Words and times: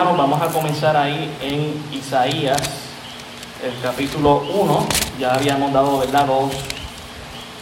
Vamos 0.00 0.42
a 0.42 0.48
comenzar 0.48 0.96
ahí 0.96 1.32
en 1.40 1.96
Isaías, 1.96 2.60
el 3.62 3.80
capítulo 3.80 4.42
1. 4.52 4.86
Ya 5.20 5.34
habíamos 5.34 5.72
dado 5.72 6.00
¿verdad? 6.00 6.26
Dos, 6.26 6.50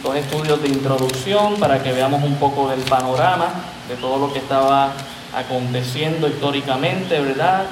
dos 0.01 0.15
estudios 0.15 0.59
de 0.63 0.69
introducción 0.69 1.57
para 1.57 1.83
que 1.83 1.91
veamos 1.91 2.23
un 2.23 2.33
poco 2.37 2.69
del 2.69 2.79
panorama 2.79 3.49
de 3.87 3.97
todo 3.97 4.17
lo 4.17 4.33
que 4.33 4.39
estaba 4.39 4.93
aconteciendo 5.31 6.27
históricamente, 6.27 7.21
¿verdad? 7.21 7.65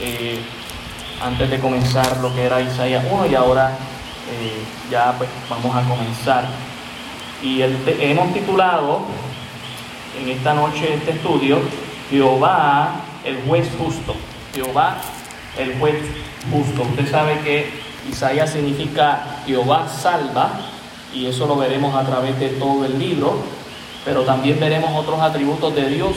Eh, 0.00 0.40
antes 1.22 1.48
de 1.48 1.60
comenzar 1.60 2.16
lo 2.16 2.34
que 2.34 2.42
era 2.42 2.60
Isaías 2.60 3.04
1 3.08 3.26
y 3.26 3.34
ahora 3.36 3.78
eh, 4.28 4.64
ya 4.90 5.14
pues 5.16 5.30
vamos 5.48 5.72
a 5.76 5.88
comenzar. 5.88 6.46
Y 7.44 7.62
hemos 7.62 8.34
titulado 8.34 9.02
en 10.20 10.30
esta 10.30 10.52
noche 10.52 10.94
este 10.94 11.12
estudio, 11.12 11.60
Jehová 12.10 13.03
el 13.24 13.42
juez 13.46 13.68
justo. 13.78 14.14
Jehová, 14.54 14.98
el 15.58 15.78
juez 15.78 15.96
justo. 16.50 16.82
Usted 16.82 17.10
sabe 17.10 17.40
que 17.40 17.70
Isaías 18.10 18.50
significa 18.50 19.40
Jehová 19.46 19.88
salva, 19.88 20.52
y 21.12 21.26
eso 21.26 21.46
lo 21.46 21.56
veremos 21.56 21.94
a 21.94 22.04
través 22.04 22.38
de 22.38 22.50
todo 22.50 22.84
el 22.84 22.98
libro, 22.98 23.36
pero 24.04 24.22
también 24.22 24.60
veremos 24.60 24.90
otros 24.94 25.20
atributos 25.20 25.74
de 25.74 25.88
Dios 25.88 26.12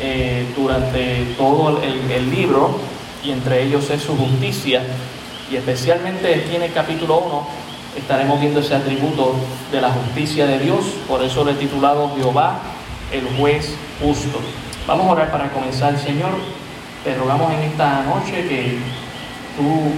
eh, 0.00 0.46
durante 0.56 1.24
todo 1.36 1.80
el, 1.82 2.10
el, 2.10 2.30
libro, 2.30 2.78
y 3.24 3.30
entre 3.30 3.62
ellos 3.62 3.88
es 3.90 4.02
su 4.02 4.16
justicia, 4.16 4.82
y 5.50 5.56
especialmente 5.56 6.34
aquí 6.34 6.56
en 6.56 6.62
el 6.62 6.72
capítulo 6.72 7.18
1 7.18 7.46
estaremos 7.96 8.40
viendo 8.40 8.60
ese 8.60 8.74
atributo 8.74 9.34
de 9.72 9.80
la 9.80 9.90
justicia 9.90 10.46
de 10.46 10.58
Dios, 10.58 10.84
por 11.08 11.22
eso 11.22 11.44
le 11.44 11.52
he 11.52 11.54
titulado 11.54 12.12
Jehová, 12.16 12.60
el 13.12 13.26
juez 13.38 13.74
justo. 14.02 14.38
Vamos 14.88 15.06
a 15.06 15.10
orar 15.10 15.30
para 15.30 15.50
comenzar, 15.50 15.98
Señor. 15.98 16.30
Te 17.04 17.14
rogamos 17.14 17.52
en 17.52 17.60
esta 17.60 18.04
noche 18.04 18.48
que 18.48 18.78
tú 19.54 19.92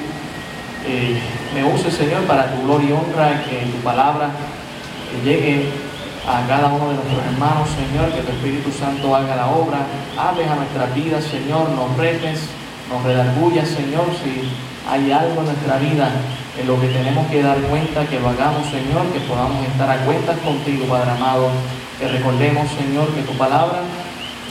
eh, 0.85 1.17
me 1.55 1.63
uses, 1.63 1.95
Señor, 1.95 2.25
para 2.25 2.51
tu 2.51 2.63
gloria 2.63 2.89
y 2.89 2.93
honra, 2.95 3.45
que 3.45 3.71
tu 3.71 3.79
palabra 3.85 4.31
llegue 5.25 5.71
a 6.27 6.45
cada 6.49 6.73
uno 6.73 6.89
de 6.89 6.95
nuestros 6.97 7.25
hermanos, 7.25 7.69
Señor, 7.71 8.11
que 8.11 8.23
tu 8.23 8.33
Espíritu 8.33 8.73
Santo 8.73 9.15
haga 9.15 9.37
la 9.37 9.47
obra, 9.47 9.87
hables 10.19 10.51
a 10.51 10.57
nuestras 10.57 10.93
vidas, 10.93 11.23
Señor, 11.23 11.71
nos 11.71 11.97
retes, 11.97 12.41
nos 12.91 13.05
redargullas, 13.05 13.69
Señor, 13.69 14.07
si 14.21 14.51
hay 14.91 15.13
algo 15.13 15.43
en 15.43 15.55
nuestra 15.55 15.79
vida 15.79 16.11
en 16.61 16.67
lo 16.67 16.81
que 16.81 16.89
tenemos 16.89 17.29
que 17.29 17.45
dar 17.45 17.59
cuenta, 17.59 18.07
que 18.07 18.19
lo 18.19 18.31
hagamos, 18.31 18.67
Señor, 18.67 19.07
que 19.13 19.21
podamos 19.21 19.65
estar 19.69 19.89
a 19.89 19.99
cuentas 19.99 20.37
contigo, 20.39 20.87
Padre 20.87 21.13
amado, 21.13 21.51
que 22.01 22.09
recordemos, 22.09 22.67
Señor, 22.73 23.07
que 23.15 23.23
tu 23.23 23.39
palabra 23.39 23.83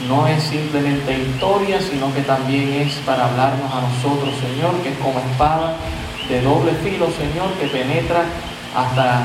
no 0.08 0.26
es 0.26 0.42
simplemente 0.42 1.18
historia, 1.18 1.80
sino 1.80 2.12
que 2.14 2.22
también 2.22 2.72
es 2.72 2.94
para 3.06 3.26
hablarnos 3.26 3.70
a 3.72 3.82
nosotros, 3.82 4.34
Señor, 4.40 4.74
que 4.82 4.90
es 4.90 4.98
como 4.98 5.18
espada 5.18 5.76
de 6.28 6.40
doble 6.42 6.72
filo, 6.82 7.06
Señor, 7.10 7.52
que 7.60 7.66
penetra 7.66 8.24
hasta 8.74 9.24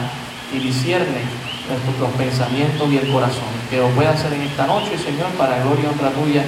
y 0.53 0.59
discierne 0.59 1.21
nuestros 1.69 2.11
pensamientos 2.17 2.91
y 2.91 2.97
el 2.97 3.11
corazón. 3.11 3.49
Que 3.69 3.77
lo 3.77 3.89
pueda 3.89 4.11
hacer 4.11 4.33
en 4.33 4.41
esta 4.41 4.67
noche, 4.67 4.97
Señor, 4.97 5.29
para 5.37 5.63
gloria 5.63 5.85
y 5.85 5.87
honra 5.87 6.09
tuya 6.11 6.43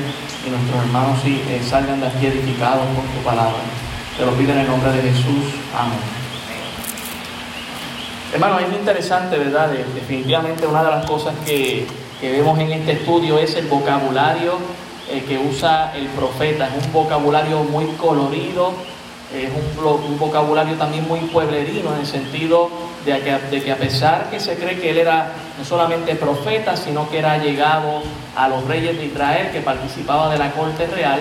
y 0.45 0.49
nuestros 0.49 0.83
hermanos 0.83 1.19
sí, 1.23 1.41
eh, 1.49 1.61
salgan 1.67 1.99
de 1.99 2.07
aquí 2.07 2.27
edificados 2.27 2.85
por 2.95 3.03
tu 3.05 3.23
palabra. 3.25 3.57
Te 4.17 4.25
lo 4.25 4.31
pido 4.33 4.51
en 4.53 4.59
el 4.59 4.67
nombre 4.67 4.91
de 4.91 5.01
Jesús. 5.01 5.53
Amén. 5.75 5.99
Hermano, 8.33 8.59
es 8.59 8.73
interesante, 8.73 9.37
¿verdad? 9.37 9.69
Definitivamente 9.95 10.67
una 10.67 10.83
de 10.83 10.91
las 10.91 11.05
cosas 11.05 11.33
que 11.45 11.87
que 12.19 12.31
vemos 12.31 12.57
en 12.59 12.71
este 12.71 12.93
estudio 12.93 13.37
es 13.37 13.55
el 13.55 13.67
vocabulario 13.67 14.57
eh, 15.09 15.23
que 15.27 15.37
usa 15.37 15.93
el 15.95 16.07
profeta. 16.07 16.67
Es 16.67 16.85
un 16.85 16.93
vocabulario 16.93 17.63
muy 17.63 17.85
colorido, 17.97 18.73
es 19.33 19.49
un, 19.51 20.17
vocabulario 20.17 20.75
también 20.75 21.07
muy 21.07 21.19
pueblerino 21.19 21.93
en 21.93 22.01
el 22.01 22.07
sentido 22.07 22.69
de 23.05 23.19
que, 23.19 23.37
de 23.51 23.61
que, 23.63 23.71
a 23.71 23.77
pesar 23.77 24.29
que 24.31 24.39
se 24.39 24.55
cree 24.55 24.79
que 24.79 24.89
él 24.89 24.97
era 24.97 25.33
no 25.57 25.63
solamente 25.63 26.15
profeta, 26.15 26.75
sino 26.75 27.09
que 27.09 27.19
era 27.19 27.37
llegado 27.37 28.01
a 28.35 28.47
los 28.47 28.65
reyes 28.65 28.97
de 28.97 29.05
Israel, 29.05 29.51
que 29.51 29.61
participaba 29.61 30.31
de 30.31 30.39
la 30.39 30.51
corte 30.51 30.87
real, 30.87 31.19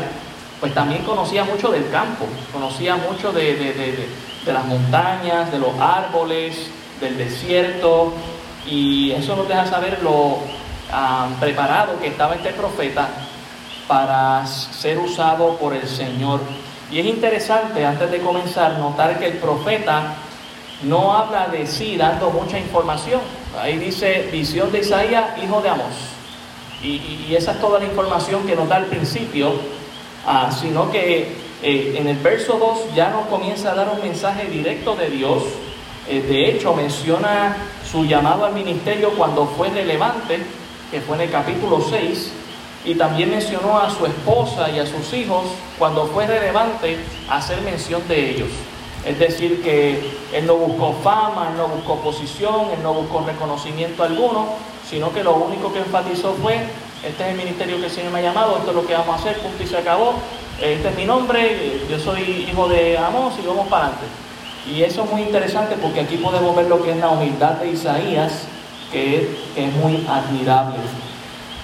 pues 0.61 0.73
también 0.73 1.03
conocía 1.03 1.45
mucho 1.45 1.69
del 1.69 1.91
campo, 1.91 2.27
conocía 2.53 2.97
mucho 2.97 3.33
de, 3.33 3.55
de 4.47 4.53
las 4.53 4.65
montañas, 4.65 5.53
de 5.53 5.59
los 5.59 5.79
árboles, 5.79 6.71
del 7.01 7.19
desierto, 7.19 8.15
y 8.67 9.13
eso 9.13 9.37
nos 9.37 9.47
deja 9.47 9.67
saber 9.67 10.01
lo, 10.03 10.39
preparado 11.41 11.99
que 12.01 12.09
estaba 12.09 12.35
este 12.35 12.51
profeta 12.51 13.09
para 13.89 14.47
ser 14.47 14.99
usado 14.99 15.57
por 15.57 15.75
el 15.75 15.87
Señor. 15.87 16.41
Y 16.91 17.01
es 17.01 17.07
interesante, 17.07 17.85
antes 17.85 18.11
de 18.11 18.21
comenzar, 18.21 18.79
notar 18.79 19.19
que 19.19 19.27
el 19.27 19.39
profeta 19.39 20.15
no 20.83 21.13
habla 21.13 21.49
de 21.49 21.67
sí 21.67 21.97
dando 21.97 22.31
mucha 22.31 22.59
información. 22.59 23.21
Ahí 23.61 23.79
dice 23.79 24.29
visión 24.31 24.71
de 24.71 24.81
Isaías, 24.81 25.25
hijo 25.43 25.61
de 25.61 25.69
Amos. 25.69 25.95
Y, 26.83 27.35
esa 27.35 27.53
es 27.53 27.61
toda 27.61 27.81
la 27.81 27.87
información 27.87 28.47
que 28.47 28.55
nos 28.55 28.69
da 28.69 28.77
al 28.77 28.85
principio, 28.85 29.53
ah, 30.27 30.51
sino 30.53 30.91
que 30.93 31.33
eh, 31.63 31.97
en 31.99 32.07
el 32.07 32.19
verso 32.19 32.59
2 32.59 32.95
ya 32.95 33.11
nos 33.11 33.27
comienza 33.27 33.73
a 33.73 33.75
dar 33.75 33.89
un 33.89 34.01
mensaje 34.01 34.47
directo 34.47 34.95
de 34.95 35.11
Dios. 35.11 35.43
Eh, 36.09 36.21
de 36.21 36.51
hecho, 36.51 36.75
menciona 36.75 37.57
su 37.91 38.05
llamado 38.05 38.45
al 38.45 38.53
ministerio 38.53 39.11
cuando 39.11 39.47
fue 39.47 39.71
relevante 39.71 40.39
que 40.91 41.01
fue 41.01 41.17
en 41.17 41.23
el 41.23 41.31
capítulo 41.31 41.81
6, 41.81 42.33
y 42.87 42.95
también 42.95 43.31
mencionó 43.31 43.79
a 43.79 43.91
su 43.91 44.07
esposa 44.07 44.71
y 44.71 44.79
a 44.79 44.87
sus 44.87 45.13
hijos 45.13 45.45
cuando 45.79 46.07
fue 46.07 46.27
relevante 46.27 46.97
hacer 47.29 47.61
mención 47.63 48.07
de 48.07 48.31
ellos. 48.31 48.49
Es 49.05 49.19
decir, 49.19 49.63
que 49.63 50.11
él 50.33 50.47
no 50.47 50.55
buscó 50.57 50.95
fama, 51.03 51.49
él 51.51 51.57
no 51.57 51.69
buscó 51.69 51.97
posición, 51.97 52.71
él 52.73 52.83
no 52.83 52.95
buscó 52.95 53.25
reconocimiento 53.27 54.05
alguno, 54.05 54.47
sino 54.89 55.13
que 55.13 55.25
lo 55.25 55.35
único 55.35 55.73
que 55.73 55.81
enfatizó 55.81 56.35
fue, 56.35 56.59
este 57.05 57.25
es 57.25 57.31
el 57.31 57.37
ministerio 57.37 57.79
que 57.79 57.87
el 57.87 57.91
Señor 57.91 58.13
me 58.13 58.21
ha 58.21 58.23
llamado, 58.23 58.57
esto 58.57 58.71
es 58.71 58.77
lo 58.77 58.87
que 58.87 58.95
vamos 58.95 59.17
a 59.17 59.19
hacer, 59.19 59.39
punto 59.39 59.63
y 59.63 59.67
se 59.67 59.77
acabó, 59.77 60.15
este 60.61 60.89
es 60.89 60.97
mi 60.97 61.05
nombre, 61.05 61.81
yo 61.91 61.99
soy 61.99 62.49
hijo 62.51 62.69
de 62.69 62.97
Amos 62.99 63.35
y 63.43 63.47
vamos 63.47 63.67
para 63.69 63.87
adelante. 63.87 64.07
Y 64.73 64.83
eso 64.83 65.05
es 65.05 65.11
muy 65.11 65.23
interesante 65.23 65.77
porque 65.81 66.01
aquí 66.01 66.17
podemos 66.17 66.55
ver 66.57 66.67
lo 66.67 66.83
que 66.83 66.93
es 66.93 66.97
la 66.97 67.11
humildad 67.11 67.53
de 67.53 67.71
Isaías 67.71 68.47
que 68.93 69.29
es, 69.57 69.75
muy 69.75 70.07
admirable. 70.09 70.79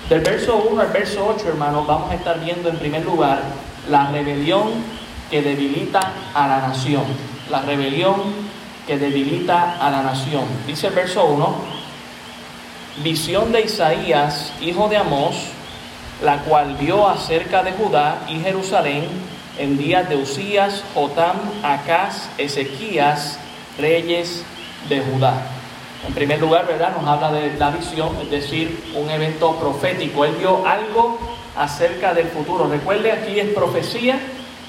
Del 0.09 0.21
verso 0.21 0.57
1 0.71 0.81
al 0.81 0.89
verso 0.89 1.35
8, 1.37 1.49
hermanos, 1.49 1.87
vamos 1.87 2.11
a 2.11 2.15
estar 2.15 2.41
viendo 2.41 2.69
en 2.69 2.77
primer 2.77 3.05
lugar 3.05 3.43
la 3.89 4.11
rebelión 4.11 4.69
que 5.31 5.43
debilita 5.43 6.13
a 6.35 6.49
la 6.49 6.61
nación. 6.69 7.05
La 7.51 7.63
rebelión 7.63 8.17
que 8.87 8.99
debilita 8.99 9.79
a 9.81 9.91
la 9.91 10.03
nación. 10.03 10.45
Dice 10.67 10.89
el 10.89 10.95
verso 10.95 11.25
1, 11.25 11.55
visión 13.03 13.53
de 13.53 13.63
Isaías, 13.63 14.53
hijo 14.61 14.89
de 14.89 14.97
Amós, 14.97 15.37
la 16.23 16.39
cual 16.39 16.77
vio 16.79 17.09
acerca 17.09 17.63
de 17.63 17.73
Judá 17.73 18.19
y 18.29 18.41
Jerusalén 18.41 19.07
en 19.59 19.79
días 19.79 20.09
de 20.09 20.17
Usías, 20.17 20.83
Jotam, 20.95 21.37
Acaz, 21.63 22.29
Ezequías, 22.39 23.39
reyes 23.79 24.45
de 24.89 25.01
Judá. 25.01 25.62
En 26.07 26.15
primer 26.15 26.41
lugar, 26.41 26.67
¿verdad? 26.67 26.95
Nos 26.97 27.07
habla 27.07 27.31
de 27.31 27.57
la 27.57 27.71
visión, 27.71 28.11
es 28.21 28.31
decir, 28.31 28.93
un 28.97 29.09
evento 29.09 29.55
profético. 29.57 30.25
Él 30.25 30.35
vio 30.39 30.67
algo 30.67 31.19
acerca 31.57 32.13
del 32.13 32.27
futuro. 32.29 32.67
Recuerde, 32.69 33.13
aquí 33.13 33.39
es 33.39 33.49
profecía. 33.55 34.19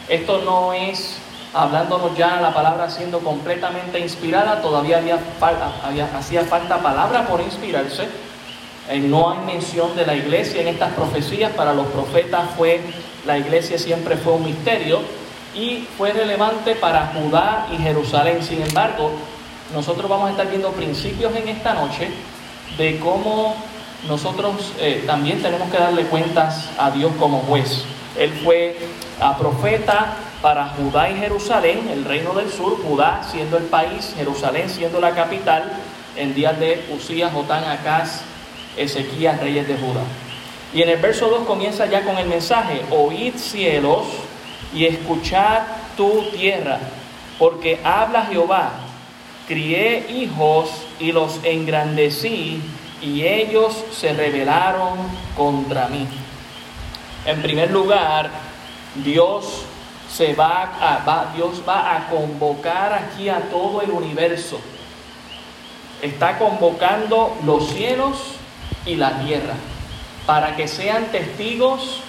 Esto 0.08 0.42
no 0.46 0.74
es 0.74 1.18
hablándonos 1.54 2.16
ya 2.18 2.40
la 2.40 2.54
palabra 2.54 2.90
siendo 2.90 3.20
completamente 3.20 4.00
inspirada. 4.00 4.62
Todavía 4.62 4.98
había, 4.98 5.20
hacía 6.16 6.44
falta 6.44 6.78
palabra 6.80 7.26
por 7.28 7.42
inspirarse. 7.42 8.08
Eh, 8.90 9.00
no 9.00 9.32
hay 9.32 9.40
mención 9.40 9.96
de 9.96 10.06
la 10.06 10.16
iglesia 10.16 10.62
en 10.62 10.68
estas 10.68 10.94
profecías. 10.94 11.52
Para 11.54 11.74
los 11.74 11.88
profetas 11.88 12.50
fue 12.56 12.82
la 13.26 13.38
iglesia 13.38 13.78
siempre 13.78 14.18
fue 14.18 14.34
un 14.34 14.44
misterio 14.44 15.00
y 15.56 15.88
fue 15.98 16.12
relevante 16.12 16.76
para 16.76 17.14
Judá 17.16 17.68
y 17.72 17.78
Jerusalén. 17.78 18.44
Sin 18.44 18.62
embargo, 18.62 19.12
nosotros 19.74 20.10
vamos 20.10 20.28
a 20.28 20.32
estar 20.32 20.50
viendo 20.50 20.72
principios 20.72 21.36
en 21.36 21.48
esta 21.48 21.74
noche 21.74 22.10
de 22.78 23.00
cómo 23.00 23.56
nosotros 24.08 24.74
eh, 24.80 25.04
también 25.08 25.42
tenemos 25.42 25.70
que 25.72 25.78
darle 25.78 26.04
cuentas 26.06 26.70
a 26.78 26.92
Dios 26.92 27.12
como 27.20 27.40
juez. 27.40 27.84
Él 28.18 28.32
fue 28.44 28.78
a 29.20 29.38
profeta 29.38 30.16
para 30.42 30.68
Judá 30.70 31.10
y 31.10 31.16
Jerusalén, 31.16 31.90
el 31.92 32.04
reino 32.04 32.34
del 32.34 32.52
sur, 32.52 32.78
Judá 32.84 33.22
siendo 33.32 33.58
el 33.58 33.64
país, 33.64 34.14
Jerusalén 34.18 34.70
siendo 34.70 35.00
la 35.00 35.12
capital, 35.12 35.72
en 36.16 36.36
días 36.36 36.60
de 36.60 36.86
Usías, 36.94 37.34
Jotán, 37.34 37.64
Acaz, 37.64 38.22
Ezequías, 38.78 39.40
reyes 39.40 39.68
de 39.68 39.76
Judá. 39.76 40.02
Y 40.74 40.82
en 40.82 40.90
el 40.90 40.98
verso 40.98 41.30
2 41.30 41.46
comienza 41.46 41.86
ya 41.86 42.04
con 42.04 42.18
el 42.18 42.28
mensaje, 42.28 42.82
oíd 42.92 43.36
cielos 43.36 44.06
y 44.74 44.86
escuchad 44.86 45.62
tu 45.96 46.24
tierra, 46.32 46.80
porque 47.40 47.80
habla 47.84 48.26
Jehová, 48.26 48.72
crié 49.48 50.06
hijos 50.10 50.70
y 51.00 51.12
los 51.12 51.40
engrandecí 51.44 52.62
y 53.02 53.24
ellos 53.26 53.84
se 53.92 54.14
rebelaron 54.14 54.98
contra 55.36 55.88
mí. 55.88 56.08
En 57.26 57.42
primer 57.42 57.72
lugar, 57.72 58.30
Dios 59.04 59.66
se 60.10 60.34
va 60.34 60.72
a, 60.80 61.34
Dios 61.36 61.64
va 61.68 61.96
a 61.96 62.10
convocar 62.10 62.94
aquí 62.94 63.30
a 63.30 63.40
todo 63.50 63.82
el 63.82 63.92
universo. 63.92 64.60
Está 66.02 66.38
convocando 66.38 67.36
los 67.46 67.70
cielos 67.70 68.18
y 68.86 68.96
la 68.96 69.20
tierra 69.20 69.56
para 70.26 70.56
que 70.56 70.68
sean 70.68 71.06
testigos 71.12 72.02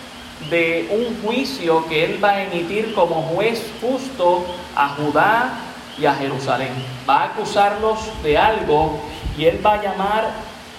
de 0.50 0.88
un 0.90 1.22
juicio 1.22 1.86
que 1.86 2.04
Él 2.04 2.22
va 2.22 2.30
a 2.30 2.42
emitir 2.44 2.94
como 2.94 3.22
juez 3.22 3.62
justo 3.80 4.44
a 4.76 4.88
Judá 4.90 5.73
y 5.98 6.06
a 6.06 6.14
Jerusalén. 6.14 6.72
Va 7.08 7.22
a 7.22 7.24
acusarlos 7.26 7.98
de 8.22 8.38
algo 8.38 8.98
y 9.36 9.46
Él 9.46 9.64
va 9.64 9.74
a 9.74 9.82
llamar 9.82 10.30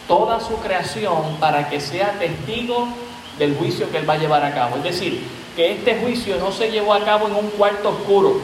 toda 0.07 0.39
su 0.39 0.55
creación 0.57 1.37
para 1.39 1.69
que 1.69 1.79
sea 1.79 2.11
testigo 2.19 2.87
del 3.37 3.55
juicio 3.55 3.89
que 3.91 3.97
Él 3.97 4.09
va 4.09 4.13
a 4.13 4.17
llevar 4.17 4.43
a 4.43 4.53
cabo. 4.53 4.77
Es 4.77 4.83
decir, 4.83 5.25
que 5.55 5.71
este 5.73 5.95
juicio 5.95 6.37
no 6.37 6.51
se 6.51 6.69
llevó 6.69 6.93
a 6.93 7.03
cabo 7.03 7.27
en 7.27 7.35
un 7.35 7.49
cuarto 7.51 7.89
oscuro. 7.89 8.41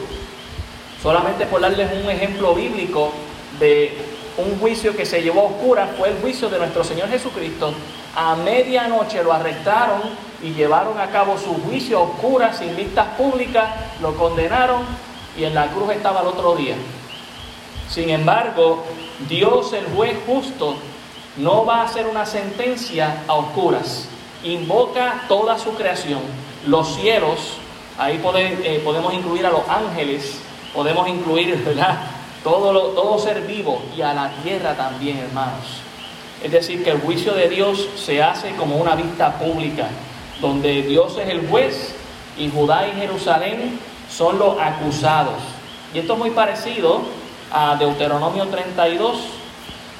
Solamente 1.02 1.46
por 1.46 1.60
darles 1.60 1.90
un 2.02 2.10
ejemplo 2.10 2.54
bíblico 2.54 3.12
de 3.58 3.96
un 4.38 4.58
juicio 4.58 4.96
que 4.96 5.04
se 5.04 5.22
llevó 5.22 5.42
a 5.42 5.44
oscuras 5.44 5.90
fue 5.98 6.08
el 6.08 6.16
juicio 6.18 6.48
de 6.48 6.58
nuestro 6.58 6.84
Señor 6.84 7.08
Jesucristo. 7.08 7.74
A 8.16 8.34
medianoche 8.36 9.22
lo 9.22 9.32
arrestaron 9.32 10.00
y 10.42 10.52
llevaron 10.52 10.98
a 10.98 11.10
cabo 11.10 11.38
su 11.38 11.54
juicio 11.62 12.10
a 12.42 12.52
sin 12.52 12.74
vistas 12.74 13.08
públicas, 13.16 13.68
lo 14.00 14.14
condenaron 14.16 14.82
y 15.36 15.44
en 15.44 15.54
la 15.54 15.68
cruz 15.68 15.90
estaba 15.90 16.20
el 16.20 16.26
otro 16.28 16.54
día. 16.56 16.74
Sin 17.88 18.10
embargo, 18.10 18.84
Dios, 19.28 19.72
el 19.72 19.86
juez 19.94 20.16
justo, 20.26 20.76
no 21.36 21.64
va 21.64 21.82
a 21.82 21.84
hacer 21.84 22.06
una 22.06 22.26
sentencia 22.26 23.22
a 23.26 23.34
oscuras. 23.34 24.08
Invoca 24.44 25.24
toda 25.28 25.58
su 25.58 25.74
creación, 25.74 26.20
los 26.66 26.94
cielos, 26.96 27.58
ahí 27.98 28.20
eh, 28.36 28.80
podemos 28.84 29.14
incluir 29.14 29.46
a 29.46 29.50
los 29.50 29.68
ángeles, 29.68 30.38
podemos 30.74 31.08
incluir. 31.08 31.62
Todo, 32.42 32.72
todo 32.88 33.20
ser 33.20 33.42
vivo 33.42 33.80
y 33.96 34.02
a 34.02 34.12
la 34.12 34.32
tierra 34.42 34.74
también, 34.74 35.18
hermanos. 35.18 35.80
Es 36.42 36.50
decir, 36.50 36.82
que 36.82 36.90
el 36.90 37.00
juicio 37.00 37.34
de 37.34 37.48
Dios 37.48 37.88
se 37.94 38.20
hace 38.20 38.56
como 38.56 38.78
una 38.78 38.96
vista 38.96 39.38
pública, 39.38 39.86
donde 40.40 40.82
Dios 40.82 41.16
es 41.18 41.28
el 41.28 41.46
juez 41.46 41.94
y 42.36 42.50
Judá 42.50 42.88
y 42.88 42.98
Jerusalén 42.98 43.78
son 44.16 44.38
los 44.38 44.58
acusados. 44.60 45.40
Y 45.94 45.98
esto 45.98 46.14
es 46.14 46.18
muy 46.18 46.30
parecido 46.30 47.02
a 47.52 47.76
Deuteronomio 47.76 48.46
32, 48.48 49.18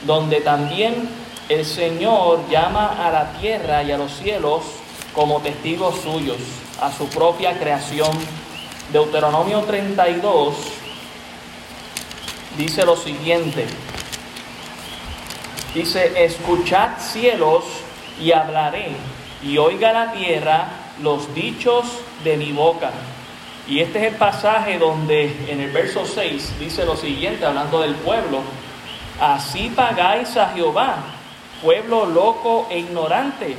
donde 0.06 0.41
también 0.41 1.09
el 1.49 1.64
Señor 1.64 2.41
llama 2.49 2.97
a 2.99 3.11
la 3.11 3.32
tierra 3.35 3.82
y 3.82 3.93
a 3.93 3.99
los 3.99 4.12
cielos 4.12 4.62
como 5.14 5.41
testigos 5.41 5.97
suyos, 6.00 6.38
a 6.81 6.91
su 6.91 7.09
propia 7.09 7.59
creación. 7.59 8.11
Deuteronomio 8.93 9.61
32 9.61 10.55
dice 12.56 12.85
lo 12.85 12.97
siguiente. 12.97 13.67
Dice, 15.75 16.25
escuchad 16.25 16.99
cielos 16.99 17.65
y 18.20 18.32
hablaré, 18.32 18.93
y 19.43 19.56
oiga 19.56 19.93
la 19.93 20.12
tierra 20.12 20.69
los 21.00 21.35
dichos 21.35 21.87
de 22.25 22.37
mi 22.37 22.53
boca. 22.53 22.91
Y 23.69 23.81
este 23.81 24.00
es 24.00 24.12
el 24.12 24.19
pasaje 24.19 24.79
donde 24.79 25.47
en 25.49 25.61
el 25.61 25.70
verso 25.70 26.05
6 26.05 26.55
dice 26.59 26.85
lo 26.85 26.97
siguiente, 26.97 27.47
hablando 27.47 27.81
del 27.81 27.94
pueblo, 27.94 28.41
así 29.20 29.73
pagáis 29.75 30.37
a 30.37 30.50
Jehová, 30.50 30.97
pueblo 31.62 32.06
loco 32.06 32.67
e 32.70 32.79
ignorante. 32.79 33.56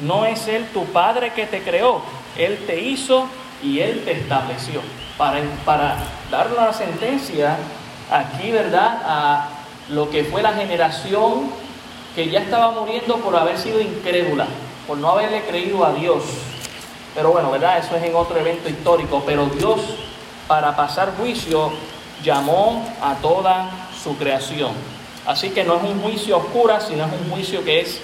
No 0.00 0.24
es 0.24 0.46
Él 0.46 0.66
tu 0.72 0.84
Padre 0.86 1.32
que 1.32 1.46
te 1.46 1.62
creó, 1.62 2.02
Él 2.36 2.64
te 2.66 2.80
hizo 2.80 3.26
y 3.62 3.80
Él 3.80 4.02
te 4.04 4.12
estableció. 4.12 4.80
Para, 5.18 5.40
para 5.64 5.96
dar 6.30 6.50
la 6.52 6.72
sentencia 6.72 7.56
aquí, 8.10 8.50
¿verdad? 8.50 9.02
A 9.04 9.48
lo 9.90 10.08
que 10.08 10.24
fue 10.24 10.42
la 10.42 10.52
generación 10.52 11.50
que 12.14 12.28
ya 12.30 12.40
estaba 12.40 12.70
muriendo 12.72 13.16
por 13.16 13.36
haber 13.36 13.58
sido 13.58 13.80
incrédula, 13.80 14.46
por 14.86 14.98
no 14.98 15.10
haberle 15.10 15.42
creído 15.42 15.84
a 15.84 15.92
Dios. 15.92 16.22
Pero 17.14 17.32
bueno, 17.32 17.50
¿verdad? 17.50 17.78
Eso 17.78 17.96
es 17.96 18.02
en 18.02 18.14
otro 18.14 18.38
evento 18.38 18.68
histórico. 18.68 19.22
Pero 19.26 19.46
Dios, 19.46 19.80
para 20.48 20.74
pasar 20.74 21.14
juicio, 21.16 21.72
llamó 22.22 22.86
a 23.02 23.14
toda 23.16 23.70
su 24.02 24.16
creación. 24.16 24.72
Así 25.26 25.50
que 25.50 25.64
no 25.64 25.76
es 25.76 25.82
un 25.82 26.00
juicio 26.00 26.38
oscuro, 26.38 26.80
sino 26.80 27.04
es 27.06 27.12
un 27.12 27.30
juicio 27.30 27.64
que 27.64 27.80
es 27.80 28.00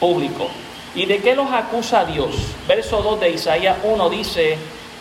público. 0.00 0.48
¿Y 0.94 1.06
de 1.06 1.18
qué 1.18 1.34
los 1.36 1.52
acusa 1.52 2.04
Dios? 2.04 2.34
Verso 2.66 3.02
2 3.02 3.20
de 3.20 3.30
Isaías 3.30 3.76
1 3.84 4.10
dice, 4.10 4.58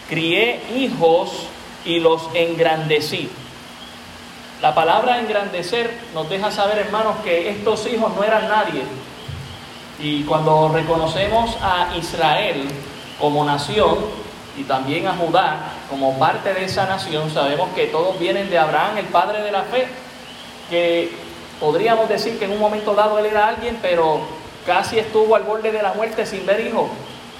crié 0.09 0.61
hijos 0.75 1.47
y 1.85 1.99
los 1.99 2.21
engrandecí. 2.33 3.29
La 4.61 4.75
palabra 4.75 5.19
engrandecer 5.19 5.97
nos 6.13 6.29
deja 6.29 6.51
saber, 6.51 6.77
hermanos, 6.79 7.15
que 7.23 7.49
estos 7.49 7.87
hijos 7.87 8.13
no 8.15 8.23
eran 8.23 8.47
nadie. 8.47 8.83
Y 9.99 10.23
cuando 10.23 10.69
reconocemos 10.69 11.57
a 11.61 11.95
Israel 11.97 12.67
como 13.19 13.43
nación 13.43 13.97
y 14.57 14.63
también 14.63 15.07
a 15.07 15.15
Judá 15.15 15.73
como 15.89 16.17
parte 16.17 16.53
de 16.53 16.65
esa 16.65 16.85
nación, 16.85 17.29
sabemos 17.29 17.69
que 17.75 17.87
todos 17.87 18.17
vienen 18.19 18.49
de 18.49 18.57
Abraham, 18.57 18.97
el 18.97 19.05
padre 19.05 19.41
de 19.41 19.51
la 19.51 19.63
fe, 19.63 19.87
que 20.69 21.11
podríamos 21.59 22.07
decir 22.09 22.39
que 22.39 22.45
en 22.45 22.51
un 22.51 22.59
momento 22.59 22.93
dado 22.93 23.19
él 23.19 23.25
era 23.25 23.47
alguien, 23.47 23.77
pero 23.81 24.19
casi 24.65 24.99
estuvo 24.99 25.35
al 25.35 25.43
borde 25.43 25.71
de 25.71 25.81
la 25.81 25.93
muerte 25.93 26.25
sin 26.25 26.45
ver 26.45 26.61
hijos 26.61 26.89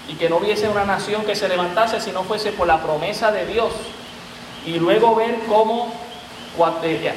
y 0.08 0.14
que 0.14 0.30
no 0.30 0.38
hubiese 0.38 0.70
una 0.70 0.86
nación 0.86 1.24
que 1.26 1.36
se 1.36 1.48
levantase 1.48 2.00
si 2.00 2.12
no 2.12 2.24
fuese 2.24 2.52
por 2.52 2.68
la 2.68 2.82
promesa 2.82 3.32
de 3.32 3.46
Dios. 3.46 3.72
Y 4.66 4.80
luego 4.80 5.16
ver 5.16 5.40
cómo 5.48 5.92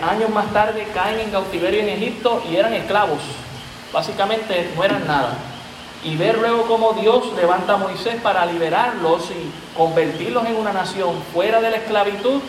años 0.02 0.30
más 0.30 0.52
tarde 0.52 0.86
caen 0.94 1.20
en 1.20 1.30
cautiverio 1.30 1.80
en 1.80 1.88
Egipto 1.90 2.42
y 2.50 2.56
eran 2.56 2.72
esclavos. 2.74 3.18
Básicamente 3.92 4.70
no 4.76 4.84
eran 4.84 5.06
nada. 5.06 5.34
Y 6.04 6.16
ver 6.16 6.38
luego 6.38 6.62
cómo 6.66 6.92
Dios 6.92 7.32
levanta 7.36 7.74
a 7.74 7.76
Moisés 7.76 8.16
para 8.22 8.46
liberarlos 8.46 9.30
y 9.30 9.76
convertirlos 9.76 10.46
en 10.46 10.56
una 10.56 10.72
nación 10.72 11.10
fuera 11.32 11.60
de 11.60 11.70
la 11.70 11.76
esclavitud 11.78 12.40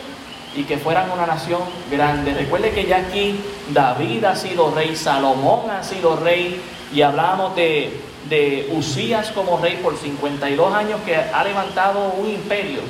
y 0.56 0.64
que 0.64 0.78
fueran 0.78 1.10
una 1.12 1.26
nación 1.26 1.62
grande. 1.92 2.34
Recuerde 2.34 2.72
que 2.72 2.86
ya 2.86 2.98
aquí 2.98 3.40
David 3.72 4.24
ha 4.26 4.36
sido 4.36 4.72
rey, 4.72 4.96
Salomón 4.96 5.70
ha 5.70 5.84
sido 5.84 6.16
rey 6.16 6.62
y 6.94 7.02
hablamos 7.02 7.56
de, 7.56 8.02
de 8.30 8.70
Usías 8.72 9.32
como 9.32 9.58
rey 9.58 9.80
por 9.82 9.98
52 9.98 10.74
años 10.74 11.00
que 11.06 11.16
ha 11.16 11.44
levantado 11.44 12.14
un 12.18 12.30
imperio 12.30 12.82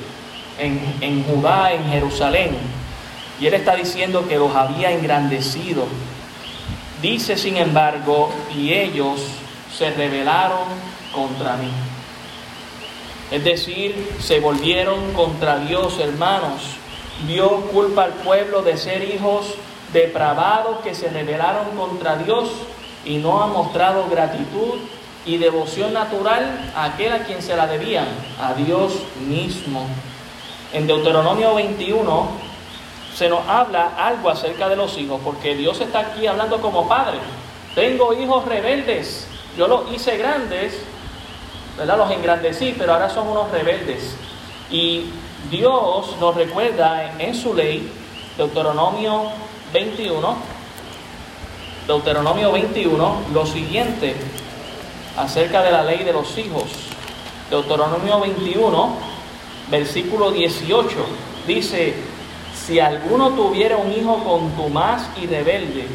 en, 0.58 0.96
en 1.02 1.24
Judá, 1.24 1.74
en 1.74 1.86
Jerusalén. 1.90 2.58
Y 3.40 3.48
él 3.48 3.54
está 3.54 3.76
diciendo 3.76 4.28
que 4.28 4.38
los 4.38 4.54
había 4.56 4.92
engrandecido. 4.92 5.86
Dice, 7.02 7.38
sin 7.38 7.56
embargo, 7.56 8.30
y 8.54 8.74
ellos 8.74 9.22
se 9.80 9.92
rebelaron 9.92 10.68
contra 11.16 11.56
mí. 11.56 11.72
Es 13.32 13.46
decir, 13.46 14.18
se 14.20 14.42
volvieron 14.42 15.14
contra 15.14 15.60
Dios, 15.60 15.98
hermanos. 16.00 16.62
Dios 17.26 17.52
culpa 17.72 18.04
al 18.04 18.12
pueblo 18.12 18.62
de 18.62 18.76
ser 18.78 19.04
hijos 19.04 19.54
depravados 19.94 20.82
que 20.82 20.94
se 20.94 21.08
rebelaron 21.10 21.70
contra 21.78 22.18
Dios 22.18 22.50
y 23.06 23.18
no 23.18 23.42
han 23.42 23.54
mostrado 23.54 24.10
gratitud 24.10 24.80
y 25.26 25.38
devoción 25.38 25.94
natural 25.94 26.72
a 26.76 26.86
aquel 26.86 27.14
a 27.14 27.20
quien 27.20 27.42
se 27.42 27.56
la 27.56 27.66
debían, 27.66 28.08
a 28.42 28.54
Dios 28.56 28.94
mismo. 29.26 29.86
En 30.74 30.88
Deuteronomio 30.88 31.56
21, 31.56 32.28
se 33.16 33.30
nos 33.30 33.48
habla 33.48 33.94
algo 33.98 34.30
acerca 34.30 34.68
de 34.68 34.76
los 34.76 34.98
hijos, 34.98 35.22
porque 35.24 35.56
Dios 35.56 35.80
está 35.80 36.00
aquí 36.00 36.28
hablando 36.28 36.60
como 36.60 36.86
padre. 36.90 37.18
Tengo 37.76 38.14
hijos 38.14 38.46
rebeldes, 38.46 39.29
yo 39.58 39.68
los 39.68 39.92
hice 39.92 40.18
grandes, 40.18 40.80
¿verdad? 41.78 41.98
Los 41.98 42.12
engrandecí, 42.12 42.76
pero 42.78 42.94
ahora 42.94 43.10
son 43.10 43.28
unos 43.28 43.52
rebeldes. 43.52 44.16
Y 44.72 45.06
Dios 45.50 46.16
nos 46.20 46.36
recuerda 46.36 47.14
en, 47.18 47.34
su 47.34 47.54
ley, 47.54 47.92
Deuteronomio 48.38 49.32
21, 49.74 50.36
Deuteronomio 51.88 52.52
21, 52.52 53.22
lo 53.34 53.46
siguiente 53.46 54.16
acerca 55.18 55.64
de 55.64 55.72
la 55.72 55.84
ley 55.84 56.04
de 56.04 56.14
los 56.14 56.38
hijos. 56.38 56.66
Deuteronomio 57.50 58.20
21, 58.20 58.96
versículo 59.72 60.32
18, 60.32 60.90
dice, 61.48 61.96
si 62.54 62.80
alguno 62.80 63.32
tuviera 63.32 63.78
un 63.78 63.92
hijo 63.92 64.24
contumaz 64.24 65.10
y 65.20 65.26
rebelde, 65.26 65.88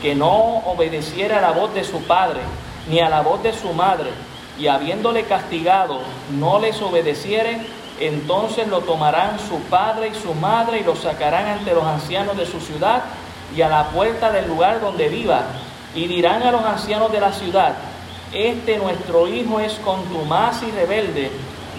que 0.00 0.14
no 0.14 0.62
obedeciera 0.66 1.40
la 1.40 1.50
voz 1.50 1.74
de 1.74 1.84
su 1.84 2.02
padre, 2.02 2.40
ni 2.88 3.00
a 3.00 3.08
la 3.08 3.22
voz 3.22 3.42
de 3.42 3.52
su 3.52 3.72
madre, 3.72 4.10
y 4.58 4.68
habiéndole 4.68 5.24
castigado 5.24 6.00
no 6.38 6.58
les 6.58 6.80
obedeciere, 6.80 7.60
entonces 8.00 8.68
lo 8.68 8.80
tomarán 8.80 9.38
su 9.38 9.58
padre 9.62 10.08
y 10.08 10.14
su 10.14 10.34
madre 10.34 10.80
y 10.80 10.84
lo 10.84 10.96
sacarán 10.96 11.46
ante 11.46 11.74
los 11.74 11.84
ancianos 11.84 12.36
de 12.36 12.46
su 12.46 12.60
ciudad 12.60 13.04
y 13.56 13.62
a 13.62 13.68
la 13.68 13.84
puerta 13.88 14.32
del 14.32 14.48
lugar 14.48 14.80
donde 14.80 15.08
viva, 15.08 15.42
y 15.94 16.06
dirán 16.06 16.42
a 16.42 16.50
los 16.50 16.64
ancianos 16.64 17.12
de 17.12 17.20
la 17.20 17.32
ciudad, 17.32 17.74
este 18.32 18.78
nuestro 18.78 19.28
hijo 19.28 19.60
es 19.60 19.74
contumaz 19.74 20.62
y 20.64 20.70
rebelde, 20.72 21.30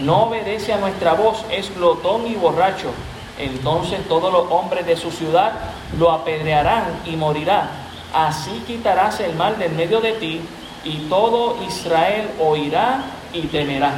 no 0.01 0.23
obedece 0.23 0.73
a 0.73 0.77
nuestra 0.77 1.13
voz, 1.13 1.43
es 1.49 1.73
glotón 1.75 2.27
y 2.27 2.35
borracho. 2.35 2.91
Entonces 3.37 4.07
todos 4.07 4.31
los 4.31 4.49
hombres 4.49 4.85
de 4.85 4.95
su 4.95 5.11
ciudad 5.11 5.51
lo 5.99 6.11
apedrearán 6.11 6.85
y 7.05 7.17
morirá. 7.17 7.69
Así 8.13 8.63
quitarás 8.65 9.19
el 9.19 9.35
mal 9.35 9.59
del 9.59 9.73
medio 9.73 9.99
de 9.99 10.13
ti 10.13 10.41
y 10.85 11.07
todo 11.09 11.57
Israel 11.67 12.29
oirá 12.39 13.03
y 13.33 13.41
temerá. 13.47 13.91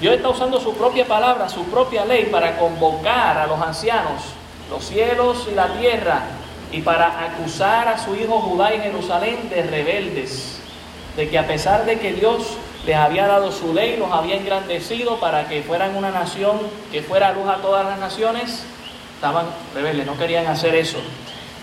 Dios 0.00 0.14
está 0.16 0.30
usando 0.30 0.60
su 0.60 0.74
propia 0.74 1.06
palabra, 1.06 1.48
su 1.48 1.64
propia 1.64 2.04
ley 2.04 2.26
para 2.26 2.58
convocar 2.58 3.36
a 3.36 3.46
los 3.46 3.60
ancianos, 3.60 4.22
los 4.70 4.84
cielos 4.84 5.46
y 5.50 5.54
la 5.54 5.68
tierra, 5.74 6.22
y 6.72 6.80
para 6.80 7.24
acusar 7.24 7.88
a 7.88 7.98
su 7.98 8.14
hijo 8.14 8.40
Judá 8.40 8.74
y 8.74 8.80
Jerusalén 8.80 9.48
de 9.50 9.62
rebeldes, 9.62 10.60
de 11.16 11.28
que 11.28 11.38
a 11.38 11.46
pesar 11.46 11.84
de 11.84 11.98
que 11.98 12.12
Dios 12.12 12.56
les 12.86 12.96
había 12.96 13.26
dado 13.26 13.50
su 13.50 13.74
ley, 13.74 13.96
los 13.96 14.10
había 14.12 14.36
engrandecido 14.36 15.18
para 15.18 15.48
que 15.48 15.62
fueran 15.62 15.96
una 15.96 16.10
nación 16.10 16.58
que 16.92 17.02
fuera 17.02 17.32
luz 17.32 17.48
a 17.48 17.56
todas 17.56 17.84
las 17.84 17.98
naciones, 17.98 18.64
estaban 19.16 19.46
rebeldes, 19.74 20.06
no 20.06 20.16
querían 20.16 20.46
hacer 20.46 20.74
eso. 20.74 20.98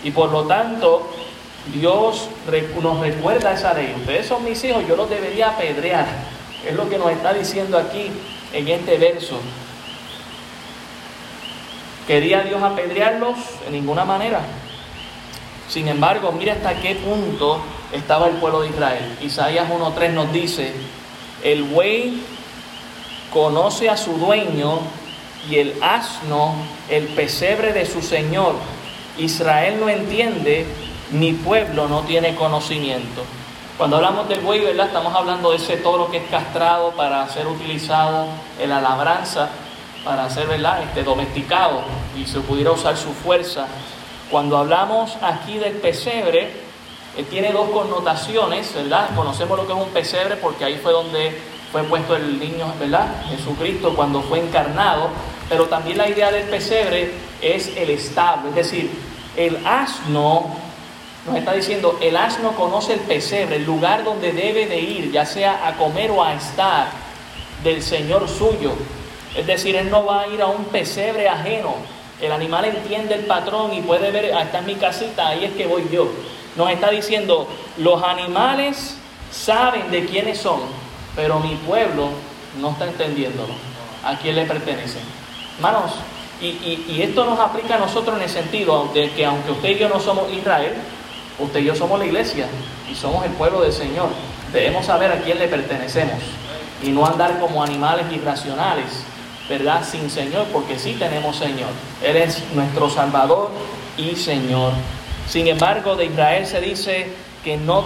Y 0.04 0.10
por 0.10 0.30
lo 0.30 0.44
tanto, 0.44 1.10
Dios 1.74 2.28
nos 2.82 3.00
recuerda 3.00 3.52
esa 3.52 3.74
ley. 3.74 3.94
Ustedes 3.98 4.26
son 4.26 4.44
mis 4.44 4.62
hijos, 4.64 4.86
yo 4.86 4.96
los 4.96 5.10
debería 5.10 5.48
apedrear. 5.50 6.06
Es 6.66 6.74
lo 6.74 6.88
que 6.88 6.98
nos 6.98 7.10
está 7.10 7.32
diciendo 7.32 7.78
aquí 7.78 8.10
en 8.52 8.68
este 8.68 8.98
verso. 8.98 9.38
¿Quería 12.06 12.42
Dios 12.42 12.62
apedrearlos? 12.62 13.36
En 13.66 13.72
ninguna 13.72 14.04
manera. 14.04 14.40
Sin 15.68 15.88
embargo, 15.88 16.32
mira 16.32 16.52
hasta 16.52 16.74
qué 16.80 16.94
punto 16.94 17.60
estaba 17.92 18.28
el 18.28 18.36
pueblo 18.36 18.62
de 18.62 18.68
Israel. 18.68 19.18
Isaías 19.20 19.68
1.3 19.68 20.12
nos 20.12 20.32
dice, 20.32 20.72
el 21.42 21.64
buey 21.64 22.22
conoce 23.32 23.90
a 23.90 23.96
su 23.96 24.12
dueño 24.14 24.78
y 25.50 25.56
el 25.56 25.74
asno 25.82 26.54
el 26.88 27.06
pesebre 27.08 27.72
de 27.72 27.86
su 27.86 28.02
señor. 28.02 28.54
Israel 29.18 29.78
no 29.80 29.88
entiende, 29.88 30.66
mi 31.10 31.32
pueblo 31.32 31.88
no 31.88 32.00
tiene 32.00 32.34
conocimiento. 32.34 33.22
Cuando 33.78 33.96
hablamos 33.96 34.28
del 34.28 34.40
buey, 34.40 34.60
¿verdad? 34.60 34.86
Estamos 34.86 35.14
hablando 35.14 35.50
de 35.50 35.56
ese 35.56 35.76
toro 35.76 36.10
que 36.10 36.16
es 36.18 36.30
castrado 36.30 36.92
para 36.92 37.28
ser 37.28 37.46
utilizado 37.46 38.26
en 38.58 38.70
la 38.70 38.80
labranza, 38.80 39.50
para 40.04 40.30
ser, 40.30 40.46
¿verdad? 40.46 40.82
Este, 40.82 41.02
domesticado 41.02 41.82
y 42.16 42.24
se 42.24 42.40
pudiera 42.40 42.72
usar 42.72 42.96
su 42.96 43.12
fuerza. 43.12 43.66
Cuando 44.30 44.56
hablamos 44.56 45.16
aquí 45.20 45.58
del 45.58 45.74
pesebre, 45.74 46.50
eh, 47.16 47.24
tiene 47.28 47.52
dos 47.52 47.68
connotaciones, 47.68 48.74
¿verdad? 48.74 49.10
Conocemos 49.14 49.58
lo 49.58 49.66
que 49.66 49.72
es 49.74 49.78
un 49.78 49.90
pesebre 49.90 50.36
porque 50.36 50.64
ahí 50.64 50.78
fue 50.82 50.92
donde 50.92 51.38
fue 51.70 51.82
puesto 51.84 52.16
el 52.16 52.38
niño, 52.38 52.72
¿verdad? 52.80 53.08
Jesucristo 53.28 53.94
cuando 53.94 54.22
fue 54.22 54.40
encarnado, 54.40 55.10
pero 55.48 55.66
también 55.66 55.98
la 55.98 56.08
idea 56.08 56.32
del 56.32 56.48
pesebre 56.48 57.12
es 57.42 57.76
el 57.76 57.90
establo, 57.90 58.48
es 58.48 58.54
decir, 58.54 58.90
el 59.36 59.64
asno 59.66 60.65
nos 61.26 61.36
está 61.36 61.52
diciendo, 61.52 61.98
el 62.00 62.16
asno 62.16 62.52
conoce 62.52 62.94
el 62.94 63.00
pesebre, 63.00 63.56
el 63.56 63.64
lugar 63.64 64.04
donde 64.04 64.32
debe 64.32 64.66
de 64.66 64.78
ir, 64.78 65.10
ya 65.10 65.26
sea 65.26 65.66
a 65.66 65.76
comer 65.76 66.10
o 66.12 66.22
a 66.22 66.34
estar 66.34 66.88
del 67.64 67.82
Señor 67.82 68.28
suyo. 68.28 68.72
Es 69.34 69.46
decir, 69.46 69.74
él 69.74 69.90
no 69.90 70.06
va 70.06 70.22
a 70.22 70.28
ir 70.28 70.40
a 70.40 70.46
un 70.46 70.64
pesebre 70.66 71.28
ajeno. 71.28 71.74
El 72.20 72.30
animal 72.30 72.64
entiende 72.64 73.14
el 73.14 73.26
patrón 73.26 73.74
y 73.74 73.80
puede 73.80 74.10
ver, 74.10 74.32
ah, 74.34 74.42
está 74.42 74.60
en 74.60 74.66
mi 74.66 74.76
casita, 74.76 75.28
ahí 75.28 75.44
es 75.44 75.52
que 75.52 75.66
voy 75.66 75.88
yo. 75.90 76.08
Nos 76.54 76.70
está 76.70 76.90
diciendo, 76.90 77.48
los 77.76 78.02
animales 78.02 78.96
saben 79.30 79.90
de 79.90 80.06
quiénes 80.06 80.38
son, 80.38 80.60
pero 81.16 81.40
mi 81.40 81.56
pueblo 81.56 82.08
no 82.60 82.70
está 82.70 82.86
entendiéndolo. 82.86 83.52
¿A 84.04 84.16
quién 84.16 84.36
le 84.36 84.46
pertenece? 84.46 85.00
Hermanos, 85.56 85.90
y, 86.40 86.46
y 86.88 87.00
esto 87.02 87.24
nos 87.24 87.40
aplica 87.40 87.74
a 87.74 87.78
nosotros 87.78 88.16
en 88.16 88.22
el 88.22 88.28
sentido 88.28 88.88
de 88.94 89.10
que 89.10 89.24
aunque 89.24 89.50
usted 89.50 89.70
y 89.70 89.78
yo 89.78 89.88
no 89.88 89.98
somos 89.98 90.32
Israel, 90.32 90.74
Usted 91.38 91.60
y 91.60 91.64
yo 91.64 91.74
somos 91.74 91.98
la 91.98 92.06
iglesia 92.06 92.46
y 92.90 92.94
somos 92.94 93.24
el 93.24 93.32
pueblo 93.32 93.60
del 93.60 93.72
Señor. 93.72 94.08
Debemos 94.52 94.86
saber 94.86 95.12
a 95.12 95.20
quién 95.22 95.38
le 95.38 95.48
pertenecemos 95.48 96.18
y 96.82 96.90
no 96.90 97.06
andar 97.06 97.38
como 97.40 97.62
animales 97.62 98.06
irracionales, 98.12 99.04
¿verdad? 99.48 99.84
Sin 99.84 100.10
Señor, 100.10 100.46
porque 100.52 100.78
sí 100.78 100.96
tenemos 100.98 101.36
Señor. 101.36 101.70
Él 102.02 102.16
es 102.16 102.42
nuestro 102.54 102.88
Salvador 102.88 103.50
y 103.96 104.16
Señor. 104.16 104.72
Sin 105.28 105.48
embargo, 105.48 105.96
de 105.96 106.06
Israel 106.06 106.46
se 106.46 106.60
dice 106.60 107.08
que 107.44 107.56
no, 107.56 107.84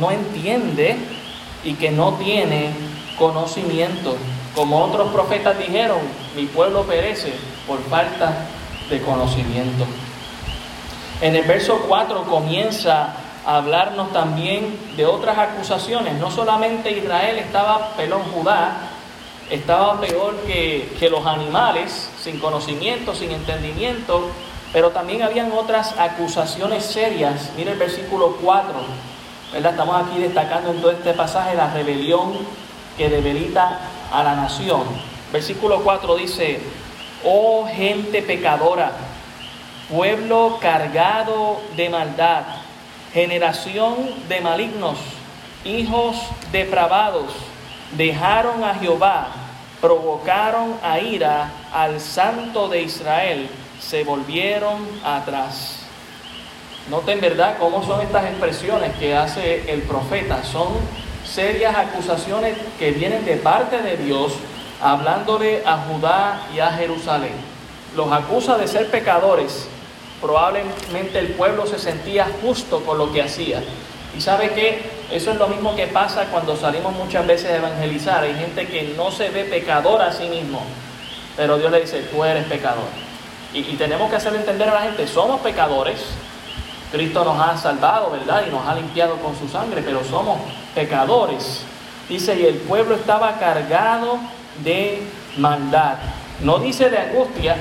no, 0.00 0.10
entiende 0.10 0.96
y 1.64 1.74
que 1.74 1.90
no 1.90 2.14
tiene 2.14 2.70
conocimiento. 3.18 4.16
Como 4.54 4.84
otros 4.84 5.10
profetas 5.12 5.58
dijeron, 5.58 5.98
mi 6.36 6.46
pueblo 6.46 6.82
perece 6.82 7.32
por 7.66 7.82
falta 7.84 8.46
de 8.90 9.00
conocimiento. 9.00 9.86
En 11.22 11.36
el 11.36 11.44
verso 11.44 11.84
4 11.86 12.24
comienza 12.24 13.14
a 13.46 13.56
hablarnos 13.58 14.12
también 14.12 14.76
de 14.96 15.06
otras 15.06 15.38
acusaciones. 15.38 16.14
No 16.14 16.32
solamente 16.32 16.90
Israel 16.90 17.38
estaba 17.38 17.90
pelón 17.96 18.22
Judá, 18.34 18.88
estaba 19.48 20.00
peor 20.00 20.34
que, 20.48 21.08
los 21.08 21.24
animales, 21.24 22.10
sin 22.20 22.40
conocimiento, 22.40 23.14
sin 23.14 23.30
entendimiento, 23.30 24.30
pero 24.72 24.90
también 24.90 25.22
habían 25.22 25.52
otras 25.52 25.94
acusaciones 25.96 26.84
serias. 26.86 27.52
Mire 27.56 27.70
el 27.70 27.78
versículo 27.78 28.38
4, 28.42 28.74
¿verdad? 29.52 29.70
Estamos 29.70 30.04
aquí 30.04 30.18
destacando 30.18 30.72
en 30.72 30.80
todo 30.80 30.90
este 30.90 31.12
pasaje 31.12 31.54
la 31.54 31.72
rebelión 31.72 32.32
que 32.98 33.08
debilita 33.08 33.78
a 34.12 34.24
la 34.24 34.34
nación. 34.34 34.82
Versículo 35.32 35.84
4 35.84 36.16
dice, 36.16 36.60
oh 37.24 37.64
gente 37.72 38.22
pecadora, 38.22 38.90
pueblo 39.92 40.58
cargado 40.58 41.60
de 41.76 41.90
maldad, 41.90 42.44
generación 43.12 43.94
de 44.26 44.40
malignos, 44.40 44.96
hijos 45.66 46.16
depravados, 46.50 47.26
dejaron 47.94 48.64
a 48.64 48.74
Jehová, 48.74 49.28
provocaron 49.82 50.78
a 50.82 50.98
ira 50.98 51.50
al 51.74 52.00
santo 52.00 52.68
de 52.68 52.80
Israel, 52.80 53.50
se 53.78 54.02
volvieron 54.02 54.78
atrás. 55.04 55.80
Noten 56.88 57.20
verdad 57.20 57.58
cómo 57.60 57.84
son 57.84 58.00
estas 58.00 58.24
expresiones 58.24 58.96
que 58.96 59.14
hace 59.14 59.70
el 59.70 59.82
profeta. 59.82 60.42
Son 60.42 60.68
serias 61.24 61.76
acusaciones 61.76 62.56
que 62.78 62.92
vienen 62.92 63.26
de 63.26 63.36
parte 63.36 63.82
de 63.82 63.98
Dios 63.98 64.32
hablándole 64.80 65.62
a 65.66 65.76
Judá 65.76 66.40
y 66.54 66.60
a 66.60 66.72
Jerusalén. 66.72 67.34
Los 67.94 68.10
acusa 68.10 68.56
de 68.56 68.66
ser 68.66 68.90
pecadores, 68.90 69.68
probablemente 70.22 71.18
el 71.18 71.28
pueblo 71.34 71.66
se 71.66 71.78
sentía 71.78 72.28
justo 72.40 72.82
con 72.84 72.96
lo 72.96 73.12
que 73.12 73.22
hacía. 73.22 73.62
Y 74.16 74.20
sabe 74.20 74.50
que 74.50 74.82
eso 75.10 75.32
es 75.32 75.36
lo 75.36 75.48
mismo 75.48 75.74
que 75.74 75.88
pasa 75.88 76.26
cuando 76.30 76.56
salimos 76.56 76.94
muchas 76.94 77.26
veces 77.26 77.50
a 77.50 77.56
evangelizar. 77.56 78.22
Hay 78.22 78.34
gente 78.34 78.66
que 78.66 78.94
no 78.96 79.10
se 79.10 79.28
ve 79.30 79.44
pecador 79.44 80.00
a 80.00 80.12
sí 80.12 80.28
mismo, 80.28 80.62
pero 81.36 81.58
Dios 81.58 81.70
le 81.70 81.80
dice, 81.80 82.02
tú 82.02 82.24
eres 82.24 82.44
pecador. 82.44 82.86
Y, 83.52 83.58
y 83.58 83.76
tenemos 83.76 84.08
que 84.08 84.16
hacer 84.16 84.34
entender 84.34 84.68
a 84.68 84.74
la 84.74 84.80
gente, 84.82 85.06
somos 85.06 85.40
pecadores. 85.40 85.98
Cristo 86.92 87.24
nos 87.24 87.40
ha 87.40 87.56
salvado, 87.56 88.10
¿verdad? 88.10 88.44
Y 88.46 88.50
nos 88.50 88.66
ha 88.66 88.74
limpiado 88.74 89.16
con 89.16 89.36
su 89.36 89.48
sangre, 89.48 89.82
pero 89.82 90.04
somos 90.04 90.38
pecadores. 90.74 91.62
Dice, 92.08 92.38
y 92.38 92.46
el 92.46 92.56
pueblo 92.56 92.94
estaba 92.94 93.38
cargado 93.38 94.18
de 94.62 95.02
maldad. 95.36 95.96
No 96.42 96.58
dice 96.58 96.90
de 96.90 96.98
angustia, 96.98 97.56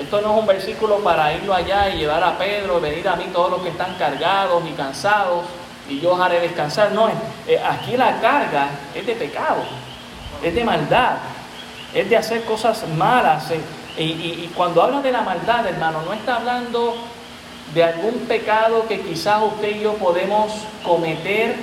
esto 0.00 0.20
no 0.22 0.32
es 0.32 0.40
un 0.40 0.46
versículo 0.46 0.98
para 0.98 1.34
irlo 1.34 1.54
allá 1.54 1.90
y 1.90 1.98
llevar 1.98 2.24
a 2.24 2.38
Pedro, 2.38 2.80
venir 2.80 3.06
a 3.06 3.16
mí 3.16 3.24
todos 3.32 3.50
los 3.50 3.62
que 3.62 3.68
están 3.68 3.94
cargados 3.96 4.62
y 4.66 4.72
cansados 4.72 5.44
y 5.88 6.00
yo 6.00 6.12
os 6.12 6.20
haré 6.20 6.40
descansar. 6.40 6.92
No, 6.92 7.08
eh, 7.46 7.60
aquí 7.62 7.96
la 7.96 8.18
carga 8.20 8.68
es 8.94 9.04
de 9.04 9.14
pecado, 9.14 9.62
es 10.42 10.54
de 10.54 10.64
maldad, 10.64 11.16
es 11.92 12.08
de 12.08 12.16
hacer 12.16 12.44
cosas 12.44 12.88
malas. 12.96 13.50
Eh, 13.50 13.60
y, 13.98 14.50
cuando 14.56 14.82
habla 14.82 15.02
de 15.02 15.12
la 15.12 15.20
maldad, 15.20 15.66
hermano, 15.66 16.00
no 16.02 16.12
está 16.14 16.36
hablando 16.36 16.94
de 17.74 17.84
algún 17.84 18.20
pecado 18.26 18.86
que 18.88 19.00
quizás 19.00 19.42
usted 19.42 19.76
y 19.76 19.80
yo 19.80 19.94
podemos 19.94 20.52
cometer 20.84 21.56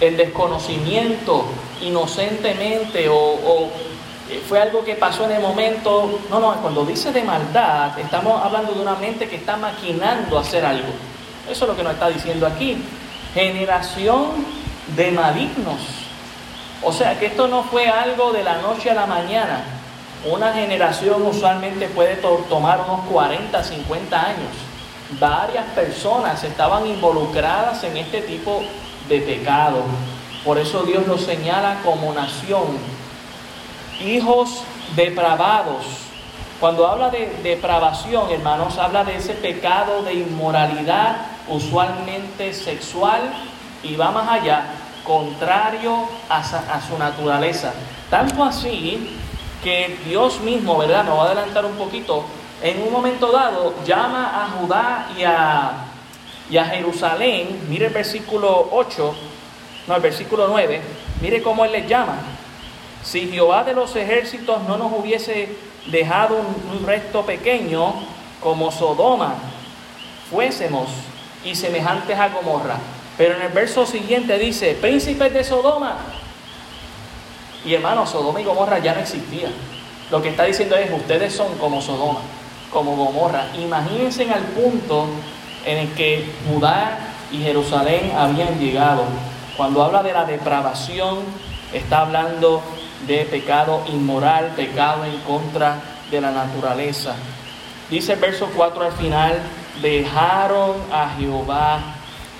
en 0.00 0.16
desconocimiento, 0.16 1.46
inocentemente 1.82 3.08
o 3.08 3.70
eh, 4.30 4.42
fue 4.48 4.60
algo 4.60 4.84
que 4.84 4.94
pasó 4.94 5.24
en 5.24 5.32
el 5.32 5.42
momento. 5.42 6.20
No, 6.30 6.38
no, 6.38 6.54
cuando 6.62 6.84
dice 6.84 7.12
de 7.12 7.22
maldad, 7.22 7.98
estamos 7.98 8.40
hablando 8.44 8.72
de 8.72 8.80
una 8.80 8.94
mente 8.94 9.28
que 9.28 9.36
está 9.36 9.56
maquinando 9.56 10.38
hacer 10.38 10.64
algo. 10.64 10.88
Eso 11.50 11.64
es 11.64 11.68
lo 11.68 11.76
que 11.76 11.82
nos 11.82 11.94
está 11.94 12.08
diciendo 12.08 12.46
aquí. 12.46 12.82
Generación 13.34 14.46
de 14.96 15.10
malignos. 15.10 15.80
O 16.82 16.92
sea 16.92 17.18
que 17.18 17.26
esto 17.26 17.48
no 17.48 17.64
fue 17.64 17.88
algo 17.88 18.32
de 18.32 18.42
la 18.42 18.58
noche 18.62 18.90
a 18.90 18.94
la 18.94 19.06
mañana. 19.06 19.64
Una 20.30 20.52
generación 20.52 21.26
usualmente 21.26 21.88
puede 21.88 22.16
tomar 22.16 22.84
unos 22.86 23.06
40, 23.10 23.62
50 23.62 24.20
años. 24.20 24.50
Varias 25.18 25.64
personas 25.74 26.44
estaban 26.44 26.86
involucradas 26.86 27.82
en 27.84 27.96
este 27.96 28.20
tipo 28.22 28.62
de 29.08 29.20
pecado. 29.20 29.82
Por 30.44 30.58
eso 30.58 30.82
Dios 30.84 31.06
los 31.06 31.22
señala 31.22 31.80
como 31.84 32.12
nación. 32.14 32.99
Hijos 34.04 34.62
depravados. 34.96 35.84
Cuando 36.58 36.86
habla 36.86 37.10
de 37.10 37.30
depravación, 37.42 38.30
hermanos, 38.30 38.78
habla 38.78 39.04
de 39.04 39.16
ese 39.16 39.34
pecado 39.34 40.02
de 40.02 40.14
inmoralidad, 40.14 41.16
usualmente 41.48 42.52
sexual, 42.52 43.20
y 43.82 43.96
va 43.96 44.10
más 44.10 44.28
allá, 44.28 44.64
contrario 45.04 46.06
a, 46.28 46.42
su 46.80 46.98
naturaleza. 46.98 47.72
Tanto 48.10 48.44
así 48.44 49.18
que 49.62 49.98
Dios 50.04 50.40
mismo, 50.40 50.78
¿verdad? 50.78 51.04
Me 51.04 51.10
voy 51.10 51.20
a 51.20 51.24
adelantar 51.24 51.64
un 51.64 51.76
poquito, 51.76 52.24
en 52.62 52.82
un 52.82 52.92
momento 52.92 53.32
dado 53.32 53.74
llama 53.86 54.44
a 54.44 54.48
Judá 54.50 55.08
y 55.16 55.24
a, 55.24 55.72
y 56.50 56.58
a 56.58 56.64
Jerusalén, 56.66 57.66
mire 57.68 57.86
el 57.86 57.92
versículo 57.92 58.68
8, 58.72 59.14
no, 59.86 59.96
el 59.96 60.02
versículo 60.02 60.48
9, 60.48 60.80
mire 61.22 61.42
cómo 61.42 61.64
él 61.64 61.72
les 61.72 61.88
llama. 61.88 62.16
Si 63.02 63.28
Jehová 63.28 63.64
de 63.64 63.74
los 63.74 63.94
ejércitos 63.96 64.62
no 64.68 64.76
nos 64.76 64.92
hubiese 64.92 65.56
dejado 65.86 66.36
un, 66.36 66.86
resto 66.86 67.22
pequeño 67.22 67.94
como 68.40 68.70
Sodoma, 68.70 69.34
fuésemos 70.30 70.88
y 71.44 71.54
semejantes 71.54 72.18
a 72.18 72.28
Gomorra. 72.28 72.76
Pero 73.16 73.36
en 73.36 73.42
el 73.42 73.48
verso 73.48 73.86
siguiente 73.86 74.38
dice, 74.38 74.76
príncipes 74.80 75.32
de 75.32 75.44
Sodoma. 75.44 75.96
Y 77.64 77.74
hermanos, 77.74 78.10
Sodoma 78.10 78.40
y 78.40 78.44
Gomorra 78.44 78.78
ya 78.78 78.94
no 78.94 79.00
existía. 79.00 79.50
Lo 80.10 80.22
que 80.22 80.30
está 80.30 80.44
diciendo 80.44 80.76
es, 80.76 80.90
ustedes 80.90 81.34
son 81.34 81.56
como 81.58 81.80
Sodoma, 81.80 82.20
como 82.72 82.96
Gomorra. 82.96 83.46
Imagínense 83.58 84.24
en 84.24 84.32
el 84.32 84.42
punto 84.42 85.06
en 85.64 85.78
el 85.78 85.92
que 85.94 86.30
Judá 86.48 86.98
y 87.30 87.38
Jerusalén 87.38 88.12
habían 88.16 88.58
llegado. 88.58 89.04
Cuando 89.56 89.82
habla 89.82 90.02
de 90.02 90.12
la 90.12 90.24
depravación, 90.24 91.18
está 91.72 92.00
hablando 92.00 92.62
de 93.06 93.24
pecado 93.24 93.84
inmoral, 93.88 94.52
pecado 94.56 95.04
en 95.04 95.18
contra 95.20 95.80
de 96.10 96.20
la 96.20 96.30
naturaleza. 96.30 97.14
Dice 97.90 98.12
el 98.12 98.20
verso 98.20 98.48
4 98.54 98.84
al 98.84 98.92
final, 98.92 99.40
dejaron 99.82 100.76
a 100.92 101.10
Jehová, 101.18 101.80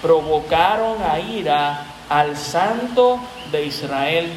provocaron 0.03 1.03
a 1.03 1.19
ira 1.19 1.85
al 2.09 2.37
santo 2.37 3.21
de 3.51 3.67
Israel, 3.67 4.33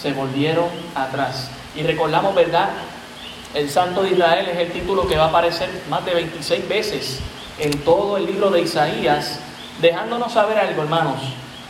se 0.00 0.12
volvieron 0.12 0.68
atrás. 0.94 1.50
Y 1.74 1.82
recordamos, 1.82 2.34
¿verdad? 2.34 2.70
El 3.54 3.70
santo 3.70 4.02
de 4.02 4.10
Israel 4.10 4.48
es 4.48 4.58
el 4.58 4.72
título 4.72 5.06
que 5.06 5.16
va 5.16 5.24
a 5.24 5.28
aparecer 5.28 5.68
más 5.88 6.04
de 6.04 6.14
26 6.14 6.68
veces 6.68 7.20
en 7.58 7.78
todo 7.84 8.16
el 8.16 8.26
libro 8.26 8.50
de 8.50 8.62
Isaías, 8.62 9.38
dejándonos 9.80 10.32
saber 10.32 10.58
algo, 10.58 10.82
hermanos. 10.82 11.20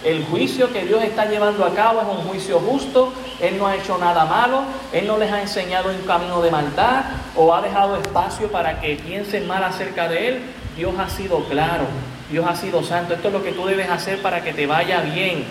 El 0.05 0.23
juicio 0.27 0.71
que 0.71 0.85
Dios 0.85 1.03
está 1.03 1.25
llevando 1.25 1.65
a 1.65 1.75
cabo 1.75 2.03
es 2.03 2.07
un 2.07 2.29
juicio 2.29 2.61
justo. 2.61 3.11
Él 3.41 3.57
no 3.57 3.67
ha 3.67 3.75
hecho 3.75 3.97
nada 3.97 4.27
malo. 4.27 4.63
Él 4.93 5.07
no 5.07 5.17
les 5.17 5.33
ha 5.33 5.41
enseñado 5.41 5.91
un 5.91 6.07
camino 6.07 6.43
de 6.43 6.51
maldad 6.51 7.05
o 7.35 7.55
ha 7.55 7.63
dejado 7.63 7.97
espacio 7.97 8.53
para 8.53 8.81
que 8.83 8.97
piensen 8.97 9.47
mal 9.47 9.65
acerca 9.65 10.07
de 10.09 10.29
Él. 10.29 10.43
Dios 10.77 10.93
ha 10.99 11.09
sido 11.09 11.45
claro. 11.45 11.87
Dios 12.31 12.45
ha 12.47 12.55
sido 12.55 12.83
santo. 12.83 13.15
Esto 13.15 13.29
es 13.29 13.35
lo 13.35 13.43
que 13.43 13.53
tú 13.53 13.65
debes 13.65 13.89
hacer 13.89 14.21
para 14.21 14.45
que 14.45 14.53
te 14.53 14.67
vaya 14.67 15.01
bien. 15.01 15.47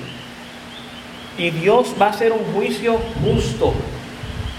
Y 1.35 1.49
Dios 1.49 1.95
va 1.99 2.07
a 2.07 2.09
hacer 2.09 2.31
un 2.31 2.53
juicio 2.53 2.99
justo. 3.23 3.73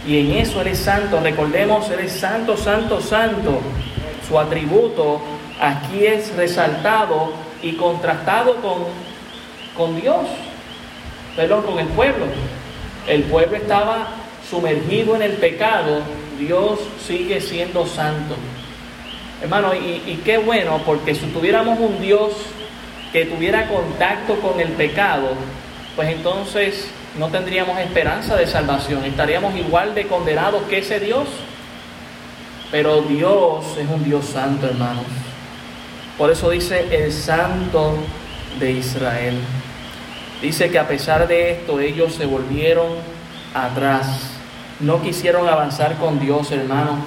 Y 0.05 0.19
en 0.19 0.33
eso 0.33 0.61
Él 0.61 0.69
es 0.69 0.81
santo. 0.81 1.21
Recordemos, 1.21 1.89
Él 1.91 2.01
es 2.01 2.13
santo, 2.13 2.57
santo, 2.57 3.01
santo. 3.01 3.61
Su 4.27 4.41
atributo 4.41 5.21
aquí 5.61 6.05
es 6.05 6.35
resaltado 6.35 7.33
y 7.63 7.75
contrastado 7.75 8.57
con 8.57 9.04
con 9.77 10.01
Dios, 10.01 10.27
perdón, 11.37 11.63
con 11.63 11.79
el 11.79 11.87
pueblo. 11.89 12.27
El 13.07 13.25
pueblo 13.25 13.57
estaba 13.57 14.09
sumergido 14.49 15.17
en 15.17 15.23
el 15.23 15.33
pecado, 15.33 16.03
Dios 16.39 16.81
sigue 17.07 17.41
siendo 17.41 17.87
santo. 17.87 18.35
Hermano, 19.43 19.75
y, 19.75 20.21
qué 20.25 20.39
bueno, 20.39 20.81
porque 20.87 21.15
si 21.15 21.27
tuviéramos 21.27 21.79
un 21.79 22.01
Dios 22.01 22.33
que 23.13 23.27
tuviera 23.27 23.69
contacto 23.69 24.37
con 24.41 24.59
el 24.61 24.69
pecado, 24.69 25.29
pues 25.97 26.09
entonces 26.09 26.89
no 27.19 27.29
tendríamos 27.29 27.79
esperanza 27.79 28.37
de 28.37 28.47
salvación, 28.47 29.05
estaríamos 29.05 29.55
igual 29.57 29.95
de 29.95 30.07
condenados 30.07 30.63
que 30.65 30.79
ese 30.79 30.99
Dios. 31.01 31.29
Pero 32.71 33.03
Dios 33.03 33.77
es 33.79 33.89
un 33.89 34.03
Dios 34.03 34.25
santo, 34.25 34.67
hermanos. 34.67 35.05
Por 36.19 36.31
eso 36.31 36.51
dice 36.51 36.87
el 36.91 37.13
santo 37.13 37.99
de 38.59 38.73
Israel. 38.73 39.39
Dice 40.43 40.71
que 40.71 40.79
a 40.79 40.87
pesar 40.87 41.27
de 41.27 41.53
esto 41.53 41.81
ellos 41.81 42.15
se 42.15 42.27
volvieron 42.27 42.89
atrás. 43.55 44.31
No 44.81 45.01
quisieron 45.01 45.49
avanzar 45.49 45.97
con 45.97 46.21
Dios, 46.21 46.51
hermano. 46.51 46.99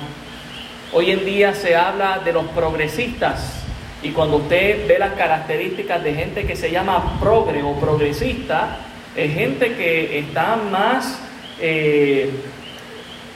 Hoy 0.94 1.12
en 1.12 1.26
día 1.26 1.54
se 1.54 1.76
habla 1.76 2.20
de 2.24 2.32
los 2.32 2.46
progresistas 2.48 3.64
y 4.02 4.12
cuando 4.12 4.38
usted 4.38 4.88
ve 4.88 4.98
las 4.98 5.14
características 5.14 6.04
de 6.04 6.14
gente 6.14 6.46
que 6.46 6.56
se 6.56 6.72
llama 6.72 7.20
progre 7.20 7.62
o 7.62 7.74
progresista, 7.74 8.78
es 9.16 9.34
gente 9.34 9.76
que 9.76 10.20
está 10.20 10.56
más, 10.56 11.20
eh, 11.60 12.32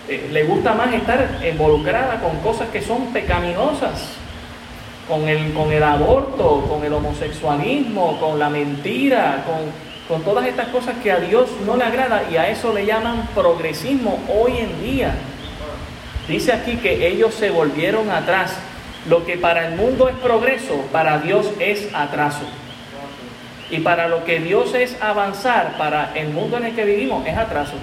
eh, 0.08 0.30
le 0.32 0.43
gusta 0.43 0.73
más 0.73 0.93
estar 0.93 1.41
involucrada 1.47 2.21
con 2.21 2.38
cosas 2.39 2.69
que 2.69 2.82
son 2.82 3.12
pecaminosas 3.12 4.21
con 5.12 5.28
el, 5.28 5.52
con 5.52 5.69
el 5.74 5.84
aborto, 5.84 6.65
con 6.69 6.86
el 6.86 6.93
homosexualismo, 6.93 8.17
con 8.17 8.39
la 8.39 8.50
mentira, 8.50 9.43
con, 9.45 9.58
con 10.08 10.24
todas 10.24 10.47
estas 10.47 10.69
cosas 10.69 10.95
que 11.04 11.12
a 11.12 11.19
Dios 11.19 11.50
no 11.65 11.76
le 11.76 11.84
agrada 11.84 12.24
y 12.32 12.38
a 12.38 12.47
eso 12.47 12.74
le 12.74 12.86
llaman 12.86 13.28
progresismo 13.36 14.24
hoy 14.34 14.60
en 14.60 14.82
día. 14.82 15.13
Dice 16.30 16.54
aquí 16.54 16.78
que 16.78 17.06
ellos 17.06 17.34
se 17.34 17.50
volvieron 17.50 18.10
atrás. 18.10 18.56
Lo 19.10 19.26
que 19.26 19.36
para 19.36 19.67
el 19.67 19.76
mundo 19.76 20.08
es 20.08 20.15
progreso, 20.15 20.76
para 20.93 21.17
Dios 21.17 21.52
es 21.60 21.93
atraso. 21.93 22.45
Y 23.69 23.80
para 23.80 24.08
lo 24.08 24.24
que 24.24 24.39
Dios 24.39 24.74
es 24.76 24.95
avanzar, 25.02 25.78
para 25.78 26.13
el 26.15 26.30
mundo 26.30 26.56
en 26.56 26.67
el 26.67 26.76
que 26.76 26.86
vivimos 26.86 27.28
es 27.28 27.38
atraso. 27.38 27.74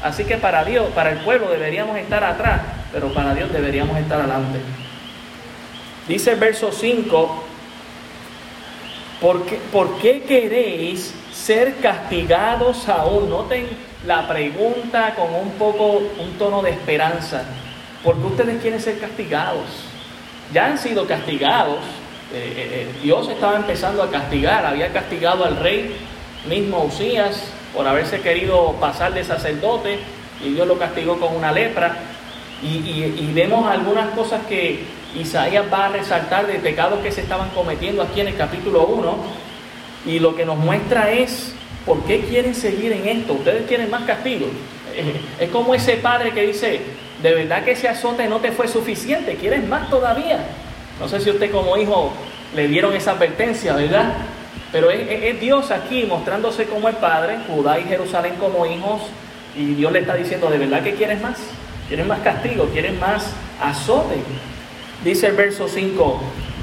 Así 0.00 0.22
que 0.22 0.36
para 0.36 0.64
Dios, 0.64 0.90
para 0.94 1.10
el 1.10 1.18
pueblo 1.18 1.50
deberíamos 1.50 1.98
estar 1.98 2.22
atrás, 2.22 2.60
pero 2.92 3.12
para 3.12 3.34
Dios 3.34 3.52
deberíamos 3.52 3.98
estar 3.98 4.20
adelante. 4.20 4.60
Dice 6.08 6.32
el 6.32 6.40
verso 6.40 6.72
5, 6.72 7.44
¿por 9.20 9.46
qué, 9.46 9.60
¿por 9.70 9.98
qué 9.98 10.22
queréis 10.22 11.14
ser 11.32 11.76
castigados 11.76 12.88
aún? 12.88 13.30
Noten 13.30 13.68
la 14.04 14.26
pregunta 14.26 15.14
con 15.14 15.32
un 15.32 15.52
poco, 15.52 16.02
un 16.18 16.32
tono 16.38 16.60
de 16.60 16.70
esperanza. 16.70 17.44
¿Por 18.02 18.16
qué 18.16 18.26
ustedes 18.26 18.60
quieren 18.60 18.80
ser 18.80 18.98
castigados? 18.98 19.66
Ya 20.52 20.66
han 20.66 20.78
sido 20.78 21.06
castigados. 21.06 21.78
Eh, 22.34 22.52
eh, 22.56 22.68
eh, 22.72 22.88
Dios 23.00 23.28
estaba 23.28 23.56
empezando 23.56 24.02
a 24.02 24.10
castigar, 24.10 24.66
había 24.66 24.92
castigado 24.92 25.44
al 25.44 25.56
rey 25.56 25.94
mismo 26.48 26.82
Usías 26.82 27.44
por 27.72 27.86
haberse 27.86 28.20
querido 28.22 28.72
pasar 28.80 29.14
de 29.14 29.22
sacerdote 29.22 30.00
y 30.44 30.54
Dios 30.54 30.66
lo 30.66 30.78
castigó 30.78 31.20
con 31.20 31.36
una 31.36 31.52
lepra. 31.52 31.96
y 32.62 33.32
vemos 33.34 33.68
algunas 33.68 34.10
cosas 34.10 34.46
que 34.48 34.84
Isaías 35.14 35.64
va 35.72 35.86
a 35.86 35.88
resaltar 35.90 36.46
de 36.46 36.54
pecados 36.54 37.00
que 37.00 37.12
se 37.12 37.20
estaban 37.20 37.50
cometiendo 37.50 38.02
aquí 38.02 38.20
en 38.20 38.28
el 38.28 38.36
capítulo 38.36 38.86
1 38.86 39.16
y 40.06 40.18
lo 40.18 40.34
que 40.34 40.44
nos 40.44 40.56
muestra 40.56 41.10
es 41.12 41.54
por 41.84 42.02
qué 42.04 42.20
quieren 42.20 42.54
seguir 42.54 42.92
en 42.92 43.08
esto. 43.08 43.34
Ustedes 43.34 43.66
quieren 43.66 43.90
más 43.90 44.04
castigo. 44.04 44.46
Es 45.38 45.48
como 45.50 45.74
ese 45.74 45.96
padre 45.96 46.32
que 46.32 46.46
dice, 46.46 46.80
de 47.22 47.34
verdad 47.34 47.64
que 47.64 47.72
ese 47.72 47.88
azote 47.88 48.26
no 48.26 48.38
te 48.38 48.52
fue 48.52 48.68
suficiente, 48.68 49.36
quieres 49.36 49.66
más 49.66 49.88
todavía. 49.88 50.38
No 51.00 51.08
sé 51.08 51.20
si 51.20 51.30
usted 51.30 51.50
como 51.50 51.76
hijo 51.76 52.12
le 52.54 52.68
dieron 52.68 52.94
esa 52.94 53.12
advertencia, 53.12 53.74
¿verdad? 53.74 54.12
Pero 54.70 54.90
es, 54.90 55.40
Dios 55.40 55.70
aquí 55.70 56.04
mostrándose 56.04 56.64
como 56.64 56.88
el 56.88 56.96
Padre, 56.96 57.38
Judá 57.46 57.78
y 57.78 57.84
Jerusalén 57.84 58.34
como 58.38 58.66
hijos, 58.66 59.02
y 59.56 59.74
Dios 59.74 59.92
le 59.92 60.00
está 60.00 60.14
diciendo, 60.14 60.48
¿de 60.50 60.58
verdad 60.58 60.82
que 60.82 60.94
quieres 60.94 61.20
más? 61.20 61.38
¿Quieres 61.88 62.06
más 62.06 62.20
castigo? 62.20 62.66
¿Quieres 62.72 62.98
más 62.98 63.32
azote? 63.60 64.16
Dice 65.04 65.26
el 65.28 65.36
verso 65.36 65.68
5, 65.68 66.20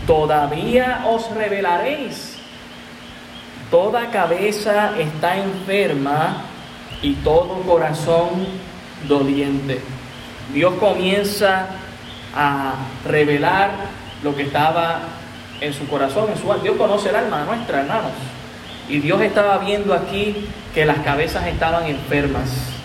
todavía 0.08 1.06
os 1.08 1.30
revelaréis. 1.32 2.38
Toda 3.70 4.10
cabeza 4.10 4.94
está 4.98 5.38
enferma 5.38 6.44
y 7.02 7.14
todo 7.16 7.62
corazón 7.64 8.48
doliente. 9.08 9.80
Dios 10.54 10.74
comienza 10.80 11.68
a 12.36 12.76
revelar 13.06 13.72
lo 14.24 14.36
que 14.36 14.44
estaba 14.44 15.02
en 15.62 15.74
su 15.74 15.88
corazón, 15.88 16.32
en 16.32 16.38
su 16.38 16.52
alma. 16.52 16.64
Dios 16.64 16.78
conoce 16.78 17.10
el 17.10 17.16
alma 17.16 17.44
nuestra, 17.44 17.82
hermanos. 17.82 18.14
Y 18.88 19.00
Dios 19.00 19.22
estaba 19.22 19.58
viendo 19.60 19.94
aquí 19.94 20.48
que 20.74 20.86
las 20.86 21.00
cabezas 21.00 21.46
estaban 21.48 21.86
enfermas. 21.86 22.79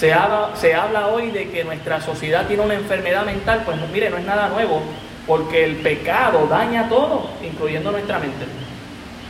Se 0.00 0.14
habla, 0.14 0.52
se 0.54 0.72
habla 0.72 1.08
hoy 1.08 1.30
de 1.30 1.50
que 1.50 1.62
nuestra 1.62 2.00
sociedad 2.00 2.46
tiene 2.46 2.62
una 2.62 2.72
enfermedad 2.72 3.26
mental, 3.26 3.64
pues 3.66 3.76
mire, 3.92 4.08
no 4.08 4.16
es 4.16 4.24
nada 4.24 4.48
nuevo, 4.48 4.80
porque 5.26 5.62
el 5.62 5.76
pecado 5.76 6.46
daña 6.46 6.88
todo, 6.88 7.28
incluyendo 7.44 7.92
nuestra 7.92 8.18
mente 8.18 8.46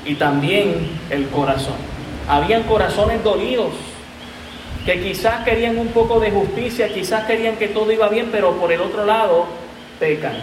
y 0.05 0.15
también 0.15 0.89
el 1.11 1.27
corazón. 1.31 1.75
Habían 2.29 2.63
corazones 2.63 3.25
dolidos 3.25 3.73
que 4.87 5.03
quizás 5.03 5.45
querían 5.45 5.77
un 5.77 5.89
poco 5.89 6.21
de 6.21 6.31
justicia, 6.31 6.95
quizás 6.95 7.27
querían 7.27 7.57
que 7.57 7.67
todo 7.67 7.91
iba 7.91 8.09
bien, 8.09 8.29
pero 8.31 8.53
por 8.53 8.71
el 8.71 8.81
otro 8.81 9.05
lado 9.05 9.47
pecan. 9.99 10.37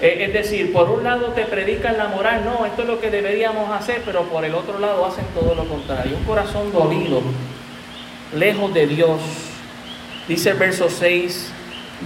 Es 0.00 0.32
decir, 0.32 0.72
por 0.72 0.90
un 0.90 1.02
lado 1.02 1.32
te 1.32 1.44
predican 1.44 1.98
la 1.98 2.06
moral, 2.06 2.44
no, 2.44 2.64
esto 2.66 2.82
es 2.82 2.88
lo 2.88 3.00
que 3.00 3.10
deberíamos 3.10 3.68
hacer, 3.72 4.02
pero 4.06 4.22
por 4.22 4.44
el 4.44 4.54
otro 4.54 4.78
lado 4.78 5.04
hacen 5.06 5.24
todo 5.34 5.56
lo 5.56 5.64
contrario. 5.64 6.16
Un 6.16 6.24
corazón 6.24 6.72
dolido, 6.72 7.20
lejos 8.34 8.72
de 8.74 8.86
Dios. 8.86 9.20
Dice 10.28 10.50
el 10.50 10.58
verso 10.58 10.88
6, 10.88 11.50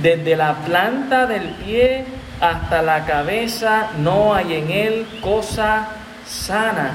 desde 0.03 0.37
la 0.37 0.55
planta 0.57 1.27
del 1.27 1.49
pie 1.51 2.05
hasta 2.41 2.83
la 2.83 3.05
cabeza 3.05 3.91
no 3.99 4.35
hay 4.35 4.55
en 4.55 4.71
él 4.71 5.07
cosa 5.21 5.89
sana, 6.27 6.93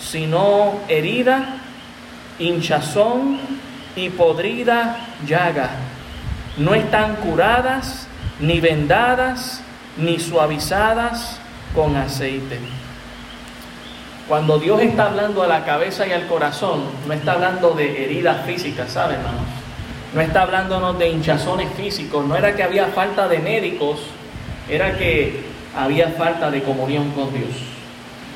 sino 0.00 0.80
herida, 0.88 1.56
hinchazón 2.38 3.38
y 3.94 4.10
podrida 4.10 4.96
llaga. 5.26 5.70
No 6.56 6.74
están 6.74 7.16
curadas, 7.16 8.06
ni 8.40 8.60
vendadas, 8.60 9.62
ni 9.96 10.18
suavizadas 10.18 11.38
con 11.74 11.96
aceite. 11.96 12.81
Cuando 14.28 14.58
Dios 14.58 14.80
está 14.80 15.06
hablando 15.06 15.42
a 15.42 15.46
la 15.46 15.64
cabeza 15.64 16.06
y 16.06 16.12
al 16.12 16.26
corazón, 16.26 16.82
no 17.06 17.12
está 17.12 17.32
hablando 17.32 17.70
de 17.72 18.04
heridas 18.04 18.46
físicas, 18.46 18.92
¿saben, 18.92 19.16
hermanos? 19.16 19.42
No 20.14 20.20
está 20.20 20.42
hablándonos 20.42 20.98
de 20.98 21.08
hinchazones 21.08 21.68
físicos, 21.74 22.24
no 22.26 22.36
era 22.36 22.54
que 22.54 22.62
había 22.62 22.86
falta 22.88 23.26
de 23.28 23.38
médicos, 23.38 24.00
era 24.70 24.96
que 24.96 25.42
había 25.76 26.08
falta 26.10 26.50
de 26.50 26.62
comunión 26.62 27.10
con 27.10 27.32
Dios. 27.32 27.50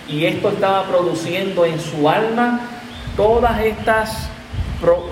Y 0.09 0.25
esto 0.25 0.49
estaba 0.49 0.85
produciendo 0.85 1.65
en 1.65 1.79
su 1.79 2.09
alma 2.09 2.61
todas 3.17 3.61
estas, 3.61 4.29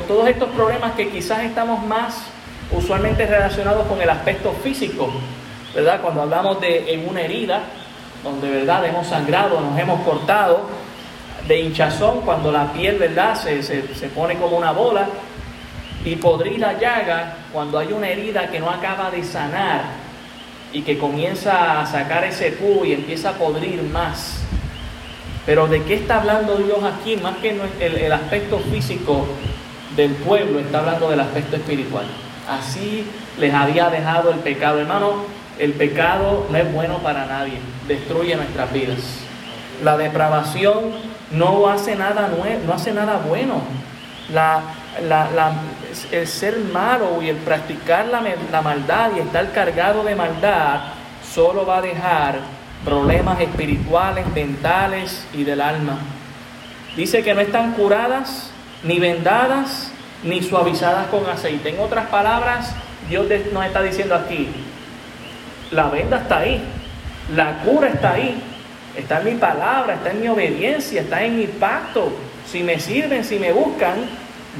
todos 0.08 0.28
estos 0.28 0.48
problemas 0.50 0.92
que 0.92 1.08
quizás 1.08 1.44
estamos 1.44 1.84
más 1.86 2.24
usualmente 2.72 3.26
relacionados 3.26 3.86
con 3.86 4.00
el 4.00 4.10
aspecto 4.10 4.52
físico, 4.62 5.10
¿verdad? 5.74 6.00
Cuando 6.00 6.22
hablamos 6.22 6.60
de 6.60 6.94
en 6.94 7.08
una 7.08 7.22
herida, 7.22 7.62
donde 8.24 8.50
verdad 8.50 8.84
hemos 8.86 9.06
sangrado, 9.06 9.60
nos 9.60 9.78
hemos 9.78 10.00
cortado, 10.00 10.62
de 11.46 11.60
hinchazón, 11.60 12.22
cuando 12.22 12.50
la 12.50 12.72
piel 12.72 12.98
verdad 12.98 13.34
se, 13.34 13.62
se, 13.62 14.08
pone 14.08 14.36
como 14.36 14.56
una 14.56 14.72
bola, 14.72 15.06
y 16.04 16.16
podrida 16.16 16.78
llaga, 16.78 17.36
cuando 17.52 17.78
hay 17.78 17.92
una 17.92 18.08
herida 18.08 18.50
que 18.50 18.60
no 18.60 18.70
acaba 18.70 19.10
de 19.10 19.22
sanar 19.22 19.82
y 20.72 20.82
que 20.82 20.98
comienza 20.98 21.80
a 21.80 21.86
sacar 21.86 22.24
ese 22.24 22.52
pu 22.52 22.84
y 22.84 22.92
empieza 22.92 23.30
a 23.30 23.32
podrir 23.34 23.82
más. 23.82 24.42
Pero 25.46 25.66
¿de 25.66 25.82
qué 25.82 25.94
está 25.94 26.20
hablando 26.20 26.56
Dios 26.56 26.78
aquí? 26.82 27.16
Más 27.16 27.36
que 27.36 27.50
el, 27.50 27.96
el 27.96 28.12
aspecto 28.12 28.58
físico 28.58 29.26
del 29.96 30.12
pueblo, 30.12 30.58
está 30.58 30.80
hablando 30.80 31.10
del 31.10 31.20
aspecto 31.20 31.56
espiritual. 31.56 32.06
Así 32.48 33.06
les 33.38 33.52
había 33.52 33.88
dejado 33.88 34.30
el 34.30 34.38
pecado. 34.40 34.80
Hermano, 34.80 35.24
el 35.58 35.72
pecado 35.72 36.46
no 36.50 36.58
es 36.58 36.72
bueno 36.72 36.98
para 36.98 37.26
nadie, 37.26 37.58
destruye 37.86 38.34
nuestras 38.36 38.72
vidas. 38.72 38.98
La 39.82 39.96
depravación 39.96 40.92
no 41.32 41.68
hace 41.68 41.96
nada, 41.96 42.30
no 42.66 42.72
hace 42.72 42.92
nada 42.92 43.20
bueno. 43.28 43.62
La, 44.32 44.62
el 46.10 46.26
ser 46.26 46.58
malo 46.72 47.20
y 47.22 47.28
el 47.28 47.36
practicar 47.36 48.06
la, 48.06 48.22
la 48.50 48.62
maldad 48.62 49.10
y 49.16 49.20
estar 49.20 49.52
cargado 49.52 50.02
de 50.04 50.14
maldad 50.14 50.80
solo 51.32 51.66
va 51.66 51.78
a 51.78 51.82
dejar 51.82 52.38
problemas 52.84 53.40
espirituales, 53.40 54.26
mentales 54.34 55.26
y 55.32 55.44
del 55.44 55.60
alma. 55.60 55.98
Dice 56.96 57.22
que 57.22 57.34
no 57.34 57.40
están 57.40 57.72
curadas, 57.72 58.50
ni 58.82 58.98
vendadas, 58.98 59.90
ni 60.22 60.42
suavizadas 60.42 61.08
con 61.08 61.26
aceite. 61.26 61.70
En 61.70 61.80
otras 61.80 62.06
palabras, 62.06 62.72
Dios 63.08 63.26
nos 63.52 63.66
está 63.66 63.82
diciendo 63.82 64.14
aquí, 64.14 64.48
la 65.74 65.88
venda 65.88 66.18
está 66.18 66.38
ahí, 66.38 66.62
la 67.34 67.58
cura 67.58 67.88
está 67.88 68.12
ahí, 68.12 68.40
está 68.96 69.20
en 69.20 69.24
mi 69.24 69.40
palabra, 69.40 69.94
está 69.94 70.10
en 70.10 70.20
mi 70.20 70.28
obediencia, 70.28 71.02
está 71.02 71.22
en 71.24 71.38
mi 71.38 71.46
pacto. 71.46 72.12
Si 72.50 72.62
me 72.62 72.78
sirven, 72.78 73.24
si 73.24 73.38
me 73.38 73.52
buscan, 73.52 73.94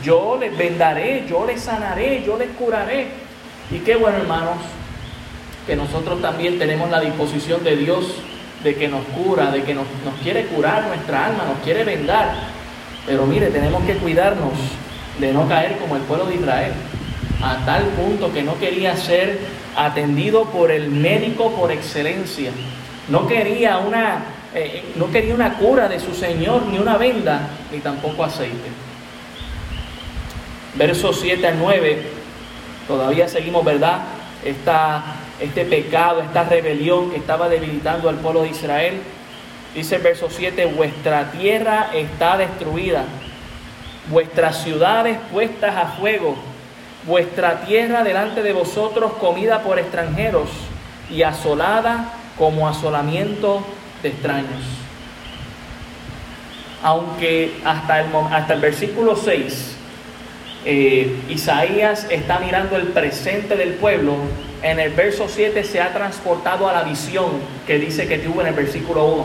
yo 0.03 0.37
les 0.39 0.57
vendaré, 0.57 1.25
yo 1.29 1.47
les 1.47 1.61
sanaré, 1.61 2.23
yo 2.25 2.37
les 2.37 2.49
curaré. 2.51 3.09
Y 3.71 3.79
qué 3.79 3.97
bueno, 3.97 4.19
hermanos, 4.19 4.57
que 5.67 5.77
nosotros 5.77 6.21
también 6.21 6.59
tenemos 6.59 6.91
la 6.91 7.01
disposición 7.01 7.63
de 7.63 7.77
Dios 7.77 8.17
de 8.63 8.75
que 8.75 8.89
nos 8.89 9.05
cura, 9.07 9.51
de 9.51 9.63
que 9.63 9.75
nos, 9.75 9.87
quiere 10.23 10.47
curar 10.47 10.87
nuestra 10.87 11.27
alma, 11.27 11.45
nos 11.45 11.63
quiere 11.63 11.85
vendar. 11.85 12.35
Pero 13.07 13.27
mire, 13.27 13.49
tenemos 13.49 13.85
que 13.85 13.95
cuidarnos 13.95 14.53
de 15.21 15.33
no 15.33 15.47
caer 15.47 15.77
como 15.79 15.97
el 15.97 16.03
pueblo 16.03 16.27
de 16.27 16.37
Israel, 16.37 16.73
a 17.43 17.65
tal 17.65 17.83
punto 17.89 18.33
que 18.33 18.43
no 18.43 18.59
quería 18.59 18.97
ser 18.97 19.39
atendido 19.77 20.45
por 20.47 20.71
el 20.71 20.89
médico 20.89 21.53
por 21.53 21.73
excelencia. 21.73 22.51
No 23.09 23.27
quería 23.27 23.79
una, 23.79 24.25
eh, 24.55 24.93
no 24.97 25.11
quería 25.11 25.35
una 25.35 25.55
cura 25.55 25.89
de 25.89 26.01
su 26.01 26.15
Señor, 26.15 26.67
ni 26.67 26.79
una 26.79 26.97
venda, 26.97 27.49
ni 27.73 27.79
tampoco 27.79 28.25
aceite. 28.25 28.71
Versos 30.75 31.21
7 31.21 31.47
al 31.47 31.59
9, 31.59 32.03
todavía 32.89 33.29
seguimos, 33.29 33.65
¿verdad? 33.65 34.01
este 34.45 35.65
pecado, 35.65 36.21
esta 36.21 36.45
rebelión 36.45 37.11
que 37.11 37.17
estaba 37.17 37.49
debilitando 37.49 38.09
al 38.09 38.17
pueblo 38.17 38.43
de 38.43 38.51
Israel. 38.51 39.01
Dice 39.75 39.97
el 39.97 40.03
verso 40.03 40.29
7, 40.31 40.67
vuestra 40.67 41.33
tierra 41.33 41.91
está 41.95 42.37
destruida, 42.37 43.05
vuestras 44.09 44.63
ciudades 44.63 45.19
puestas 45.33 45.77
a 45.77 45.87
fuego 45.87 46.37
vuestra 47.07 47.63
tierra 47.63 48.03
delante 48.03 48.43
de 48.43 48.53
vosotros 48.53 49.13
comida 49.15 49.63
por 49.63 49.79
extranjeros 49.79 50.49
y 51.11 51.23
asolada 51.23 52.13
como 52.39 52.69
asolamiento 52.69 53.63
de 54.03 54.09
extraños. 54.09 54.63
Aunque 56.83 57.61
hasta 57.65 58.01
el, 58.01 58.07
hasta 58.31 58.55
el 58.55 58.61
versículo 58.61 59.17
6, 59.17 59.77
eh, 60.67 61.23
Isaías 61.29 62.07
está 62.11 62.39
mirando 62.39 62.77
el 62.77 62.89
presente 62.89 63.57
del 63.57 63.75
pueblo, 63.75 64.17
en 64.63 64.81
el 64.81 64.93
verso 64.93 65.27
7 65.29 65.63
se 65.63 65.81
ha 65.81 65.93
transportado 65.93 66.69
a 66.69 66.73
la 66.73 66.85
visión 66.85 67.33
que 67.67 67.79
dice 67.79 68.09
que 68.09 68.19
tuvo 68.19 68.41
en 68.41 68.49
el 68.49 68.55
versículo 68.55 69.05
1. 69.07 69.25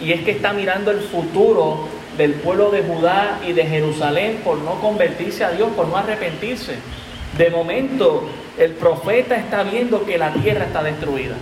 Y 0.00 0.12
es 0.12 0.22
que 0.22 0.30
está 0.30 0.54
mirando 0.54 0.90
el 0.90 1.00
futuro 1.00 1.86
del 2.18 2.34
pueblo 2.34 2.70
de 2.70 2.82
Judá 2.82 3.38
y 3.46 3.52
de 3.52 3.64
Jerusalén 3.64 4.40
por 4.44 4.58
no 4.58 4.80
convertirse 4.80 5.44
a 5.44 5.52
Dios, 5.52 5.70
por 5.74 5.86
no 5.88 5.96
arrepentirse. 5.96 6.74
De 7.38 7.48
momento, 7.48 8.28
el 8.58 8.72
profeta 8.72 9.36
está 9.36 9.62
viendo 9.62 10.04
que 10.04 10.18
la 10.18 10.32
tierra 10.32 10.64
está 10.64 10.82
destruida. 10.82 11.36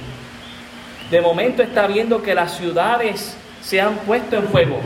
De 1.10 1.20
momento 1.20 1.62
está 1.62 1.86
viendo 1.86 2.22
que 2.22 2.34
las 2.34 2.56
ciudades 2.56 3.36
se 3.62 3.80
han 3.80 3.94
puesto 3.98 4.36
en 4.36 4.44
fuego. 4.48 4.78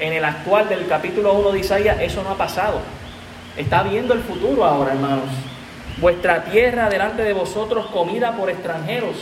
En 0.00 0.12
el 0.14 0.24
actual 0.24 0.68
del 0.68 0.86
capítulo 0.88 1.34
1 1.34 1.52
de 1.52 1.60
Isaías 1.60 1.98
eso 2.00 2.22
no 2.22 2.30
ha 2.30 2.38
pasado. 2.38 2.80
Está 3.56 3.82
viendo 3.82 4.14
el 4.14 4.20
futuro 4.20 4.64
ahora, 4.64 4.94
hermanos. 4.94 5.28
Vuestra 5.98 6.44
tierra 6.44 6.88
delante 6.88 7.22
de 7.22 7.32
vosotros 7.32 7.86
comida 7.86 8.32
por 8.32 8.50
extranjeros. 8.50 9.16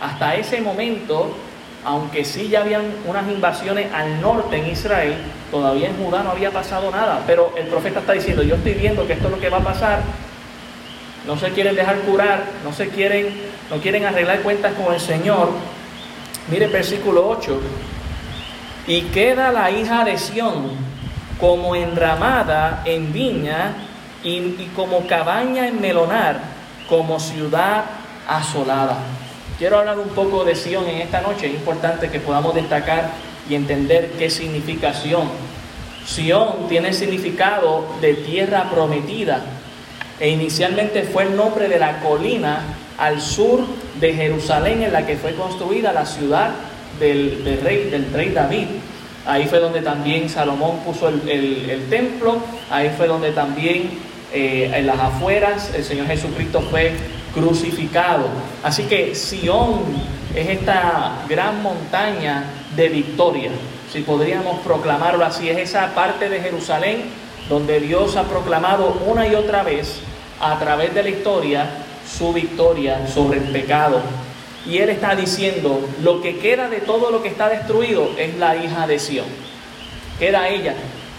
Hasta 0.00 0.34
ese 0.34 0.60
momento 0.60 1.34
aunque 1.84 2.24
sí 2.24 2.48
ya 2.48 2.60
habían 2.60 2.82
unas 3.06 3.28
invasiones 3.28 3.92
al 3.92 4.20
norte 4.20 4.56
en 4.56 4.68
Israel, 4.68 5.14
todavía 5.50 5.88
en 5.88 5.96
Judá 5.96 6.22
no 6.22 6.30
había 6.30 6.50
pasado 6.50 6.90
nada. 6.90 7.22
Pero 7.26 7.52
el 7.56 7.66
profeta 7.66 8.00
está 8.00 8.12
diciendo, 8.12 8.42
yo 8.42 8.56
estoy 8.56 8.74
viendo 8.74 9.06
que 9.06 9.14
esto 9.14 9.26
es 9.26 9.32
lo 9.32 9.40
que 9.40 9.48
va 9.48 9.58
a 9.58 9.64
pasar. 9.64 10.00
No 11.26 11.36
se 11.36 11.50
quieren 11.50 11.74
dejar 11.74 11.98
curar, 12.00 12.44
no 12.64 12.72
se 12.72 12.88
quieren, 12.88 13.28
no 13.70 13.76
quieren 13.78 14.04
arreglar 14.04 14.40
cuentas 14.40 14.72
con 14.74 14.92
el 14.94 15.00
Señor. 15.00 15.50
Mire 16.50 16.66
el 16.66 16.72
versículo 16.72 17.28
8. 17.28 17.60
Y 18.86 19.02
queda 19.02 19.52
la 19.52 19.70
hija 19.70 20.04
de 20.04 20.18
Sión 20.18 20.70
como 21.38 21.74
enramada 21.76 22.82
en 22.84 23.12
viña 23.12 23.74
y, 24.24 24.30
y 24.30 24.72
como 24.74 25.06
cabaña 25.06 25.68
en 25.68 25.80
melonar, 25.80 26.40
como 26.88 27.20
ciudad 27.20 27.84
asolada. 28.28 28.98
Quiero 29.58 29.78
hablar 29.78 29.98
un 29.98 30.08
poco 30.08 30.42
de 30.42 30.54
Sion 30.54 30.86
en 30.86 31.02
esta 31.02 31.20
noche. 31.20 31.46
Es 31.46 31.52
importante 31.52 32.08
que 32.08 32.18
podamos 32.18 32.54
destacar 32.54 33.10
y 33.50 33.56
entender 33.56 34.12
qué 34.18 34.30
significa. 34.30 34.94
Sion 34.94 36.68
tiene 36.68 36.92
significado 36.92 37.84
de 38.00 38.14
tierra 38.14 38.70
prometida 38.70 39.42
e 40.18 40.30
inicialmente 40.30 41.02
fue 41.02 41.24
el 41.24 41.36
nombre 41.36 41.68
de 41.68 41.78
la 41.78 42.00
colina 42.00 42.60
al 42.96 43.20
sur 43.20 43.60
de 43.98 44.14
Jerusalén 44.14 44.82
en 44.82 44.92
la 44.92 45.06
que 45.06 45.16
fue 45.16 45.34
construida 45.34 45.92
la 45.92 46.06
ciudad 46.06 46.50
del, 46.98 47.60
rey, 47.62 47.90
del 47.90 48.12
rey 48.12 48.30
David. 48.30 48.66
Ahí 49.26 49.46
fue 49.46 49.58
donde 49.58 49.82
también 49.82 50.28
Salomón 50.28 50.78
puso 50.84 51.08
el, 51.08 51.86
templo, 51.90 52.38
ahí 52.70 52.90
fue 52.96 53.06
donde 53.06 53.32
también 53.32 53.90
eh, 54.32 54.70
en 54.74 54.86
las 54.86 54.98
afueras 54.98 55.72
el 55.74 55.84
Señor 55.84 56.06
Jesucristo 56.06 56.62
fue 56.70 56.92
crucificado. 57.34 58.28
Así 58.62 58.84
que 58.84 59.14
Sión 59.14 59.80
es 60.34 60.48
esta 60.48 61.24
gran 61.28 61.62
montaña 61.62 62.44
de 62.80 62.88
victoria. 62.88 63.50
si 63.92 64.00
podríamos 64.00 64.60
proclamarlo 64.60 65.22
así, 65.22 65.50
es 65.50 65.58
esa 65.58 65.94
parte 65.94 66.30
de 66.30 66.40
Jerusalén 66.40 67.02
donde 67.50 67.78
Dios 67.78 68.16
ha 68.16 68.22
proclamado 68.22 69.02
una 69.06 69.26
y 69.26 69.34
otra 69.34 69.62
vez 69.62 70.00
a 70.40 70.58
través 70.58 70.94
de 70.94 71.02
la 71.02 71.10
historia 71.10 71.68
su 72.10 72.32
victoria 72.32 73.06
sobre 73.06 73.38
el 73.38 73.44
pecado. 73.52 74.00
Y 74.66 74.78
Él 74.78 74.88
está 74.88 75.14
diciendo, 75.14 75.86
lo 76.02 76.22
que 76.22 76.38
queda 76.38 76.68
de 76.68 76.78
todo 76.78 77.10
lo 77.10 77.22
que 77.22 77.28
está 77.28 77.50
destruido 77.50 78.12
es 78.16 78.36
la 78.38 78.56
hija 78.56 78.86
de 78.86 78.98
Sión. 78.98 79.26
Queda 80.18 80.48
ella, 80.48 80.74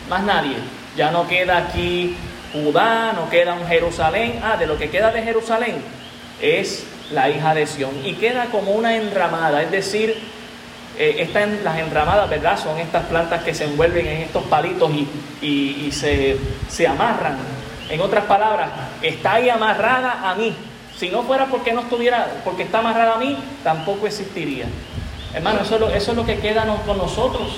más 0.10 0.24
nadie. 0.24 0.56
Ya 0.98 1.12
no 1.12 1.28
queda 1.28 1.58
aquí 1.58 2.16
Judá, 2.54 3.14
no 3.14 3.30
queda 3.30 3.54
un 3.54 3.68
Jerusalén. 3.68 4.40
Ah, 4.44 4.58
de 4.58 4.66
lo 4.66 4.80
que 4.80 4.90
queda 4.90 5.12
de 5.12 5.22
Jerusalén 5.22 5.76
es 6.42 6.86
la 7.12 7.30
hija 7.30 7.54
de 7.54 7.68
Sión. 7.68 7.92
Y 8.04 8.14
queda 8.14 8.46
como 8.46 8.72
una 8.72 8.96
enramada, 8.96 9.62
es 9.62 9.70
decir, 9.70 10.41
eh, 11.02 11.60
las 11.64 11.80
enramadas, 11.80 12.30
¿verdad? 12.30 12.60
Son 12.60 12.78
estas 12.78 13.06
plantas 13.06 13.42
que 13.44 13.56
se 13.56 13.64
envuelven 13.64 14.06
en 14.06 14.18
estos 14.22 14.44
palitos 14.44 14.92
y, 15.42 15.90
se, 15.92 16.38
se, 16.70 16.88
amarran. 16.88 17.38
En 17.90 18.00
otras 18.02 18.26
palabras, 18.26 18.70
está 19.02 19.34
ahí 19.34 19.50
amarrada 19.50 20.30
a 20.30 20.36
mí. 20.36 20.56
Si 20.96 21.10
no 21.10 21.24
fuera 21.24 21.48
porque 21.48 21.74
no 21.74 21.82
estuviera, 21.82 22.28
porque 22.44 22.64
está 22.64 22.80
amarrada 22.80 23.16
a 23.16 23.18
mí, 23.18 23.36
tampoco 23.64 24.06
existiría. 24.06 24.66
Hermano, 25.34 25.62
eso 25.62 25.76
es 25.76 25.82
lo, 25.82 25.90
eso 25.90 26.12
es 26.12 26.18
lo 26.18 26.26
que 26.26 26.38
queda 26.38 26.66
con 26.86 27.00
nosotros. 27.00 27.50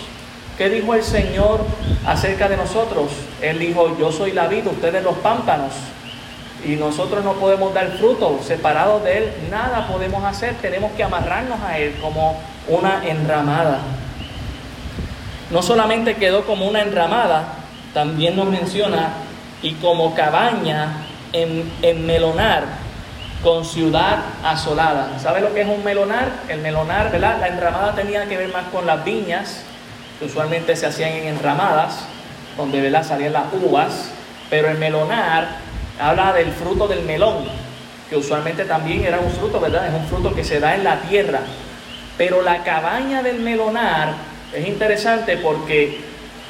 ¿Qué 0.57 0.69
dijo 0.69 0.93
el 0.93 1.03
Señor 1.03 1.65
acerca 2.05 2.47
de 2.47 2.55
nosotros? 2.55 3.11
Él 3.41 3.59
dijo, 3.59 3.97
yo 3.97 4.11
soy 4.13 4.31
la 4.31 4.47
vida, 4.47 4.69
ustedes 4.69 5.03
los 5.03 5.17
pámpanos. 5.17 5.73
Y 6.65 6.77
nosotros 6.77 7.25
no 7.25 7.33
podemos 7.33 7.73
dar 7.73 7.97
fruto, 7.97 8.39
separados 8.41 9.03
de 9.03 9.17
Él, 9.17 9.33
nada 9.51 9.85
podemos 9.87 10.23
hacer, 10.23 10.55
tenemos 10.61 10.93
que 10.93 11.03
amarrarnos 11.03 11.59
a 11.59 11.77
Él 11.77 11.95
como 12.01 12.39
una 12.67 13.05
enramada. 13.07 13.79
No 15.51 15.61
solamente 15.61 16.15
quedó 16.15 16.45
como 16.45 16.67
una 16.67 16.81
enramada, 16.81 17.43
también 17.93 18.35
nos 18.35 18.47
menciona 18.47 19.13
y 19.61 19.73
como 19.73 20.13
cabaña 20.15 20.93
en, 21.31 21.71
en 21.81 22.05
melonar 22.05 22.63
con 23.43 23.65
ciudad 23.65 24.19
asolada. 24.43 25.19
¿Sabe 25.19 25.41
lo 25.41 25.53
que 25.53 25.61
es 25.61 25.67
un 25.67 25.83
melonar? 25.83 26.31
El 26.47 26.61
melonar, 26.61 27.11
¿verdad? 27.11 27.37
La 27.39 27.47
enramada 27.47 27.93
tenía 27.93 28.25
que 28.25 28.37
ver 28.37 28.51
más 28.53 28.65
con 28.71 28.85
las 28.85 29.03
viñas, 29.03 29.63
que 30.17 30.25
usualmente 30.25 30.75
se 30.75 30.85
hacían 30.85 31.11
en 31.11 31.27
enramadas, 31.27 32.05
donde 32.55 32.79
¿verdad? 32.79 33.05
salían 33.05 33.33
las 33.33 33.45
uvas, 33.53 34.11
pero 34.49 34.69
el 34.69 34.77
melonar 34.77 35.47
habla 35.99 36.33
del 36.33 36.51
fruto 36.51 36.87
del 36.87 37.03
melón, 37.03 37.45
que 38.09 38.15
usualmente 38.15 38.65
también 38.65 39.03
era 39.03 39.19
un 39.19 39.31
fruto, 39.31 39.59
¿verdad? 39.59 39.87
Es 39.87 39.93
un 39.93 40.05
fruto 40.07 40.33
que 40.33 40.43
se 40.43 40.59
da 40.59 40.75
en 40.75 40.83
la 40.83 41.01
tierra. 41.01 41.41
Pero 42.17 42.41
la 42.41 42.63
cabaña 42.63 43.23
del 43.23 43.39
melonar 43.39 44.13
es 44.53 44.67
interesante 44.67 45.37
porque 45.37 45.99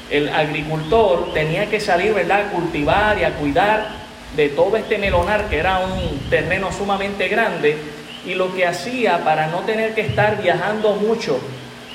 el 0.09 0.29
agricultor 0.29 1.33
tenía 1.33 1.69
que 1.69 1.79
salir, 1.79 2.13
¿verdad?, 2.13 2.47
a 2.47 2.49
cultivar 2.51 3.17
y 3.17 3.23
a 3.23 3.33
cuidar 3.35 3.87
de 4.35 4.49
todo 4.49 4.75
este 4.77 4.97
melonar, 4.97 5.45
que 5.49 5.59
era 5.59 5.79
un 5.79 6.19
terreno 6.29 6.71
sumamente 6.71 7.27
grande, 7.27 7.77
y 8.25 8.35
lo 8.35 8.53
que 8.53 8.65
hacía 8.65 9.23
para 9.23 9.47
no 9.47 9.59
tener 9.59 9.93
que 9.93 10.01
estar 10.01 10.41
viajando 10.41 10.93
mucho 10.95 11.39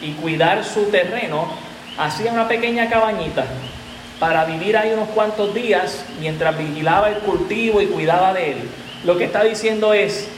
y 0.01 0.13
cuidar 0.13 0.65
su 0.65 0.85
terreno, 0.85 1.49
hacía 1.99 2.33
una 2.33 2.47
pequeña 2.49 2.89
cabañita 2.89 3.45
para 4.21 4.45
vivir 4.45 4.77
ahí 4.77 4.93
unos 4.93 5.09
cuantos 5.11 5.55
días 5.55 6.05
mientras 6.21 6.57
vigilaba 6.57 7.09
el 7.09 7.17
cultivo 7.19 7.81
y 7.81 7.87
cuidaba 7.87 8.33
de 8.33 8.53
él. 8.53 8.59
Lo 9.05 9.17
que 9.17 9.25
está 9.25 9.45
diciendo 9.45 9.95
es, 9.95 10.29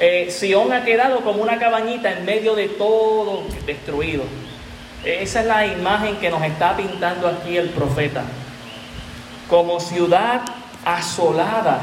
eh, 0.00 0.30
Sion 0.30 0.72
ha 0.72 0.84
quedado 0.84 1.20
como 1.20 1.42
una 1.42 1.58
cabañita 1.58 2.12
en 2.12 2.24
medio 2.24 2.54
de 2.54 2.68
todo 2.68 3.42
destruido. 3.66 4.24
Esa 5.04 5.40
es 5.40 5.46
la 5.46 5.66
imagen 5.66 6.16
que 6.16 6.30
nos 6.30 6.42
está 6.42 6.76
pintando 6.76 7.28
aquí 7.28 7.56
el 7.56 7.70
profeta. 7.70 8.22
Como 9.48 9.80
ciudad 9.80 10.42
asolada. 10.84 11.80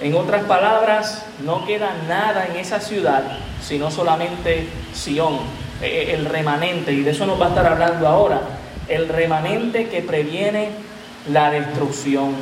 En 0.00 0.14
otras 0.14 0.44
palabras, 0.44 1.24
no 1.44 1.64
queda 1.64 1.94
nada 2.08 2.46
en 2.46 2.56
esa 2.56 2.80
ciudad, 2.80 3.22
sino 3.62 3.90
solamente 3.90 4.68
Sion, 4.92 5.38
eh, 5.80 6.10
el 6.14 6.26
remanente. 6.26 6.92
Y 6.92 7.02
de 7.02 7.12
eso 7.12 7.24
nos 7.26 7.40
va 7.40 7.46
a 7.46 7.48
estar 7.50 7.66
hablando 7.66 8.06
ahora. 8.06 8.40
El 8.88 9.08
remanente 9.08 9.88
que 9.88 10.02
previene 10.02 10.70
la 11.30 11.50
destrucción. 11.50 12.34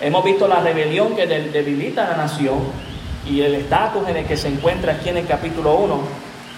Hemos 0.00 0.24
visto 0.24 0.46
la 0.46 0.60
rebelión 0.60 1.16
que 1.16 1.26
debilita 1.26 2.06
a 2.06 2.10
la 2.10 2.16
nación 2.18 2.89
y 3.26 3.42
el 3.42 3.54
estatus 3.54 4.08
en 4.08 4.16
el 4.16 4.26
que 4.26 4.36
se 4.36 4.48
encuentra 4.48 4.94
aquí 4.94 5.08
en 5.08 5.18
el 5.18 5.26
capítulo 5.26 5.74
1. 5.76 6.00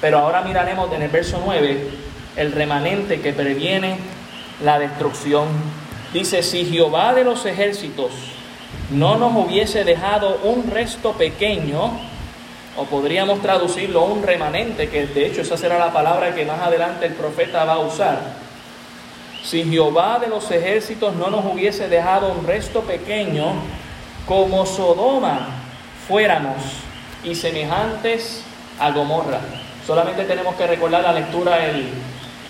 Pero 0.00 0.18
ahora 0.18 0.42
miraremos 0.42 0.92
en 0.92 1.02
el 1.02 1.10
verso 1.10 1.40
9 1.44 1.88
el 2.36 2.52
remanente 2.52 3.20
que 3.20 3.32
previene 3.32 3.98
la 4.64 4.78
destrucción. 4.78 5.48
Dice, 6.12 6.42
si 6.42 6.64
Jehová 6.64 7.14
de 7.14 7.24
los 7.24 7.44
ejércitos 7.46 8.12
no 8.90 9.16
nos 9.16 9.34
hubiese 9.34 9.84
dejado 9.84 10.38
un 10.44 10.70
resto 10.70 11.12
pequeño, 11.12 11.90
o 12.76 12.84
podríamos 12.84 13.40
traducirlo 13.42 14.04
un 14.04 14.22
remanente, 14.22 14.88
que 14.88 15.06
de 15.06 15.26
hecho 15.26 15.42
esa 15.42 15.56
será 15.56 15.78
la 15.78 15.92
palabra 15.92 16.34
que 16.34 16.44
más 16.44 16.60
adelante 16.60 17.06
el 17.06 17.12
profeta 17.12 17.64
va 17.64 17.74
a 17.74 17.78
usar. 17.80 18.20
Si 19.44 19.64
Jehová 19.64 20.18
de 20.20 20.28
los 20.28 20.50
ejércitos 20.50 21.14
no 21.14 21.28
nos 21.28 21.44
hubiese 21.44 21.88
dejado 21.88 22.32
un 22.32 22.46
resto 22.46 22.80
pequeño, 22.80 23.52
como 24.26 24.64
Sodoma 24.64 25.61
fuéramos 26.06 26.56
y 27.24 27.34
semejantes 27.34 28.42
a 28.78 28.90
Gomorra. 28.90 29.40
Solamente 29.86 30.24
tenemos 30.24 30.54
que 30.56 30.66
recordar 30.66 31.02
la 31.02 31.12
lectura 31.12 31.66
el, 31.66 31.88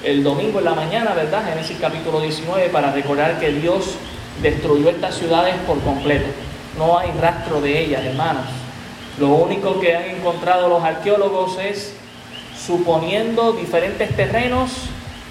el 0.05 0.23
domingo 0.23 0.59
en 0.59 0.65
la 0.65 0.75
mañana, 0.75 1.15
¿verdad? 1.15 1.45
Génesis 1.47 1.79
capítulo 1.81 2.21
19, 2.21 2.69
para 2.69 2.93
recordar 2.93 3.39
que 3.39 3.51
Dios 3.51 3.97
destruyó 4.43 4.91
estas 4.91 5.17
ciudades 5.17 5.55
por 5.67 5.81
completo. 5.81 6.29
No 6.79 6.99
hay 6.99 7.11
rastro 7.21 7.61
de 7.61 7.79
ellas, 7.79 8.05
hermanos. 8.05 8.45
Lo 9.19 9.29
único 9.29 9.79
que 9.81 9.95
han 9.95 10.05
encontrado 10.05 10.69
los 10.69 10.83
arqueólogos 10.83 11.59
es 11.59 11.95
suponiendo 12.59 13.53
diferentes 13.53 14.15
terrenos 14.17 14.71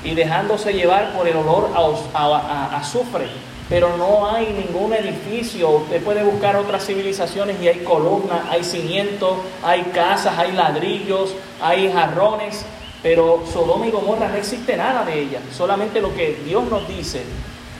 y 0.03 0.13
dejándose 0.13 0.73
llevar 0.73 1.13
por 1.13 1.27
el 1.27 1.35
olor 1.35 1.71
a 2.13 2.77
azufre 2.77 3.27
pero 3.71 3.95
no 3.95 4.29
hay 4.29 4.47
ningún 4.47 4.91
edificio. 4.91 5.69
Usted 5.69 6.03
puede 6.03 6.25
buscar 6.25 6.57
otras 6.57 6.85
civilizaciones 6.85 7.55
y 7.61 7.69
hay 7.69 7.79
columnas, 7.79 8.41
hay 8.49 8.65
cimientos, 8.65 9.37
hay 9.63 9.83
casas, 9.93 10.37
hay 10.37 10.51
ladrillos, 10.51 11.33
hay 11.61 11.89
jarrones, 11.89 12.65
pero 13.01 13.45
Sodoma 13.51 13.87
y 13.87 13.91
Gomorra 13.91 14.27
no 14.27 14.35
existe 14.35 14.75
nada 14.75 15.05
de 15.05 15.21
ella, 15.21 15.39
solamente 15.55 16.01
lo 16.01 16.13
que 16.13 16.41
Dios 16.45 16.65
nos 16.69 16.85
dice. 16.85 17.21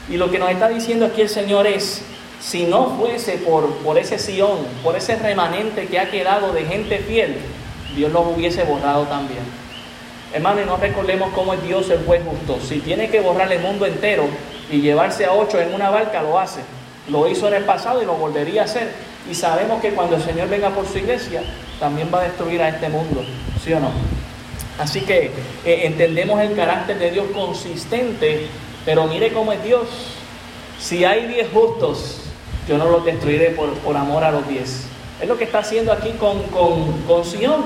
Y 0.08 0.16
lo 0.16 0.30
que 0.30 0.38
nos 0.38 0.48
está 0.48 0.70
diciendo 0.70 1.04
aquí 1.04 1.20
el 1.20 1.28
Señor 1.28 1.66
es, 1.66 2.02
si 2.40 2.64
no 2.64 2.96
fuese 2.98 3.36
por, 3.36 3.68
por 3.84 3.98
ese 3.98 4.18
Sión, 4.18 4.60
por 4.82 4.96
ese 4.96 5.16
remanente 5.16 5.88
que 5.88 6.00
ha 6.00 6.10
quedado 6.10 6.54
de 6.54 6.64
gente 6.64 7.00
fiel, 7.00 7.36
Dios 7.94 8.10
los 8.10 8.26
hubiese 8.28 8.64
borrado 8.64 9.02
también. 9.04 9.42
Hermano, 10.32 10.62
y 10.62 10.64
no 10.64 10.78
recordemos 10.78 11.34
cómo 11.34 11.52
es 11.52 11.62
Dios 11.62 11.90
el 11.90 12.02
juez 12.06 12.22
justo. 12.24 12.58
Si 12.66 12.80
tiene 12.80 13.10
que 13.10 13.20
borrar 13.20 13.52
el 13.52 13.60
mundo 13.60 13.84
entero, 13.84 14.24
y 14.72 14.80
llevarse 14.80 15.26
a 15.26 15.32
ocho 15.34 15.60
en 15.60 15.74
una 15.74 15.90
barca 15.90 16.22
lo 16.22 16.38
hace. 16.38 16.62
Lo 17.08 17.28
hizo 17.28 17.46
en 17.46 17.54
el 17.54 17.64
pasado 17.64 18.02
y 18.02 18.06
lo 18.06 18.14
volvería 18.14 18.62
a 18.62 18.64
hacer. 18.64 18.90
Y 19.30 19.34
sabemos 19.34 19.82
que 19.82 19.90
cuando 19.90 20.16
el 20.16 20.22
Señor 20.22 20.48
venga 20.48 20.70
por 20.70 20.88
su 20.88 20.98
iglesia, 20.98 21.42
también 21.78 22.10
va 22.12 22.20
a 22.20 22.24
destruir 22.24 22.60
a 22.62 22.70
este 22.70 22.88
mundo, 22.88 23.22
¿sí 23.62 23.72
o 23.74 23.80
no? 23.80 23.90
Así 24.78 25.02
que 25.02 25.30
eh, 25.64 25.82
entendemos 25.84 26.40
el 26.40 26.56
carácter 26.56 26.98
de 26.98 27.10
Dios 27.10 27.26
consistente, 27.34 28.46
pero 28.86 29.06
mire 29.06 29.30
cómo 29.32 29.52
es 29.52 29.62
Dios. 29.62 29.86
Si 30.80 31.04
hay 31.04 31.26
diez 31.26 31.48
justos, 31.52 32.22
yo 32.66 32.78
no 32.78 32.86
los 32.86 33.04
destruiré 33.04 33.50
por, 33.50 33.74
por 33.74 33.96
amor 33.96 34.24
a 34.24 34.30
los 34.30 34.48
diez. 34.48 34.86
Es 35.20 35.28
lo 35.28 35.36
que 35.36 35.44
está 35.44 35.58
haciendo 35.58 35.92
aquí 35.92 36.12
con, 36.18 36.42
con, 36.44 37.02
con 37.02 37.24
Sion. 37.24 37.62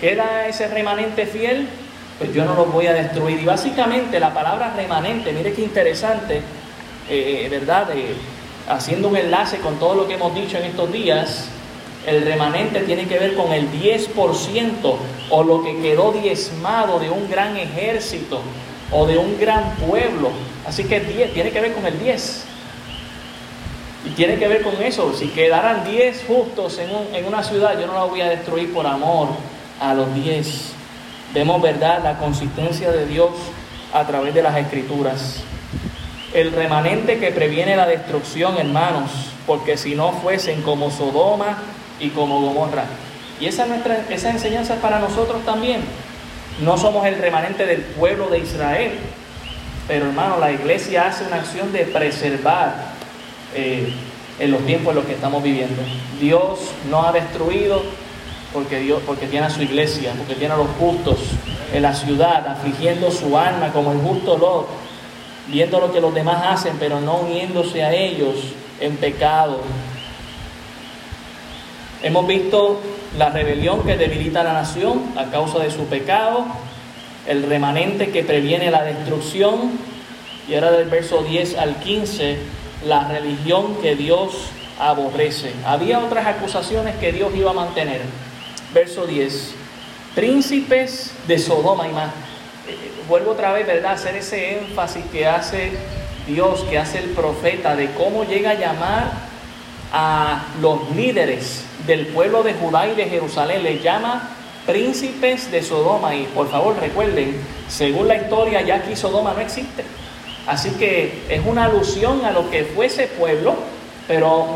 Queda 0.00 0.48
ese 0.48 0.66
remanente 0.66 1.24
fiel 1.24 1.68
pues 2.18 2.32
yo 2.32 2.44
no 2.44 2.54
los 2.54 2.72
voy 2.72 2.86
a 2.86 2.92
destruir. 2.92 3.40
Y 3.40 3.44
básicamente 3.44 4.20
la 4.20 4.32
palabra 4.32 4.72
remanente, 4.76 5.32
mire 5.32 5.52
qué 5.52 5.62
interesante, 5.62 6.42
eh, 7.08 7.48
¿verdad? 7.50 7.88
haciendo 8.68 9.08
un 9.08 9.16
enlace 9.16 9.58
con 9.58 9.78
todo 9.78 9.94
lo 9.94 10.08
que 10.08 10.14
hemos 10.14 10.34
dicho 10.34 10.56
en 10.56 10.64
estos 10.64 10.90
días, 10.92 11.48
el 12.06 12.22
remanente 12.22 12.80
tiene 12.80 13.06
que 13.06 13.18
ver 13.18 13.34
con 13.34 13.52
el 13.52 13.70
10% 13.70 14.96
o 15.30 15.42
lo 15.42 15.62
que 15.62 15.80
quedó 15.80 16.12
diezmado 16.12 16.98
de 16.98 17.10
un 17.10 17.28
gran 17.30 17.56
ejército 17.56 18.40
o 18.90 19.06
de 19.06 19.16
un 19.16 19.38
gran 19.38 19.74
pueblo. 19.76 20.30
Así 20.66 20.84
que 20.84 21.00
10, 21.00 21.32
tiene 21.32 21.50
que 21.50 21.60
ver 21.60 21.72
con 21.72 21.86
el 21.86 21.98
10. 21.98 22.44
Y 24.06 24.10
tiene 24.10 24.36
que 24.36 24.48
ver 24.48 24.62
con 24.62 24.74
eso. 24.82 25.14
Si 25.14 25.28
quedaran 25.28 25.84
10 25.90 26.24
justos 26.26 26.78
en, 26.78 26.90
en 27.14 27.24
una 27.24 27.42
ciudad, 27.42 27.78
yo 27.80 27.86
no 27.86 27.94
la 27.94 28.04
voy 28.04 28.20
a 28.20 28.28
destruir 28.28 28.72
por 28.72 28.86
amor 28.86 29.28
a 29.80 29.94
los 29.94 30.14
10. 30.14 30.73
Vemos, 31.34 31.60
¿verdad?, 31.60 32.00
la 32.04 32.16
consistencia 32.18 32.92
de 32.92 33.06
Dios 33.06 33.30
a 33.92 34.06
través 34.06 34.32
de 34.34 34.42
las 34.42 34.56
escrituras. 34.56 35.42
El 36.32 36.52
remanente 36.52 37.18
que 37.18 37.32
previene 37.32 37.76
la 37.76 37.88
destrucción, 37.88 38.56
hermanos, 38.56 39.10
porque 39.44 39.76
si 39.76 39.96
no 39.96 40.12
fuesen 40.12 40.62
como 40.62 40.92
Sodoma 40.92 41.58
y 41.98 42.10
como 42.10 42.40
Gomorra. 42.40 42.84
Y 43.40 43.46
esa, 43.46 43.66
nuestra, 43.66 43.98
enseñanza 44.08 44.76
para 44.76 45.00
nosotros 45.00 45.44
también. 45.44 45.80
No 46.60 46.78
somos 46.78 47.04
el 47.04 47.18
remanente 47.18 47.66
del 47.66 47.80
pueblo 47.80 48.28
de 48.28 48.38
Israel, 48.38 48.92
pero 49.88 50.06
hermano, 50.06 50.38
la 50.38 50.52
iglesia 50.52 51.08
hace 51.08 51.24
una 51.24 51.36
acción 51.36 51.72
de 51.72 51.80
preservar 51.80 52.76
eh, 53.56 53.92
en 54.38 54.50
los 54.52 54.64
tiempos 54.64 54.90
en 54.90 54.96
los 54.96 55.04
que 55.04 55.14
estamos 55.14 55.42
viviendo. 55.42 55.82
Dios 56.20 56.60
no 56.88 57.04
ha 57.04 57.10
destruido 57.10 57.82
porque, 58.54 58.78
Dios, 58.78 59.02
porque 59.04 59.26
tiene 59.26 59.46
a 59.46 59.50
su 59.50 59.62
iglesia, 59.62 60.12
porque 60.16 60.36
tiene 60.36 60.54
a 60.54 60.56
los 60.56 60.68
justos 60.78 61.18
en 61.72 61.82
la 61.82 61.92
ciudad, 61.92 62.46
afligiendo 62.46 63.10
su 63.10 63.36
alma 63.36 63.72
como 63.72 63.90
el 63.92 63.98
justo 63.98 64.38
Lot, 64.38 64.68
viendo 65.48 65.80
lo 65.80 65.92
que 65.92 66.00
los 66.00 66.14
demás 66.14 66.40
hacen, 66.46 66.76
pero 66.78 67.00
no 67.00 67.16
uniéndose 67.16 67.82
a 67.82 67.92
ellos 67.92 68.36
en 68.80 68.96
pecado. 68.96 69.60
Hemos 72.02 72.26
visto 72.28 72.80
la 73.18 73.30
rebelión 73.30 73.82
que 73.82 73.96
debilita 73.96 74.42
a 74.42 74.44
la 74.44 74.52
nación 74.52 75.02
a 75.16 75.24
causa 75.24 75.58
de 75.58 75.72
su 75.72 75.86
pecado, 75.86 76.46
el 77.26 77.42
remanente 77.42 78.10
que 78.10 78.22
previene 78.22 78.70
la 78.70 78.84
destrucción, 78.84 79.72
y 80.48 80.54
ahora 80.54 80.70
del 80.70 80.88
verso 80.88 81.22
10 81.22 81.58
al 81.58 81.76
15, 81.76 82.38
la 82.86 83.08
religión 83.08 83.76
que 83.82 83.96
Dios 83.96 84.32
aborrece. 84.78 85.52
Había 85.66 85.98
otras 85.98 86.26
acusaciones 86.26 86.94
que 86.96 87.10
Dios 87.10 87.32
iba 87.34 87.50
a 87.50 87.54
mantener. 87.54 88.02
Verso 88.74 89.06
10, 89.06 89.54
príncipes 90.16 91.12
de 91.28 91.38
Sodoma 91.38 91.86
y 91.86 91.92
más. 91.92 92.08
Eh, 92.66 92.76
vuelvo 93.08 93.30
otra 93.30 93.52
vez, 93.52 93.68
¿verdad?, 93.68 93.92
a 93.92 93.94
hacer 93.94 94.16
ese 94.16 94.58
énfasis 94.58 95.04
que 95.12 95.28
hace 95.28 95.70
Dios, 96.26 96.64
que 96.68 96.76
hace 96.76 96.98
el 96.98 97.10
profeta, 97.10 97.76
de 97.76 97.92
cómo 97.92 98.24
llega 98.24 98.50
a 98.50 98.54
llamar 98.54 99.12
a 99.92 100.46
los 100.60 100.90
líderes 100.96 101.62
del 101.86 102.08
pueblo 102.08 102.42
de 102.42 102.54
Judá 102.54 102.88
y 102.88 102.96
de 102.96 103.04
Jerusalén. 103.04 103.62
Les 103.62 103.80
llama 103.80 104.30
príncipes 104.66 105.52
de 105.52 105.62
Sodoma. 105.62 106.16
Y 106.16 106.24
por 106.34 106.50
favor 106.50 106.76
recuerden, 106.80 107.40
según 107.68 108.08
la 108.08 108.16
historia, 108.16 108.60
ya 108.62 108.76
aquí 108.76 108.96
Sodoma 108.96 109.34
no 109.34 109.40
existe. 109.40 109.84
Así 110.48 110.70
que 110.70 111.22
es 111.28 111.46
una 111.46 111.66
alusión 111.66 112.24
a 112.24 112.32
lo 112.32 112.50
que 112.50 112.64
fue 112.64 112.86
ese 112.86 113.06
pueblo, 113.06 113.54
pero 114.08 114.48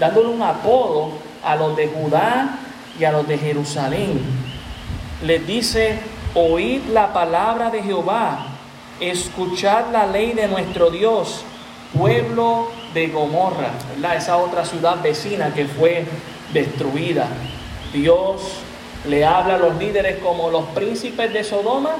dándole 0.00 0.28
un 0.28 0.42
apodo 0.42 1.12
a 1.44 1.54
los 1.54 1.76
de 1.76 1.86
Judá 1.86 2.58
y 3.00 3.04
a 3.04 3.12
los 3.12 3.26
de 3.26 3.38
Jerusalén. 3.38 4.20
Les 5.22 5.46
dice, 5.46 5.98
oíd 6.34 6.82
la 6.92 7.12
palabra 7.12 7.70
de 7.70 7.82
Jehová, 7.82 8.46
escuchad 9.00 9.90
la 9.92 10.06
ley 10.06 10.32
de 10.32 10.46
nuestro 10.48 10.90
Dios, 10.90 11.44
pueblo 11.96 12.70
de 12.94 13.08
Gomorra, 13.08 13.70
esa 14.16 14.36
otra 14.36 14.64
ciudad 14.64 15.02
vecina 15.02 15.52
que 15.54 15.66
fue 15.66 16.04
destruida. 16.52 17.26
Dios 17.92 18.42
le 19.08 19.24
habla 19.24 19.54
a 19.54 19.58
los 19.58 19.76
líderes 19.76 20.18
como 20.18 20.50
los 20.50 20.64
príncipes 20.66 21.32
de 21.32 21.42
Sodoma 21.42 21.96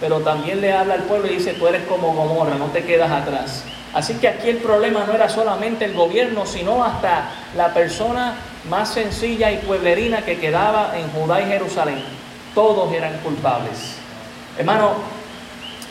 pero 0.00 0.20
también 0.20 0.60
le 0.60 0.72
habla 0.72 0.94
al 0.94 1.04
pueblo 1.04 1.28
y 1.28 1.36
dice, 1.36 1.54
tú 1.54 1.66
eres 1.66 1.84
como 1.84 2.12
Gomorra, 2.14 2.56
no 2.56 2.66
te 2.66 2.84
quedas 2.84 3.10
atrás. 3.10 3.64
Así 3.92 4.14
que 4.14 4.28
aquí 4.28 4.50
el 4.50 4.58
problema 4.58 5.04
no 5.06 5.14
era 5.14 5.28
solamente 5.28 5.84
el 5.84 5.94
gobierno, 5.94 6.46
sino 6.46 6.84
hasta 6.84 7.30
la 7.56 7.72
persona 7.72 8.34
más 8.68 8.92
sencilla 8.92 9.52
y 9.52 9.58
pueblerina 9.58 10.22
que 10.22 10.38
quedaba 10.38 10.98
en 10.98 11.08
Judá 11.10 11.42
y 11.42 11.46
Jerusalén. 11.46 12.02
Todos 12.54 12.92
eran 12.92 13.18
culpables. 13.18 13.96
Hermano, 14.58 14.92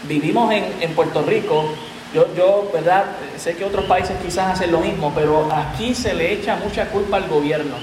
vivimos 0.03 0.51
en, 0.53 0.65
en 0.81 0.93
Puerto 0.93 1.21
Rico. 1.23 1.65
Yo, 2.13 2.27
yo, 2.35 2.69
¿verdad? 2.73 3.05
Sé 3.37 3.55
que 3.55 3.65
otros 3.65 3.85
países 3.85 4.15
quizás 4.23 4.53
hacen 4.53 4.71
lo 4.71 4.79
mismo, 4.79 5.11
pero 5.15 5.49
aquí 5.51 5.95
se 5.95 6.13
le 6.13 6.31
echa 6.33 6.55
mucha 6.55 6.87
culpa 6.89 7.17
al 7.17 7.27
gobierno. 7.27 7.75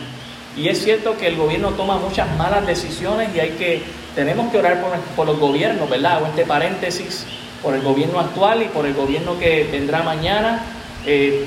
Y 0.57 0.69
es 0.69 0.83
cierto 0.83 1.17
que 1.17 1.29
el 1.29 1.37
gobierno 1.37 1.71
toma 1.71 1.97
muchas 1.97 2.29
malas 2.37 2.67
decisiones 2.67 3.35
y 3.35 3.41
hay 3.41 3.51
que 3.51 3.83
tenemos 4.15 4.51
que 4.51 4.59
orar 4.59 4.83
por, 5.15 5.27
los 5.27 5.39
gobiernos, 5.39 5.89
¿verdad? 5.89 6.23
O 6.23 6.27
este 6.27 6.45
paréntesis, 6.45 7.27
por 7.63 7.75
el 7.75 7.83
gobierno 7.83 8.19
actual 8.19 8.63
y 8.63 8.67
por 8.67 8.87
el 8.87 8.95
gobierno 8.95 9.39
que 9.39 9.69
vendrá 9.71 10.03
mañana. 10.03 10.63
Eh, 11.07 11.47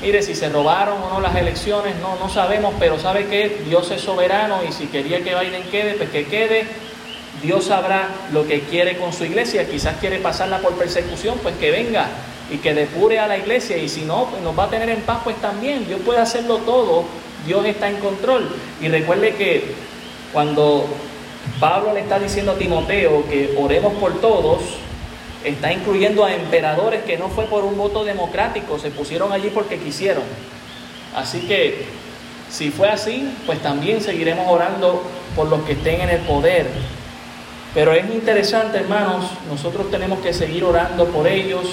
mire, 0.00 0.22
si 0.22 0.34
se 0.34 0.48
robaron 0.48 1.02
o 1.02 1.10
no 1.10 1.20
las 1.20 1.36
elecciones, 1.36 1.94
no, 1.96 2.16
no 2.16 2.28
sabemos, 2.28 2.74
pero 2.78 2.98
sabe 2.98 3.26
que 3.26 3.60
Dios 3.66 3.90
es 3.90 4.00
soberano 4.00 4.60
y 4.68 4.72
si 4.72 4.86
quería 4.86 5.22
que 5.22 5.34
Biden 5.34 5.62
quede, 5.70 5.94
pues 5.94 6.10
que 6.10 6.26
quede. 6.26 6.66
Dios 7.42 7.66
sabrá 7.66 8.08
lo 8.32 8.46
que 8.46 8.60
quiere 8.62 8.96
con 8.96 9.12
su 9.12 9.24
iglesia, 9.24 9.68
quizás 9.68 9.96
quiere 9.98 10.18
pasarla 10.18 10.58
por 10.58 10.72
persecución, 10.74 11.38
pues 11.42 11.54
que 11.56 11.70
venga 11.70 12.08
y 12.50 12.58
que 12.58 12.74
depure 12.74 13.18
a 13.18 13.28
la 13.28 13.38
iglesia. 13.38 13.76
Y 13.76 13.88
si 13.88 14.02
no, 14.02 14.26
pues 14.26 14.42
nos 14.42 14.58
va 14.58 14.64
a 14.64 14.70
tener 14.70 14.88
en 14.88 15.02
paz, 15.02 15.20
pues 15.22 15.36
también, 15.36 15.86
Dios 15.86 16.00
puede 16.04 16.20
hacerlo 16.20 16.58
todo, 16.58 17.04
Dios 17.46 17.64
está 17.66 17.88
en 17.88 17.96
control. 17.96 18.48
Y 18.80 18.88
recuerde 18.88 19.34
que 19.34 19.74
cuando 20.32 20.86
Pablo 21.60 21.94
le 21.94 22.00
está 22.00 22.18
diciendo 22.18 22.52
a 22.52 22.58
Timoteo 22.58 23.24
que 23.28 23.54
oremos 23.56 23.94
por 23.94 24.20
todos, 24.20 24.60
está 25.44 25.72
incluyendo 25.72 26.24
a 26.24 26.34
emperadores 26.34 27.02
que 27.04 27.16
no 27.16 27.28
fue 27.28 27.44
por 27.44 27.64
un 27.64 27.76
voto 27.76 28.04
democrático, 28.04 28.78
se 28.78 28.90
pusieron 28.90 29.32
allí 29.32 29.50
porque 29.52 29.78
quisieron. 29.78 30.24
Así 31.14 31.40
que 31.40 31.86
si 32.50 32.70
fue 32.70 32.88
así, 32.88 33.32
pues 33.46 33.60
también 33.60 34.00
seguiremos 34.00 34.46
orando 34.48 35.02
por 35.36 35.48
los 35.48 35.62
que 35.62 35.72
estén 35.72 36.00
en 36.00 36.10
el 36.10 36.20
poder. 36.20 36.66
Pero 37.74 37.92
es 37.92 38.04
interesante, 38.06 38.78
hermanos, 38.78 39.26
nosotros 39.48 39.90
tenemos 39.90 40.20
que 40.20 40.32
seguir 40.32 40.64
orando 40.64 41.06
por 41.06 41.26
ellos 41.26 41.66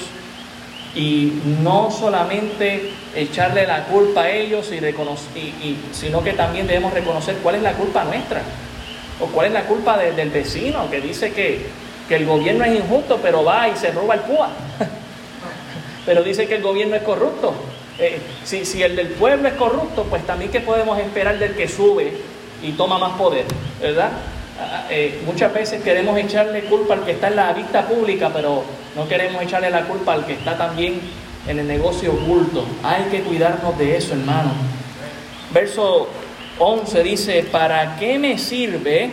y 0.94 1.42
no 1.62 1.90
solamente 1.92 2.92
echarle 3.16 3.66
la 3.66 3.86
culpa 3.86 4.24
a 4.24 4.32
ellos, 4.32 4.72
y, 4.72 5.78
sino 5.92 6.24
que 6.24 6.34
también 6.34 6.68
debemos 6.68 6.94
reconocer 6.94 7.38
cuál 7.38 7.56
es 7.56 7.62
la 7.62 7.74
culpa 7.74 8.04
nuestra. 8.04 8.42
¿O 9.22 9.28
cuál 9.28 9.48
es 9.48 9.54
la 9.54 9.64
culpa 9.64 9.98
del 9.98 10.30
vecino 10.30 10.90
que 10.92 11.00
dice 11.00 11.32
que, 11.32 11.66
el 12.10 12.26
gobierno 12.26 12.64
es 12.66 12.76
injusto, 12.76 13.20
pero 13.22 13.44
va 13.44 13.68
y 13.68 13.76
se 13.76 13.92
roba 13.92 14.16
el 14.16 14.22
púa? 14.22 14.50
pero 16.06 16.24
dice 16.24 16.48
que 16.48 16.56
el 16.56 16.62
gobierno 16.62 16.96
es 16.96 17.04
corrupto. 17.04 17.54
Eh, 17.98 18.20
si, 18.44 18.66
si 18.66 18.84
el 18.84 18.96
del 18.96 19.08
pueblo 19.08 19.48
es 19.48 19.56
corrupto, 19.56 20.04
pues 20.04 20.26
también 20.26 20.52
que 20.52 20.60
podemos 20.60 21.00
esperar 21.00 21.40
del 21.40 21.56
que 21.56 21.68
sube 21.68 22.14
y 22.62 22.74
toma 22.74 22.98
más 22.98 23.18
poder, 23.18 23.46
¿verdad? 23.82 24.12
Ah, 24.60 24.86
eh, 24.90 25.22
muchas 25.26 25.54
veces 25.54 25.84
queremos 25.84 26.18
echarle 26.18 26.62
culpa 26.62 26.94
al 26.94 27.04
que 27.04 27.12
está 27.12 27.28
en 27.28 27.36
la 27.36 27.54
vista 27.54 27.88
pública, 27.88 28.32
pero 28.34 28.64
no 28.96 29.08
queremos 29.08 29.42
echarle 29.42 29.70
la 29.70 29.84
culpa 29.86 30.14
al 30.14 30.26
que 30.26 30.34
está 30.34 30.58
también 30.58 31.02
en 31.48 31.60
el 31.60 31.68
negocio 31.68 32.14
oculto. 32.14 32.66
Hay 32.84 33.04
que 33.06 33.22
cuidarnos 33.22 33.78
de 33.78 33.98
eso, 33.98 34.14
hermano. 34.14 34.52
Verso 35.52 36.08
11 36.60 37.04
dice, 37.04 37.44
¿para 37.52 37.98
qué 37.98 38.18
me 38.18 38.38
sirve? 38.38 39.10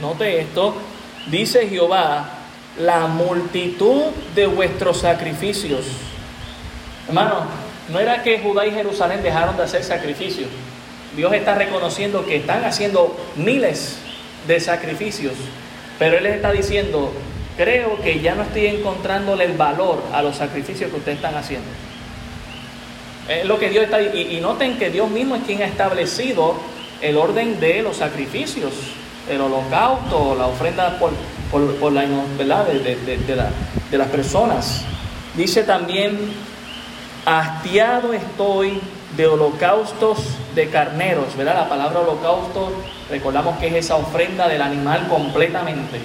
Note 0.00 0.40
esto, 0.40 0.74
dice 1.30 1.68
Jehová, 1.68 2.28
la 2.78 3.06
multitud 3.06 4.04
de 4.34 4.46
vuestros 4.46 5.00
sacrificios. 5.00 5.84
Hermano, 7.08 7.44
no 7.90 8.00
era 8.00 8.22
que 8.22 8.38
Judá 8.38 8.66
y 8.66 8.70
Jerusalén 8.70 9.22
dejaron 9.22 9.56
de 9.56 9.64
hacer 9.64 9.84
sacrificios. 9.84 10.48
Dios 11.16 11.32
está 11.34 11.54
reconociendo 11.54 12.24
que 12.24 12.36
están 12.36 12.64
haciendo 12.64 13.14
miles 13.36 13.98
de 14.46 14.60
sacrificios, 14.60 15.34
pero 15.98 16.16
Él 16.16 16.24
les 16.24 16.36
está 16.36 16.52
diciendo, 16.52 17.12
creo 17.56 18.00
que 18.00 18.20
ya 18.20 18.34
no 18.34 18.42
estoy 18.42 18.66
encontrándole 18.66 19.44
el 19.44 19.52
valor 19.52 20.02
a 20.12 20.22
los 20.22 20.36
sacrificios 20.36 20.90
que 20.90 20.96
ustedes 20.96 21.16
están 21.16 21.34
haciendo. 21.34 21.68
Es 23.28 23.44
lo 23.44 23.58
que 23.58 23.68
Dios 23.68 23.84
está 23.84 24.00
y, 24.00 24.36
y 24.36 24.40
noten 24.40 24.78
que 24.78 24.90
Dios 24.90 25.10
mismo 25.10 25.36
es 25.36 25.42
quien 25.42 25.62
ha 25.62 25.66
establecido 25.66 26.56
el 27.02 27.16
orden 27.16 27.60
de 27.60 27.82
los 27.82 27.98
sacrificios, 27.98 28.72
el 29.28 29.40
holocausto, 29.40 30.34
la 30.36 30.46
ofrenda 30.46 30.98
por, 30.98 31.12
por, 31.50 31.92
la 31.92 32.04
¿verdad? 32.36 32.66
De, 32.66 32.96
de, 32.96 33.16
de, 33.90 33.98
las 33.98 34.08
personas. 34.08 34.84
Dice 35.36 35.62
también, 35.62 36.18
hastiado 37.24 38.12
estoy 38.12 38.80
de 39.16 39.26
holocaustos 39.26 40.18
de 40.54 40.68
carneros, 40.68 41.36
¿verdad? 41.36 41.54
La 41.54 41.68
palabra 41.68 42.00
holocausto, 42.00 42.72
recordamos 43.10 43.58
que 43.58 43.68
es 43.68 43.74
esa 43.74 43.96
ofrenda 43.96 44.48
del 44.48 44.62
animal 44.62 45.08
completamente. 45.08 46.00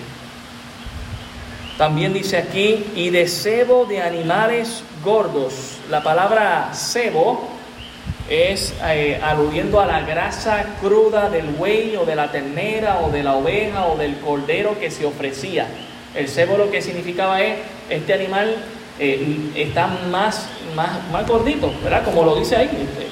También 1.78 2.14
dice 2.14 2.38
aquí, 2.38 2.86
y 2.96 3.10
de 3.12 3.28
cebo 3.28 3.86
de 3.86 4.02
animales 4.02 4.84
gordos. 5.04 5.78
La 5.90 6.02
palabra 6.02 6.72
cebo 6.74 7.57
es 8.30 8.74
eh, 8.84 9.20
aludiendo 9.24 9.80
a 9.80 9.86
la 9.86 10.02
grasa 10.02 10.66
cruda 10.82 11.30
del 11.30 11.48
buey 11.48 11.96
o 11.96 12.06
de 12.06 12.16
la 12.16 12.32
ternera 12.32 13.00
o 13.00 13.10
de 13.10 13.24
la 13.24 13.36
oveja 13.36 13.88
o 13.88 13.98
del 13.98 14.18
cordero 14.20 14.78
que 14.80 14.92
se 14.92 15.06
ofrecía. 15.06 15.68
El 16.14 16.28
cebo 16.28 16.58
lo 16.58 16.70
que 16.72 16.82
significaba 16.82 17.42
es, 17.42 17.58
este 17.90 18.14
animal 18.14 18.56
eh, 19.00 19.52
está 19.56 19.88
más, 19.88 20.50
más, 20.76 20.90
más 21.12 21.28
gordito, 21.28 21.72
¿verdad? 21.84 22.04
Como 22.04 22.24
lo 22.24 22.36
dice 22.36 22.56
ahí, 22.56 22.70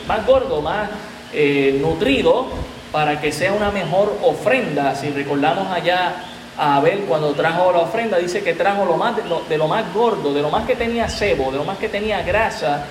más 0.07 0.25
gordo, 0.25 0.61
más 0.61 0.89
eh, 1.33 1.77
nutrido, 1.81 2.47
para 2.91 3.19
que 3.21 3.31
sea 3.31 3.53
una 3.53 3.71
mejor 3.71 4.17
ofrenda. 4.23 4.95
Si 4.95 5.09
recordamos 5.09 5.67
allá 5.71 6.15
a 6.57 6.77
Abel 6.77 7.01
cuando 7.07 7.33
trajo 7.33 7.71
la 7.71 7.79
ofrenda, 7.79 8.17
dice 8.17 8.43
que 8.43 8.53
trajo 8.53 8.85
lo 8.85 8.97
más, 8.97 9.15
de, 9.17 9.57
lo, 9.57 9.67
más 9.67 9.93
gordo, 9.93 10.33
de 10.33 10.41
lo 10.41 10.49
más 10.49 10.65
que 10.65 10.75
tenía 10.75 11.09
cebo, 11.09 11.51
de 11.51 11.57
lo 11.57 11.63
más 11.63 11.77
que 11.77 11.89
tenía 11.89 12.21
grasa, 12.23 12.85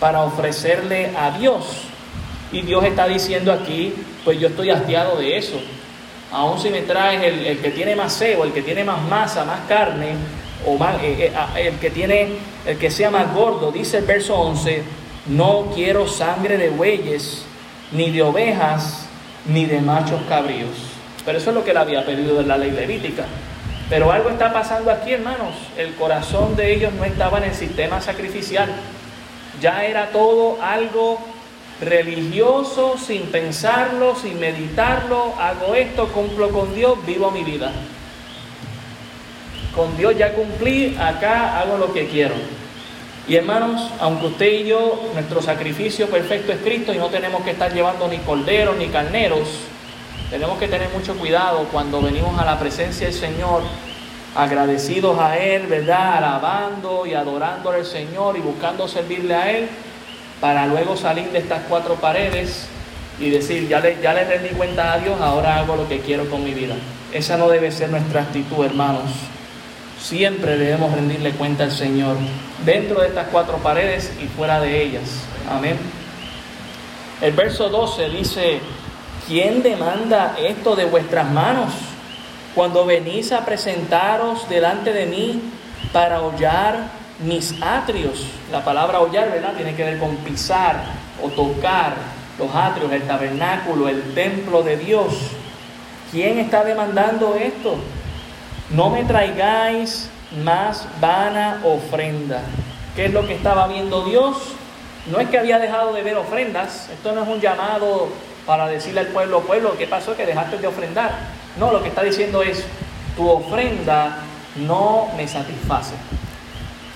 para 0.00 0.22
ofrecerle 0.22 1.10
a 1.16 1.36
Dios. 1.38 1.64
Y 2.52 2.62
Dios 2.62 2.84
está 2.84 3.08
diciendo 3.08 3.52
aquí, 3.52 3.94
pues 4.24 4.38
yo 4.38 4.48
estoy 4.48 4.70
hastiado 4.70 5.16
de 5.16 5.36
eso. 5.36 5.60
Aún 6.32 6.58
si 6.58 6.70
me 6.70 6.82
traes 6.82 7.22
el, 7.22 7.58
que 7.58 7.70
tiene 7.70 7.94
más 7.94 8.16
cebo, 8.16 8.44
el 8.44 8.52
que 8.52 8.62
tiene 8.62 8.84
más 8.84 9.02
masa, 9.02 9.44
más 9.44 9.60
carne, 9.68 10.14
o 10.66 10.76
más, 10.76 10.96
eh, 11.02 11.32
eh, 11.32 11.68
el 11.68 11.78
que 11.78 11.90
tiene, 11.90 12.36
el 12.66 12.78
que 12.78 12.90
sea 12.90 13.10
más 13.10 13.32
gordo, 13.34 13.70
dice 13.70 13.98
el 13.98 14.04
verso 14.04 14.34
11, 14.36 14.82
no 15.26 15.70
quiero 15.74 16.08
sangre 16.08 16.56
de 16.56 16.70
bueyes, 16.70 17.44
ni 17.92 18.10
de 18.10 18.22
ovejas, 18.22 19.06
ni 19.46 19.66
de 19.66 19.80
machos 19.80 20.20
cabríos. 20.28 20.70
Pero 21.24 21.38
eso 21.38 21.50
es 21.50 21.56
lo 21.56 21.64
que 21.64 21.70
él 21.70 21.76
había 21.76 22.04
pedido 22.04 22.36
de 22.36 22.46
la 22.46 22.56
ley 22.56 22.70
levítica. 22.70 23.24
Pero 23.88 24.10
algo 24.10 24.30
está 24.30 24.52
pasando 24.52 24.90
aquí, 24.90 25.12
hermanos. 25.12 25.54
El 25.76 25.94
corazón 25.94 26.56
de 26.56 26.74
ellos 26.74 26.92
no 26.94 27.04
estaba 27.04 27.38
en 27.38 27.44
el 27.44 27.54
sistema 27.54 28.00
sacrificial. 28.00 28.70
Ya 29.60 29.84
era 29.84 30.10
todo 30.10 30.58
algo 30.62 31.18
religioso, 31.80 32.96
sin 32.98 33.22
pensarlo, 33.26 34.14
sin 34.16 34.38
meditarlo. 34.38 35.34
Hago 35.38 35.74
esto, 35.74 36.08
cumplo 36.08 36.50
con 36.50 36.74
Dios, 36.74 36.98
vivo 37.06 37.30
mi 37.30 37.44
vida. 37.44 37.72
Con 39.74 39.96
Dios 39.96 40.16
ya 40.16 40.34
cumplí, 40.34 40.96
acá 41.00 41.60
hago 41.60 41.78
lo 41.78 41.92
que 41.92 42.06
quiero. 42.08 42.34
Y 43.26 43.36
hermanos, 43.36 43.90
aunque 44.00 44.26
usted 44.26 44.52
y 44.52 44.66
yo, 44.66 45.00
nuestro 45.14 45.40
sacrificio 45.40 46.08
perfecto 46.08 46.52
es 46.52 46.58
Cristo 46.58 46.92
y 46.92 46.98
no 46.98 47.08
tenemos 47.08 47.42
que 47.42 47.52
estar 47.52 47.72
llevando 47.72 48.06
ni 48.06 48.18
corderos 48.18 48.76
ni 48.76 48.88
carneros, 48.88 49.48
tenemos 50.30 50.58
que 50.58 50.68
tener 50.68 50.90
mucho 50.90 51.16
cuidado 51.16 51.66
cuando 51.72 52.02
venimos 52.02 52.38
a 52.38 52.44
la 52.44 52.58
presencia 52.58 53.06
del 53.06 53.16
Señor, 53.16 53.62
agradecidos 54.34 55.18
a 55.18 55.38
Él, 55.38 55.66
¿verdad? 55.66 56.18
Alabando 56.18 57.06
y 57.06 57.14
adorando 57.14 57.70
al 57.70 57.84
Señor 57.84 58.36
y 58.36 58.40
buscando 58.40 58.88
servirle 58.88 59.34
a 59.34 59.50
Él, 59.50 59.68
para 60.40 60.66
luego 60.66 60.96
salir 60.96 61.30
de 61.30 61.38
estas 61.38 61.62
cuatro 61.68 61.94
paredes 61.94 62.66
y 63.18 63.30
decir, 63.30 63.68
ya 63.68 63.80
le, 63.80 64.00
ya 64.02 64.12
le 64.12 64.24
rendí 64.24 64.48
cuenta 64.50 64.92
a 64.92 64.98
Dios, 64.98 65.20
ahora 65.20 65.58
hago 65.58 65.76
lo 65.76 65.88
que 65.88 66.00
quiero 66.00 66.28
con 66.28 66.42
mi 66.42 66.52
vida. 66.52 66.74
Esa 67.12 67.36
no 67.36 67.48
debe 67.48 67.70
ser 67.70 67.90
nuestra 67.90 68.22
actitud, 68.22 68.64
hermanos. 68.64 69.10
Siempre 70.00 70.58
debemos 70.58 70.92
rendirle 70.92 71.30
cuenta 71.30 71.64
al 71.64 71.70
Señor 71.70 72.16
dentro 72.64 73.00
de 73.00 73.08
estas 73.08 73.28
cuatro 73.28 73.58
paredes 73.58 74.12
y 74.20 74.26
fuera 74.26 74.60
de 74.60 74.82
ellas. 74.82 75.22
Amén. 75.48 75.78
El 77.20 77.32
verso 77.32 77.68
12 77.68 78.10
dice, 78.10 78.60
¿quién 79.28 79.62
demanda 79.62 80.36
esto 80.38 80.74
de 80.74 80.84
vuestras 80.86 81.30
manos 81.30 81.72
cuando 82.54 82.86
venís 82.86 83.32
a 83.32 83.44
presentaros 83.44 84.48
delante 84.48 84.92
de 84.92 85.06
mí 85.06 85.42
para 85.92 86.22
hollar 86.22 86.88
mis 87.24 87.54
atrios? 87.62 88.26
La 88.50 88.64
palabra 88.64 89.00
hollar, 89.00 89.30
¿verdad? 89.30 89.54
Tiene 89.54 89.74
que 89.74 89.84
ver 89.84 89.98
con 89.98 90.16
pisar 90.16 90.84
o 91.22 91.28
tocar 91.28 91.94
los 92.38 92.54
atrios, 92.54 92.92
el 92.92 93.02
tabernáculo, 93.02 93.88
el 93.88 94.14
templo 94.14 94.62
de 94.62 94.76
Dios. 94.76 95.14
¿Quién 96.10 96.38
está 96.38 96.64
demandando 96.64 97.34
esto? 97.34 97.76
no 98.70 98.90
me 98.90 99.04
traigáis 99.04 100.08
más 100.42 100.86
vana 101.00 101.60
ofrenda. 101.64 102.42
¿Qué 102.96 103.06
es 103.06 103.12
lo 103.12 103.26
que 103.26 103.34
estaba 103.34 103.66
viendo 103.68 104.04
Dios? 104.04 104.36
No 105.10 105.20
es 105.20 105.28
que 105.28 105.38
había 105.38 105.58
dejado 105.58 105.92
de 105.92 106.02
ver 106.02 106.16
ofrendas, 106.16 106.88
esto 106.90 107.12
no 107.12 107.22
es 107.22 107.28
un 107.28 107.40
llamado 107.40 108.08
para 108.46 108.66
decirle 108.66 109.00
al 109.00 109.08
pueblo, 109.08 109.40
pueblo, 109.40 109.76
¿qué 109.76 109.86
pasó? 109.86 110.16
Que 110.16 110.26
dejaste 110.26 110.58
de 110.58 110.66
ofrendar. 110.66 111.12
No, 111.58 111.72
lo 111.72 111.82
que 111.82 111.88
está 111.88 112.02
diciendo 112.02 112.42
es, 112.42 112.64
tu 113.16 113.28
ofrenda 113.28 114.18
no 114.56 115.08
me 115.16 115.26
satisface. 115.28 115.94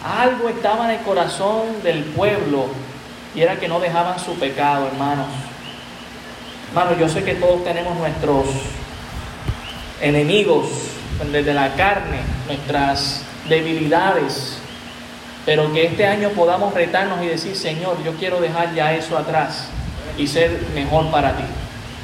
Algo 0.05 0.49
estaba 0.49 0.87
en 0.87 0.99
el 0.99 1.05
corazón 1.05 1.83
del 1.83 2.05
pueblo 2.05 2.67
y 3.35 3.43
era 3.43 3.59
que 3.59 3.69
no 3.69 3.81
dejaban 3.81 4.19
su 4.19 4.35
pecado, 4.35 4.87
hermanos. 4.87 5.27
Hermanos, 6.69 6.99
yo 6.99 7.09
sé 7.09 7.25
que 7.25 7.35
todos 7.35 7.65
tenemos 7.65 7.97
nuestros 7.97 8.47
enemigos, 10.01 10.67
desde 11.33 11.53
la 11.53 11.75
carne, 11.75 12.21
nuestras 12.47 13.23
debilidades, 13.49 14.59
pero 15.45 15.73
que 15.73 15.87
este 15.87 16.07
año 16.07 16.31
podamos 16.31 16.75
retarnos 16.75 17.23
y 17.23 17.27
decir, 17.27 17.57
Señor, 17.57 18.03
yo 18.05 18.13
quiero 18.15 18.41
dejar 18.41 18.75
ya 18.75 18.95
eso 18.95 19.17
atrás 19.17 19.69
y 20.17 20.27
ser 20.27 20.63
mejor 20.75 21.11
para 21.11 21.37
ti, 21.37 21.45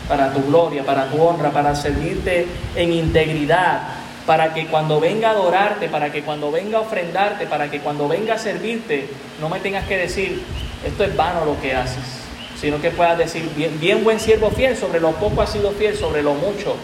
para 0.08 0.32
tu 0.32 0.42
gloria, 0.44 0.84
para 0.84 1.06
tu 1.06 1.22
honra, 1.22 1.50
para 1.50 1.74
servirte 1.74 2.46
en 2.76 2.92
integridad, 2.92 3.82
para 4.26 4.54
que 4.54 4.66
cuando 4.66 5.00
venga 5.00 5.28
a 5.28 5.32
adorarte, 5.32 5.88
para 5.88 6.10
que 6.10 6.22
cuando 6.22 6.50
venga 6.50 6.78
a 6.78 6.80
ofrendarte, 6.82 7.46
para 7.46 7.70
que 7.70 7.80
cuando 7.80 8.08
venga 8.08 8.34
a 8.34 8.38
servirte, 8.38 9.08
no 9.40 9.48
me 9.48 9.60
tengas 9.60 9.86
que 9.86 9.96
decir, 9.96 10.42
esto 10.86 11.04
es 11.04 11.16
vano 11.16 11.44
lo 11.44 11.60
que 11.60 11.74
haces, 11.74 12.22
sino 12.60 12.80
que 12.80 12.90
puedas 12.90 13.18
decir, 13.18 13.50
bien, 13.56 13.78
bien 13.80 14.04
buen 14.04 14.20
siervo 14.20 14.50
fiel, 14.50 14.76
sobre 14.76 15.00
lo 15.00 15.12
poco 15.12 15.42
has 15.42 15.50
sido 15.50 15.72
fiel, 15.72 15.96
sobre 15.96 16.22
lo 16.22 16.34
mucho 16.34 16.76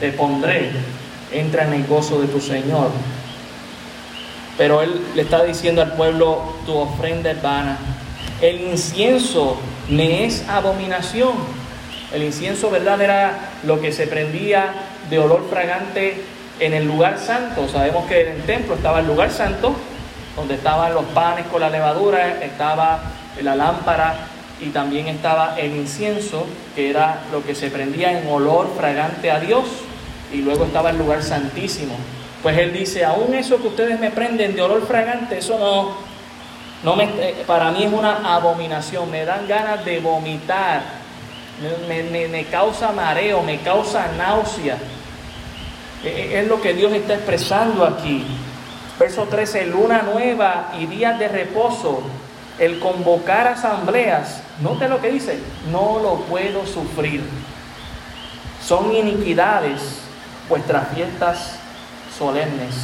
te 0.00 0.10
pondré 0.12 0.70
entra 1.30 1.64
en 1.64 1.74
el 1.74 1.86
gozo 1.86 2.20
de 2.20 2.26
tu 2.26 2.40
Señor. 2.40 2.90
Pero 4.58 4.82
Él 4.82 5.00
le 5.14 5.22
está 5.22 5.44
diciendo 5.44 5.82
al 5.82 5.92
pueblo, 5.92 6.42
tu 6.66 6.74
ofrenda 6.76 7.30
es 7.30 7.40
vana. 7.40 7.78
El 8.40 8.60
incienso 8.62 9.56
me 9.88 10.24
es 10.24 10.48
abominación. 10.48 11.34
El 12.12 12.22
incienso, 12.22 12.70
¿verdad? 12.70 13.00
Era 13.00 13.38
lo 13.64 13.80
que 13.80 13.92
se 13.92 14.06
prendía 14.06 14.72
de 15.08 15.18
olor 15.18 15.46
fragante 15.48 16.22
en 16.58 16.74
el 16.74 16.86
lugar 16.86 17.18
santo. 17.18 17.68
Sabemos 17.68 18.06
que 18.06 18.22
en 18.22 18.36
el 18.36 18.42
templo 18.42 18.74
estaba 18.74 19.00
el 19.00 19.06
lugar 19.06 19.30
santo, 19.30 19.74
donde 20.36 20.54
estaban 20.54 20.92
los 20.94 21.04
panes 21.06 21.46
con 21.46 21.60
la 21.60 21.70
levadura, 21.70 22.42
estaba 22.42 23.00
la 23.40 23.54
lámpara 23.56 24.14
y 24.60 24.70
también 24.70 25.08
estaba 25.08 25.58
el 25.58 25.74
incienso, 25.74 26.46
que 26.74 26.90
era 26.90 27.20
lo 27.32 27.44
que 27.44 27.54
se 27.54 27.70
prendía 27.70 28.18
en 28.18 28.28
olor 28.28 28.70
fragante 28.76 29.30
a 29.30 29.40
Dios 29.40 29.64
y 30.32 30.38
luego 30.38 30.64
estaba 30.64 30.90
el 30.90 30.98
lugar 30.98 31.22
santísimo. 31.22 31.94
Pues 32.42 32.56
él 32.58 32.72
dice, 32.72 33.04
aún 33.04 33.34
eso 33.34 33.60
que 33.60 33.68
ustedes 33.68 33.98
me 34.00 34.10
prenden 34.10 34.54
de 34.54 34.62
olor 34.62 34.86
fragante, 34.86 35.38
eso 35.38 35.58
no, 35.58 35.96
no 36.84 36.96
me, 36.96 37.04
eh, 37.04 37.44
para 37.46 37.70
mí 37.70 37.84
es 37.84 37.92
una 37.92 38.34
abominación, 38.34 39.10
me 39.10 39.24
dan 39.24 39.46
ganas 39.46 39.84
de 39.84 40.00
vomitar, 40.00 40.99
me, 41.60 42.44
causa 42.44 42.92
mareo, 42.92 43.42
me 43.42 43.58
causa 43.58 44.08
náusea. 44.16 44.76
E, 46.02 46.08
e, 46.08 46.40
es 46.40 46.48
lo 46.48 46.60
que 46.60 46.72
Dios 46.72 46.92
está 46.92 47.14
expresando 47.14 47.84
aquí. 47.84 48.26
Verso 48.98 49.24
13, 49.24 49.66
luna 49.66 50.02
nueva 50.02 50.72
y 50.78 50.86
días 50.86 51.18
de 51.18 51.28
reposo, 51.28 52.02
el 52.58 52.78
convocar 52.78 53.48
asambleas, 53.48 54.42
note 54.60 54.88
lo 54.88 55.00
que 55.00 55.10
dice, 55.10 55.38
no 55.70 55.98
lo 56.02 56.16
puedo 56.24 56.66
sufrir. 56.66 57.22
Son 58.62 58.94
iniquidades 58.94 60.00
vuestras 60.48 60.88
fiestas 60.88 61.58
solemnes. 62.16 62.74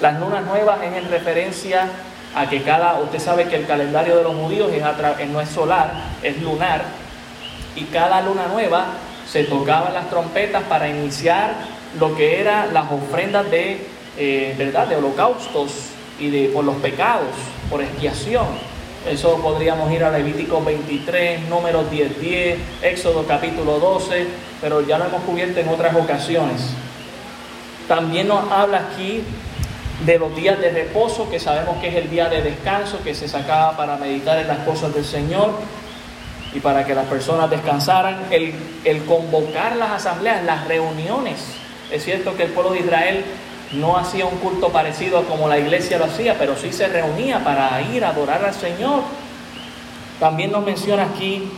Las 0.00 0.18
lunas 0.20 0.44
nuevas 0.44 0.78
es 0.82 0.94
en 0.94 1.10
referencia 1.10 1.88
a 2.34 2.48
que 2.48 2.62
cada, 2.62 3.00
usted 3.00 3.18
sabe 3.18 3.46
que 3.46 3.56
el 3.56 3.66
calendario 3.66 4.16
de 4.16 4.22
los 4.22 4.34
judíos 4.34 4.70
es 4.72 5.28
no 5.28 5.40
es 5.40 5.48
solar, 5.48 5.92
es 6.22 6.40
lunar, 6.40 6.82
y 7.76 7.84
cada 7.84 8.20
luna 8.22 8.46
nueva 8.48 8.86
se 9.30 9.44
tocaban 9.44 9.94
las 9.94 10.10
trompetas 10.10 10.62
para 10.64 10.88
iniciar 10.88 11.54
lo 11.98 12.14
que 12.14 12.40
eran 12.40 12.74
las 12.74 12.90
ofrendas 12.90 13.50
de, 13.50 13.86
eh, 14.18 14.54
¿verdad? 14.58 14.86
de 14.88 14.96
holocaustos 14.96 15.72
y 16.18 16.30
de, 16.30 16.48
por 16.48 16.64
los 16.64 16.76
pecados, 16.76 17.28
por 17.70 17.82
expiación. 17.82 18.46
Eso 19.08 19.36
podríamos 19.42 19.90
ir 19.90 20.04
a 20.04 20.10
Levítico 20.10 20.62
23, 20.62 21.48
números 21.48 21.90
10, 21.90 22.20
10, 22.20 22.58
Éxodo 22.82 23.26
capítulo 23.26 23.80
12, 23.80 24.26
pero 24.60 24.80
ya 24.82 24.98
lo 24.98 25.06
hemos 25.06 25.22
cubierto 25.22 25.58
en 25.60 25.68
otras 25.68 25.96
ocasiones. 25.96 26.60
También 27.88 28.28
nos 28.28 28.50
habla 28.52 28.90
aquí 28.92 29.24
de 30.06 30.18
los 30.18 30.34
días 30.36 30.60
de 30.60 30.70
reposo, 30.70 31.28
que 31.30 31.40
sabemos 31.40 31.78
que 31.80 31.88
es 31.88 31.96
el 31.96 32.10
día 32.10 32.28
de 32.28 32.42
descanso 32.42 33.02
que 33.02 33.14
se 33.14 33.28
sacaba 33.28 33.76
para 33.76 33.96
meditar 33.96 34.38
en 34.38 34.48
las 34.48 34.58
cosas 34.58 34.94
del 34.94 35.04
Señor 35.04 35.50
y 36.54 36.60
para 36.60 36.84
que 36.84 36.94
las 36.94 37.06
personas 37.06 37.50
descansaran. 37.50 38.26
El, 38.30 38.54
el 38.84 39.04
convocar 39.04 39.76
las 39.76 39.90
asambleas, 39.90 40.44
las 40.44 40.66
reuniones. 40.66 41.38
Es 41.90 42.04
cierto 42.04 42.36
que 42.36 42.44
el 42.44 42.50
pueblo 42.50 42.72
de 42.72 42.80
Israel 42.80 43.24
no 43.72 43.96
hacía 43.96 44.26
un 44.26 44.36
culto 44.38 44.68
parecido 44.68 45.18
a 45.18 45.24
como 45.24 45.48
la 45.48 45.58
iglesia 45.58 45.98
lo 45.98 46.04
hacía, 46.04 46.36
pero 46.38 46.56
sí 46.56 46.72
se 46.72 46.88
reunía 46.88 47.42
para 47.42 47.80
ir 47.82 48.04
a 48.04 48.10
adorar 48.10 48.44
al 48.44 48.54
Señor. 48.54 49.02
También 50.20 50.52
nos 50.52 50.64
menciona 50.64 51.04
aquí 51.04 51.50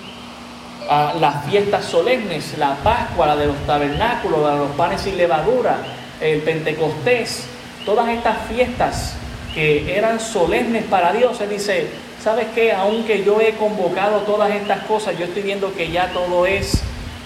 ah, 0.89 1.15
las 1.21 1.45
fiestas 1.45 1.85
solemnes, 1.85 2.57
la 2.59 2.77
Pascua, 2.77 3.27
la 3.27 3.37
de 3.37 3.47
los 3.47 3.57
tabernáculos, 3.67 4.41
la 4.43 4.53
de 4.53 4.59
los 4.59 4.71
panes 4.71 5.01
sin 5.01 5.17
levadura, 5.17 5.77
el 6.21 6.41
Pentecostés, 6.43 7.47
todas 7.85 8.09
estas 8.09 8.39
fiestas 8.49 9.17
que 9.55 9.97
eran 9.97 10.19
solemnes 10.19 10.85
para 10.85 11.13
Dios, 11.13 11.41
Él 11.41 11.51
dice, 11.51 11.89
¿sabes 12.25 12.47
qué? 12.55 12.73
Aunque 12.73 13.23
yo 13.23 13.39
he 13.39 13.53
convocado 13.53 14.21
todas 14.21 14.51
estas 14.55 14.85
cosas, 14.85 15.19
yo 15.19 15.27
estoy 15.27 15.43
viendo 15.43 15.75
que 15.75 15.91
ya 15.91 16.09
todo 16.15 16.47
es, 16.47 16.83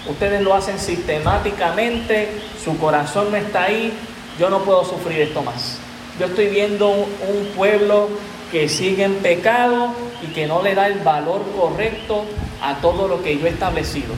ustedes 0.09 0.41
lo 0.41 0.53
hacen 0.53 0.77
sistemáticamente, 0.77 2.27
su 2.61 2.77
corazón 2.77 3.31
no 3.31 3.37
está 3.37 3.63
ahí, 3.63 3.93
yo 4.37 4.49
no 4.49 4.59
puedo 4.59 4.83
sufrir 4.83 5.21
esto 5.21 5.41
más. 5.41 5.79
Yo 6.19 6.25
estoy 6.25 6.47
viendo 6.47 6.89
un 6.89 7.49
pueblo 7.55 8.09
que 8.51 8.67
sigue 8.67 9.05
en 9.05 9.15
pecado 9.15 9.93
y 10.21 10.33
que 10.33 10.47
no 10.47 10.61
le 10.61 10.75
da 10.75 10.87
el 10.87 10.99
valor 10.99 11.43
correcto 11.57 12.25
a 12.61 12.75
todo 12.81 13.07
lo 13.07 13.23
que 13.23 13.37
yo 13.37 13.47
he 13.47 13.51
establecido. 13.51 14.13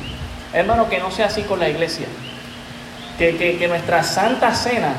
Hermano, 0.51 0.89
que 0.89 0.97
no 0.97 1.11
sea 1.11 1.27
así 1.27 1.43
con 1.43 1.59
la 1.59 1.69
iglesia. 1.69 2.07
Que, 3.19 3.37
que, 3.37 3.59
que 3.59 3.67
nuestra 3.67 4.01
santa 4.01 4.55
cena 4.55 4.95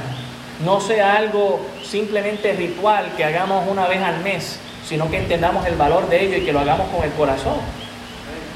no 0.65 0.81
sea 0.81 1.17
algo 1.17 1.61
simplemente 1.85 2.53
ritual 2.53 3.15
que 3.17 3.25
hagamos 3.25 3.69
una 3.69 3.89
vez 3.89 4.01
al 4.01 4.21
mes, 4.21 4.61
sino 4.87 5.11
que 5.11 5.19
entendamos 5.19 5.67
el 5.67 5.77
valor 5.77 6.09
de 6.09 6.25
ello 6.25 6.37
y 6.39 6.41
que 6.45 6.53
lo 6.53 6.61
hagamos 6.61 6.89
con 6.89 7.05
el 7.05 7.11
corazón. 7.13 7.57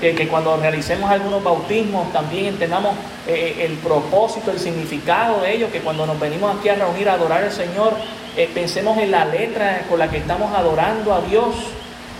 Que, 0.00 0.14
que 0.14 0.28
cuando 0.28 0.56
realicemos 0.58 1.10
algunos 1.10 1.42
bautismos 1.42 2.12
también 2.12 2.46
entendamos 2.46 2.94
eh, 3.26 3.64
el 3.64 3.72
propósito, 3.78 4.50
el 4.50 4.58
significado 4.58 5.40
de 5.40 5.54
ello, 5.54 5.72
que 5.72 5.80
cuando 5.80 6.04
nos 6.06 6.20
venimos 6.20 6.54
aquí 6.54 6.68
a 6.68 6.74
reunir 6.74 7.08
a 7.08 7.14
adorar 7.14 7.44
al 7.44 7.52
Señor, 7.52 7.94
eh, 8.36 8.50
pensemos 8.52 8.98
en 8.98 9.10
la 9.10 9.24
letra 9.24 9.86
con 9.88 9.98
la 9.98 10.10
que 10.10 10.18
estamos 10.18 10.54
adorando 10.54 11.14
a 11.14 11.22
Dios, 11.22 11.54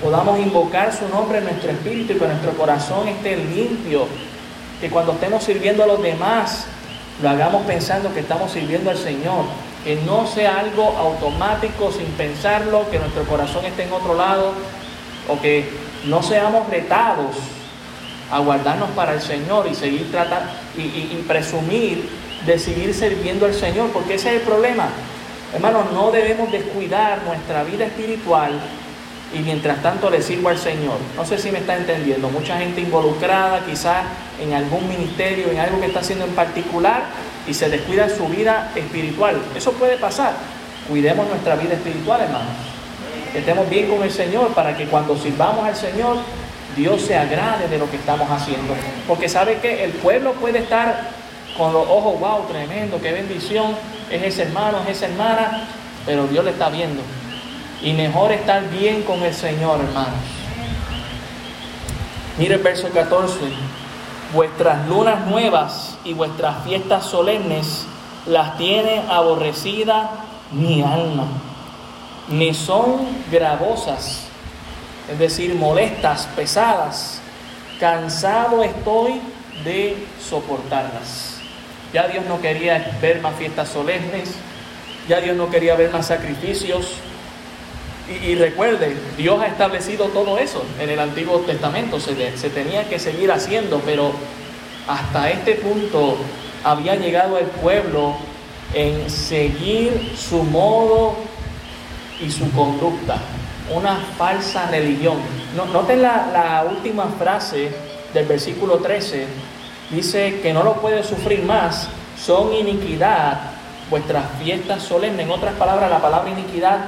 podamos 0.03 0.39
invocar 0.39 0.91
su 0.95 1.07
nombre 1.09 1.39
en 1.39 1.45
nuestro 1.45 1.71
espíritu 1.71 2.15
y 2.15 2.17
que 2.17 2.27
nuestro 2.27 2.53
corazón 2.53 3.07
esté 3.09 3.37
limpio, 3.37 4.07
que 4.81 4.89
cuando 4.89 5.13
estemos 5.13 5.45
sirviendo 5.45 5.85
a 5.85 5.87
los 5.87 6.03
demás, 6.03 6.67
lo 7.23 7.29
hagamos 7.29 7.67
pensando 7.67 8.13
que 8.15 8.21
estamos 8.21 8.51
sirviendo 8.51 8.91
al 8.91 8.97
Señor, 8.97 9.45
que 9.87 9.95
no 10.05 10.27
sea 10.27 10.59
algo 10.59 10.97
automático 10.99 11.93
sin 11.93 12.07
pensarlo, 12.19 12.91
que 12.91 12.99
nuestro 12.99 13.23
corazón 13.23 13.65
esté 13.65 13.85
en 13.85 13.93
otro 13.93 14.15
lado, 14.15 14.53
o 15.29 15.41
que 15.41 15.65
no 16.07 16.25
seamos 16.25 16.69
retados 16.69 17.37
a 18.33 18.41
guardarnos 18.41 18.91
para 18.97 19.13
el 19.13 19.21
Señor 19.21 19.69
y 19.71 19.77
seguir 19.77 20.11
tratando 20.11 20.51
y, 20.77 21.23
presumir 21.29 22.09
de 22.45 22.59
seguir 22.59 22.93
sirviendo 22.95 23.47
al 23.47 23.55
Señor, 23.55 23.91
porque 23.91 24.15
ese 24.15 24.31
es 24.31 24.41
el 24.41 24.49
problema. 24.49 24.89
Hermanos, 25.55 25.93
no 25.93 26.11
debemos 26.11 26.51
descuidar 26.51 27.23
nuestra 27.23 27.63
vida 27.63 27.85
espiritual 27.85 28.59
y 29.35 29.41
mientras 29.41 29.83
tanto 29.83 30.09
le 30.09 30.23
sirvo 30.23 30.49
al 30.49 30.59
Señor. 30.59 30.99
No 31.17 31.25
sé 31.25 31.39
si 31.39 31.51
me 31.51 31.59
está 31.59 31.77
entendiendo. 31.77 32.29
Mucha 32.29 32.59
gente 32.59 32.81
involucrada 32.81 33.65
quizás 33.67 34.05
en 34.41 34.53
algún 34.53 34.89
ministerio, 34.89 35.51
en 35.51 35.59
algo 35.59 35.81
que 35.81 35.87
está 35.87 36.01
haciendo 36.01 36.25
en 36.25 36.33
particular 36.33 37.05
y 37.47 37.55
se 37.55 37.69
descuida 37.69 38.09
su 38.09 38.27
vida 38.29 38.73
espiritual. 38.75 39.41
Eso 39.55 39.73
puede 39.73 39.97
pasar. 39.97 40.35
Cuidemos 40.89 41.29
nuestra 41.29 41.57
vida 41.57 41.75
espiritual, 41.75 42.21
hermanos. 42.21 42.55
Estemos 43.35 43.69
bien 43.69 43.89
con 43.89 44.03
el 44.03 44.11
Señor 44.11 44.55
para 44.55 44.77
que 44.77 44.87
cuando 44.87 45.17
sirvamos 45.17 45.67
al 45.67 45.77
Señor, 45.77 46.19
Dios 46.77 47.03
se 47.03 47.17
agrade 47.17 47.69
de 47.69 47.79
lo 47.79 47.91
que 47.91 47.97
estamos 47.97 48.31
haciendo. 48.31 48.75
Porque 49.09 49.29
sabe 49.29 49.59
que 49.59 49.85
el 49.85 49.91
pueblo 49.93 50.33
puede 50.35 50.61
estar 50.61 51.11
con 51.57 51.73
los 51.73 51.87
ojos, 51.89 52.21
wow, 52.21 52.47
tremendo, 52.47 53.01
qué 53.01 53.13
bendición, 53.13 53.75
es 54.11 54.23
ese 54.23 54.43
hermano, 54.43 54.79
es 54.85 54.97
esa 54.97 55.07
hermana, 55.07 55.65
pero 56.05 56.27
Dios 56.27 56.45
le 56.45 56.53
está 56.53 56.69
viendo. 56.69 57.03
Y 57.83 57.93
mejor 57.93 58.33
estar 58.33 58.69
bien 58.71 59.03
con 59.03 59.23
el 59.23 59.35
Señor, 59.35 59.81
hermanos. 59.81 60.21
Mire 62.39 62.55
el 62.55 62.63
verso 62.63 62.89
14. 62.91 63.39
Vuestras 64.33 64.87
lunas 64.89 65.27
nuevas 65.27 65.97
y 66.05 66.13
vuestras 66.13 66.65
fiestas 66.65 67.07
solemnes 67.07 67.87
las 68.27 68.59
tiene 68.59 69.03
aborrecida 69.09 70.11
mi 70.53 70.83
alma. 70.83 71.27
Me 72.29 72.53
son 72.55 73.07
gravosas, 73.31 74.25
es 75.11 75.19
decir, 75.19 75.55
molestas, 75.55 76.29
pesadas. 76.35 77.21
Cansado 77.79 78.65
estoy 78.65 79.21
de 79.65 80.07
soportarlas. 80.21 81.39
Ya 81.93 82.09
Dios 82.09 82.25
no 82.27 82.41
quería 82.41 82.99
ver 83.01 83.21
más 83.21 83.37
fiestas 83.37 83.69
solemnes, 83.69 84.35
ya 85.09 85.21
Dios 85.21 85.37
no 85.37 85.49
quería 85.51 85.77
ver 85.77 85.93
más 85.93 86.07
sacrificios, 86.07 86.95
y, 88.09 88.37
recuerde, 88.37 88.97
Dios 89.17 89.41
ha 89.41 89.47
establecido 89.47 90.07
todo 90.07 90.39
eso 90.39 90.65
en 90.81 90.91
el 90.91 91.01
Antiguo 91.01 91.41
Testamento, 91.41 91.99
se, 91.99 92.37
se 92.37 92.51
tenía 92.51 92.89
que 92.89 93.01
seguir 93.01 93.33
haciendo, 93.33 93.81
pero 93.85 94.13
hasta 94.87 95.31
este 95.31 95.57
punto 95.57 96.17
había 96.63 96.95
llegado 96.95 97.37
el 97.39 97.47
pueblo 97.47 98.15
en 98.75 99.11
seguir 99.11 100.13
su 100.17 100.43
modo 100.45 101.17
y 102.21 102.31
su 102.31 102.51
conducta, 102.53 103.19
una 103.75 103.97
falsa 104.17 104.69
religión. 104.71 105.17
Noten 105.57 106.03
la, 106.03 106.29
la, 106.33 106.67
última 106.71 107.07
frase 107.19 107.73
del 108.15 108.27
versículo 108.27 108.79
13, 108.79 109.27
dice 109.91 110.41
que 110.41 110.53
no 110.53 110.63
lo 110.63 110.75
puede 110.75 111.03
sufrir 111.03 111.43
más, 111.43 111.89
son 112.17 112.53
iniquidad. 112.53 113.53
Vuestras 113.89 114.25
fiestas 114.43 114.83
solemnes. 114.83 115.27
En 115.27 115.31
otras 115.31 115.55
palabras, 115.55 115.89
la 115.89 116.01
palabra 116.01 116.29
iniquidad 116.29 116.87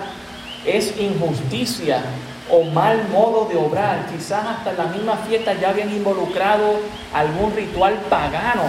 es 0.65 0.95
injusticia 0.99 2.03
o 2.51 2.65
mal 2.65 3.09
modo 3.09 3.47
de 3.47 3.57
obrar. 3.57 4.07
Quizás 4.07 4.45
hasta 4.47 4.71
en 4.71 4.79
la 4.79 4.85
misma 4.85 5.17
fiesta 5.29 5.55
ya 5.55 5.71
habían 5.71 5.91
involucrado 5.91 6.81
algún 7.13 7.55
ritual 7.55 7.95
pagano, 8.09 8.65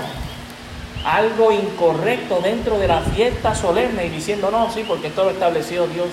algo 1.05 1.51
incorrecto 1.51 2.39
dentro 2.41 2.77
de 2.77 2.87
la 2.87 3.01
fiesta 3.01 3.55
solemne 3.55 4.05
y 4.05 4.09
diciendo, 4.09 4.49
no, 4.51 4.71
sí, 4.71 4.83
porque 4.87 5.07
esto 5.07 5.23
lo 5.23 5.31
estableció 5.31 5.87
Dios. 5.87 6.07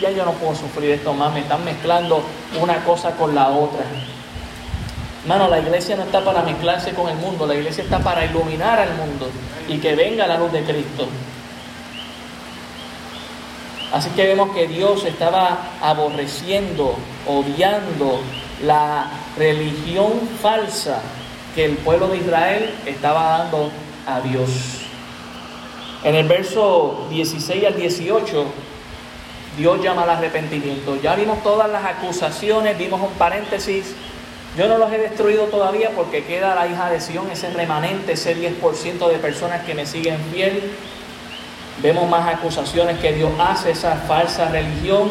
Ya 0.00 0.10
yo 0.10 0.24
no 0.24 0.32
puedo 0.32 0.54
sufrir 0.54 0.92
esto 0.92 1.12
más, 1.12 1.34
me 1.34 1.40
están 1.40 1.62
mezclando 1.62 2.22
una 2.60 2.82
cosa 2.84 3.10
con 3.10 3.34
la 3.34 3.48
otra. 3.48 3.84
Hermano, 5.22 5.48
la 5.48 5.58
iglesia 5.58 5.96
no 5.96 6.04
está 6.04 6.24
para 6.24 6.42
mezclarse 6.42 6.94
con 6.94 7.08
el 7.08 7.16
mundo, 7.16 7.46
la 7.46 7.56
iglesia 7.56 7.82
está 7.84 7.98
para 7.98 8.24
iluminar 8.24 8.78
al 8.78 8.94
mundo 8.94 9.28
y 9.68 9.78
que 9.78 9.94
venga 9.94 10.26
la 10.26 10.38
luz 10.38 10.52
de 10.52 10.62
Cristo. 10.62 11.08
Así 13.92 14.10
que 14.10 14.26
vemos 14.26 14.50
que 14.50 14.66
Dios 14.66 15.04
estaba 15.04 15.58
aborreciendo, 15.80 16.96
odiando 17.26 18.20
la 18.64 19.10
religión 19.36 20.12
falsa 20.42 21.00
que 21.54 21.64
el 21.64 21.76
pueblo 21.78 22.08
de 22.08 22.18
Israel 22.18 22.74
estaba 22.84 23.38
dando 23.38 23.70
a 24.06 24.20
Dios. 24.20 24.50
En 26.04 26.14
el 26.14 26.26
verso 26.26 27.06
16 27.10 27.64
al 27.64 27.76
18, 27.76 28.44
Dios 29.56 29.82
llama 29.82 30.02
al 30.02 30.10
arrepentimiento. 30.10 31.00
Ya 31.00 31.14
vimos 31.14 31.42
todas 31.42 31.70
las 31.70 31.84
acusaciones, 31.84 32.76
vimos 32.76 33.00
un 33.00 33.12
paréntesis. 33.12 33.94
Yo 34.58 34.68
no 34.68 34.78
los 34.78 34.92
he 34.92 34.98
destruido 34.98 35.44
todavía 35.44 35.90
porque 35.90 36.24
queda 36.24 36.54
la 36.54 36.66
hija 36.66 36.90
de 36.90 37.00
Sión, 37.00 37.30
ese 37.30 37.50
remanente, 37.50 38.12
ese 38.12 38.36
10% 38.36 39.08
de 39.08 39.18
personas 39.18 39.64
que 39.64 39.74
me 39.74 39.86
siguen 39.86 40.18
fiel 40.32 40.72
Vemos 41.82 42.08
más 42.08 42.26
acusaciones 42.34 42.98
que 42.98 43.12
Dios 43.12 43.30
hace 43.38 43.70
esa 43.72 43.96
falsa 43.96 44.48
religión 44.48 45.10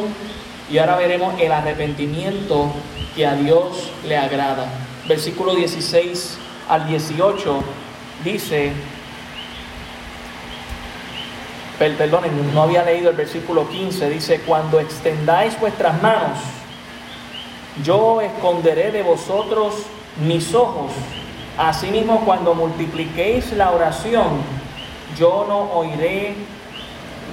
y 0.70 0.80
ahora 0.80 0.96
veremos 0.96 1.40
el 1.40 1.52
arrepentimiento 1.52 2.72
que 3.16 3.28
a 3.28 3.36
Dios 3.36 3.92
le 4.08 4.18
agrada. 4.18 4.66
Versículo 5.08 5.54
16 5.54 6.38
al 6.68 6.88
18 6.88 7.64
dice, 8.24 8.72
perdón, 11.78 12.24
no 12.54 12.64
había 12.64 12.84
leído 12.84 13.12
el 13.12 13.16
versículo 13.16 13.70
15, 13.70 14.10
dice, 14.10 14.42
cuando 14.42 14.80
extendáis 14.80 15.60
vuestras 15.60 16.02
manos, 16.02 16.40
yo 17.84 18.22
esconderé 18.22 18.92
de 18.92 19.04
vosotros 19.04 19.76
mis 20.26 20.54
ojos. 20.56 20.92
Asimismo, 21.58 22.22
cuando 22.26 22.56
multipliquéis 22.56 23.52
la 23.54 23.72
oración, 23.72 24.42
yo 25.18 25.46
no 25.48 25.72
oiré 25.78 26.36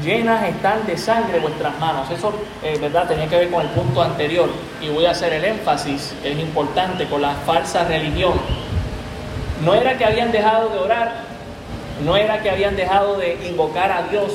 llenas 0.03 0.45
están 0.45 0.87
de 0.87 0.97
sangre 0.97 1.39
vuestras 1.41 1.79
manos. 1.79 2.11
Eso, 2.11 2.33
eh, 2.63 2.79
¿verdad? 2.81 3.09
Tenía 3.09 3.29
que 3.29 3.37
ver 3.37 3.51
con 3.51 3.63
el 3.63 3.69
punto 3.69 4.03
anterior. 4.03 4.49
Y 4.81 4.89
voy 4.89 5.07
a 5.07 5.11
hacer 5.11 5.33
el 5.33 5.45
énfasis, 5.45 6.15
es 6.25 6.39
importante, 6.39 7.07
con 7.07 7.23
la 7.23 7.35
falsa 7.47 7.85
religión. 7.85 8.35
No 9.65 9.75
era 9.75 9.97
que 9.97 10.05
habían 10.05 10.33
dejado 10.33 10.71
de 10.71 10.79
orar, 10.79 11.13
no 12.05 12.17
era 12.17 12.43
que 12.43 12.51
habían 12.51 12.75
dejado 12.77 13.17
de 13.17 13.39
invocar 13.47 13.93
a 13.93 14.03
Dios, 14.05 14.33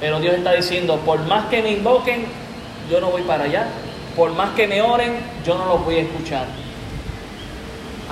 pero 0.00 0.20
Dios 0.20 0.34
está 0.34 0.52
diciendo, 0.52 0.96
por 1.04 1.20
más 1.26 1.46
que 1.46 1.62
me 1.62 1.72
invoquen, 1.72 2.26
yo 2.90 3.00
no 3.00 3.08
voy 3.08 3.22
para 3.22 3.44
allá. 3.44 3.66
Por 4.16 4.32
más 4.32 4.50
que 4.50 4.66
me 4.66 4.82
oren, 4.82 5.14
yo 5.46 5.56
no 5.56 5.64
los 5.66 5.84
voy 5.84 5.96
a 5.96 6.00
escuchar. 6.02 6.46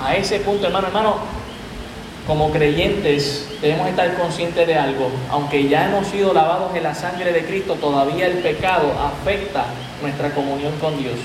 A 0.03 0.15
ese 0.15 0.39
punto, 0.39 0.65
hermano, 0.65 0.87
hermano, 0.87 1.15
como 2.27 2.51
creyentes 2.51 3.47
debemos 3.61 3.87
estar 3.87 4.15
conscientes 4.17 4.67
de 4.67 4.75
algo. 4.75 5.09
Aunque 5.29 5.67
ya 5.67 5.87
hemos 5.87 6.07
sido 6.07 6.33
lavados 6.33 6.75
en 6.75 6.83
la 6.83 6.93
sangre 6.93 7.31
de 7.33 7.45
Cristo, 7.45 7.75
todavía 7.75 8.27
el 8.27 8.39
pecado 8.39 8.91
afecta 8.99 9.65
nuestra 10.01 10.33
comunión 10.33 10.73
con 10.79 10.97
Dios. 10.97 11.15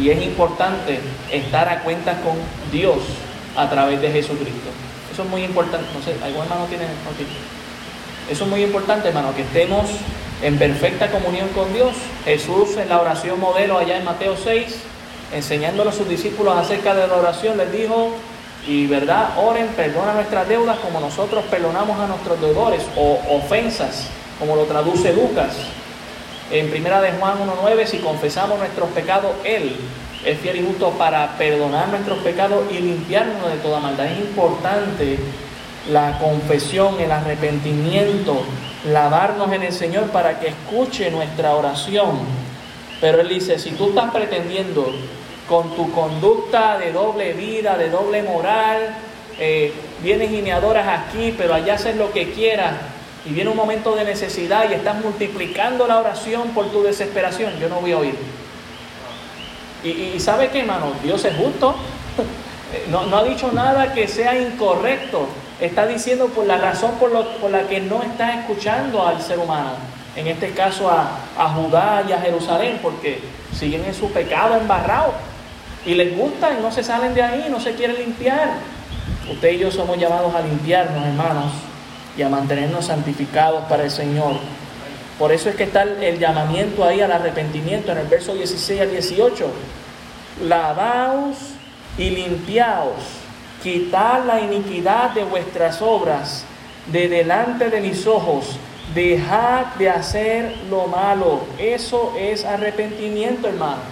Y 0.00 0.08
es 0.10 0.22
importante 0.22 1.00
estar 1.30 1.68
a 1.68 1.80
cuenta 1.82 2.20
con 2.22 2.36
Dios 2.70 2.98
a 3.56 3.68
través 3.68 4.00
de 4.00 4.10
Jesucristo. 4.10 4.70
Eso 5.12 5.22
es 5.22 5.28
muy 5.28 5.44
importante. 5.44 5.86
No 5.94 6.02
sé, 6.02 6.16
¿algún 6.24 6.42
hermano 6.42 6.64
tiene? 6.66 6.84
Eso 8.30 8.44
es 8.44 8.50
muy 8.50 8.62
importante, 8.62 9.08
hermano, 9.08 9.34
que 9.34 9.42
estemos 9.42 9.84
en 10.42 10.58
perfecta 10.58 11.10
comunión 11.10 11.48
con 11.50 11.72
Dios. 11.74 11.92
Jesús 12.24 12.76
en 12.78 12.88
la 12.88 13.00
oración 13.00 13.38
modelo 13.38 13.78
allá 13.78 13.98
en 13.98 14.04
Mateo 14.04 14.34
6, 14.42 14.74
enseñándole 15.34 15.90
a 15.90 15.92
sus 15.92 16.08
discípulos 16.08 16.56
acerca 16.56 16.94
de 16.94 17.06
la 17.06 17.16
oración, 17.16 17.58
les 17.58 17.70
dijo, 17.70 18.12
y 18.66 18.86
verdad, 18.86 19.30
oren, 19.38 19.68
perdona 19.68 20.14
nuestras 20.14 20.48
deudas 20.48 20.78
como 20.78 21.00
nosotros 21.00 21.44
perdonamos 21.50 21.98
a 21.98 22.06
nuestros 22.06 22.40
deudores 22.40 22.82
o 22.96 23.18
ofensas, 23.30 24.08
como 24.38 24.54
lo 24.54 24.64
traduce 24.64 25.12
Lucas. 25.12 25.56
En 26.50 26.70
primera 26.70 27.00
de 27.00 27.12
Juan 27.12 27.38
1.9, 27.38 27.86
si 27.86 27.98
confesamos 27.98 28.58
nuestros 28.58 28.90
pecados, 28.90 29.32
Él 29.42 29.74
es 30.24 30.38
fiel 30.38 30.56
y 30.60 30.64
justo 30.64 30.90
para 30.90 31.36
perdonar 31.36 31.88
nuestros 31.88 32.18
pecados 32.18 32.64
y 32.70 32.74
limpiarnos 32.74 33.50
de 33.50 33.58
toda 33.58 33.80
maldad. 33.80 34.06
Es 34.06 34.20
importante 34.20 35.18
la 35.90 36.18
confesión, 36.18 37.00
el 37.00 37.10
arrepentimiento, 37.10 38.44
lavarnos 38.86 39.52
en 39.52 39.64
el 39.64 39.72
Señor 39.72 40.04
para 40.10 40.38
que 40.38 40.48
escuche 40.48 41.10
nuestra 41.10 41.54
oración. 41.54 42.20
Pero 43.00 43.20
Él 43.20 43.28
dice, 43.28 43.58
si 43.58 43.70
tú 43.70 43.88
estás 43.88 44.12
pretendiendo 44.12 44.92
con 45.48 45.74
tu 45.74 45.92
conducta 45.92 46.78
de 46.78 46.92
doble 46.92 47.32
vida, 47.32 47.76
de 47.76 47.90
doble 47.90 48.22
moral, 48.22 48.94
eh, 49.38 49.72
vienes 50.02 50.30
y 50.30 50.50
aquí, 50.50 51.34
pero 51.36 51.54
allá 51.54 51.74
haces 51.74 51.96
lo 51.96 52.12
que 52.12 52.32
quieras, 52.32 52.74
y 53.24 53.30
viene 53.32 53.50
un 53.50 53.56
momento 53.56 53.94
de 53.94 54.04
necesidad 54.04 54.68
y 54.68 54.74
estás 54.74 54.96
multiplicando 55.02 55.86
la 55.86 55.98
oración 55.98 56.48
por 56.50 56.70
tu 56.70 56.82
desesperación, 56.82 57.52
yo 57.60 57.68
no 57.68 57.76
voy 57.80 57.92
a 57.92 57.98
oír. 57.98 58.16
Y, 59.84 60.18
¿sabe 60.20 60.48
qué, 60.48 60.60
hermano? 60.60 60.92
Dios 61.02 61.24
es 61.24 61.36
justo. 61.36 61.74
No, 62.88 63.00
ha 63.14 63.22
dicho 63.22 63.52
nada 63.52 63.92
que 63.92 64.08
sea 64.08 64.34
incorrecto. 64.40 65.28
Está 65.60 65.86
diciendo 65.86 66.28
por 66.28 66.46
la 66.46 66.56
razón 66.56 66.92
por, 66.92 67.10
por, 67.36 67.50
la 67.50 67.68
que 67.68 67.80
no 67.80 68.02
está 68.02 68.40
escuchando 68.40 69.06
al 69.06 69.20
ser 69.20 69.38
humano. 69.38 69.72
En 70.16 70.26
este 70.26 70.52
caso 70.52 70.90
a, 70.90 71.18
a 71.36 71.50
Judá 71.50 72.02
y 72.08 72.12
a 72.12 72.18
Jerusalén, 72.18 72.80
porque 72.82 73.20
siguen 73.54 73.84
en 73.84 73.92
su 73.92 74.10
pecado 74.10 74.56
embarrado. 74.56 75.12
Y 75.84 75.94
les 75.94 76.16
gusta 76.16 76.52
y 76.58 76.62
no 76.62 76.70
se 76.70 76.84
salen 76.84 77.14
de 77.14 77.22
ahí, 77.22 77.48
no 77.50 77.60
se 77.60 77.74
quieren 77.74 77.96
limpiar. 77.96 78.54
Usted 79.30 79.52
y 79.52 79.58
yo 79.58 79.70
somos 79.70 79.98
llamados 79.98 80.34
a 80.34 80.42
limpiarnos, 80.42 81.04
hermanos, 81.04 81.52
y 82.16 82.22
a 82.22 82.28
mantenernos 82.28 82.86
santificados 82.86 83.64
para 83.64 83.84
el 83.84 83.90
Señor. 83.90 84.36
Por 85.18 85.32
eso 85.32 85.48
es 85.48 85.56
que 85.56 85.64
está 85.64 85.82
el, 85.82 86.18
llamamiento 86.18 86.84
ahí 86.84 87.00
al 87.00 87.12
arrepentimiento 87.12 87.92
en 87.92 87.98
el 87.98 88.06
verso 88.06 88.34
16 88.34 88.80
al 88.80 88.90
18. 88.90 89.46
Lavaos 90.44 91.36
y 91.98 92.10
limpiaos, 92.10 93.02
quitad 93.62 94.24
la 94.24 94.40
iniquidad 94.40 95.10
de 95.10 95.24
vuestras 95.24 95.82
obras 95.82 96.44
de 96.86 97.08
delante 97.08 97.70
de 97.70 97.80
mis 97.80 98.06
ojos, 98.06 98.56
dejad 98.94 99.66
de 99.78 99.90
hacer 99.90 100.56
lo 100.68 100.86
malo. 100.86 101.42
Eso 101.58 102.14
es 102.18 102.44
arrepentimiento, 102.44 103.48
hermano. 103.48 103.91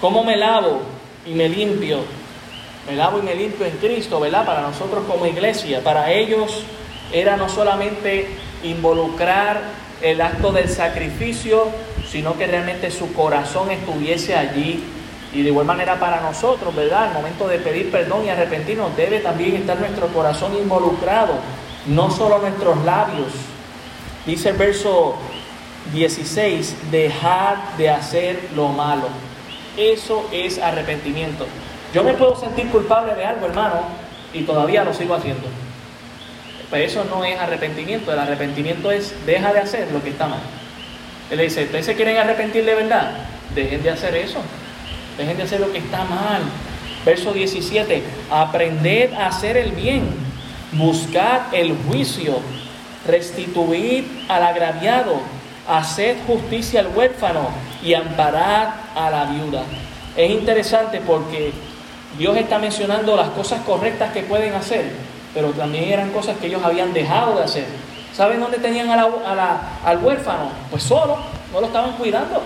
¿Cómo 0.00 0.24
me 0.24 0.36
lavo 0.36 0.82
y 1.24 1.30
me 1.30 1.48
limpio? 1.48 2.00
Me 2.86 2.94
lavo 2.96 3.18
y 3.18 3.22
me 3.22 3.34
limpio 3.34 3.64
en 3.64 3.78
Cristo, 3.78 4.20
¿verdad? 4.20 4.44
Para 4.44 4.60
nosotros 4.60 5.04
como 5.08 5.26
iglesia, 5.26 5.82
para 5.82 6.12
ellos 6.12 6.64
era 7.12 7.36
no 7.36 7.48
solamente 7.48 8.28
involucrar 8.62 9.62
el 10.02 10.20
acto 10.20 10.52
del 10.52 10.68
sacrificio, 10.68 11.68
sino 12.06 12.36
que 12.36 12.46
realmente 12.46 12.90
su 12.90 13.14
corazón 13.14 13.70
estuviese 13.70 14.36
allí. 14.36 14.84
Y 15.32 15.42
de 15.42 15.48
igual 15.48 15.66
manera 15.66 15.98
para 15.98 16.20
nosotros, 16.20 16.74
¿verdad? 16.74 17.08
El 17.08 17.14
momento 17.14 17.48
de 17.48 17.58
pedir 17.58 17.90
perdón 17.90 18.26
y 18.26 18.28
arrepentirnos 18.28 18.94
debe 18.96 19.20
también 19.20 19.56
estar 19.56 19.78
nuestro 19.78 20.08
corazón 20.08 20.54
involucrado, 20.56 21.34
no 21.86 22.10
solo 22.10 22.38
nuestros 22.38 22.84
labios. 22.84 23.32
Dice 24.26 24.50
el 24.50 24.56
verso 24.56 25.16
16, 25.92 26.90
dejad 26.90 27.56
de 27.78 27.90
hacer 27.90 28.50
lo 28.54 28.68
malo. 28.68 29.08
Eso 29.76 30.28
es 30.32 30.58
arrepentimiento. 30.58 31.46
Yo 31.92 32.02
me 32.02 32.14
puedo 32.14 32.36
sentir 32.36 32.68
culpable 32.68 33.14
de 33.14 33.24
algo, 33.24 33.46
hermano, 33.46 33.82
y 34.32 34.42
todavía 34.42 34.84
lo 34.84 34.92
sigo 34.92 35.14
haciendo. 35.14 35.46
Pero 36.70 36.84
eso 36.84 37.04
no 37.04 37.24
es 37.24 37.38
arrepentimiento. 37.38 38.12
El 38.12 38.18
arrepentimiento 38.18 38.90
es 38.90 39.14
deja 39.24 39.52
de 39.52 39.60
hacer 39.60 39.90
lo 39.92 40.02
que 40.02 40.10
está 40.10 40.26
mal. 40.26 40.40
Él 41.30 41.38
dice, 41.38 41.64
¿ustedes 41.64 41.86
se 41.86 41.94
quieren 41.94 42.16
arrepentir 42.16 42.64
de 42.64 42.74
verdad? 42.74 43.12
Dejen 43.54 43.82
de 43.82 43.90
hacer 43.90 44.14
eso. 44.16 44.38
Dejen 45.16 45.36
de 45.36 45.42
hacer 45.44 45.60
lo 45.60 45.72
que 45.72 45.78
está 45.78 46.04
mal. 46.04 46.42
Verso 47.04 47.32
17, 47.32 48.02
aprended 48.30 49.12
a 49.12 49.28
hacer 49.28 49.56
el 49.56 49.70
bien, 49.70 50.08
buscad 50.72 51.54
el 51.54 51.76
juicio, 51.86 52.40
restituid 53.06 54.04
al 54.28 54.42
agraviado, 54.42 55.20
haced 55.68 56.16
justicia 56.26 56.80
al 56.80 56.88
huérfano 56.88 57.48
y 57.82 57.94
amparad 57.94 58.70
a 58.96 59.10
la 59.10 59.24
viuda. 59.26 59.62
Es 60.16 60.30
interesante 60.30 61.00
porque 61.06 61.52
Dios 62.18 62.36
está 62.36 62.58
mencionando 62.58 63.14
las 63.14 63.28
cosas 63.28 63.60
correctas 63.60 64.12
que 64.12 64.22
pueden 64.22 64.54
hacer, 64.54 64.90
pero 65.34 65.50
también 65.50 65.92
eran 65.92 66.10
cosas 66.10 66.38
que 66.38 66.46
ellos 66.46 66.64
habían 66.64 66.92
dejado 66.92 67.36
de 67.36 67.44
hacer. 67.44 67.66
¿Saben 68.14 68.40
dónde 68.40 68.58
tenían 68.58 68.88
al 68.90 69.98
huérfano? 70.02 70.50
Pues 70.70 70.82
solo, 70.82 71.18
no 71.52 71.60
lo 71.60 71.66
estaban 71.66 71.92
cuidando. 71.92 72.42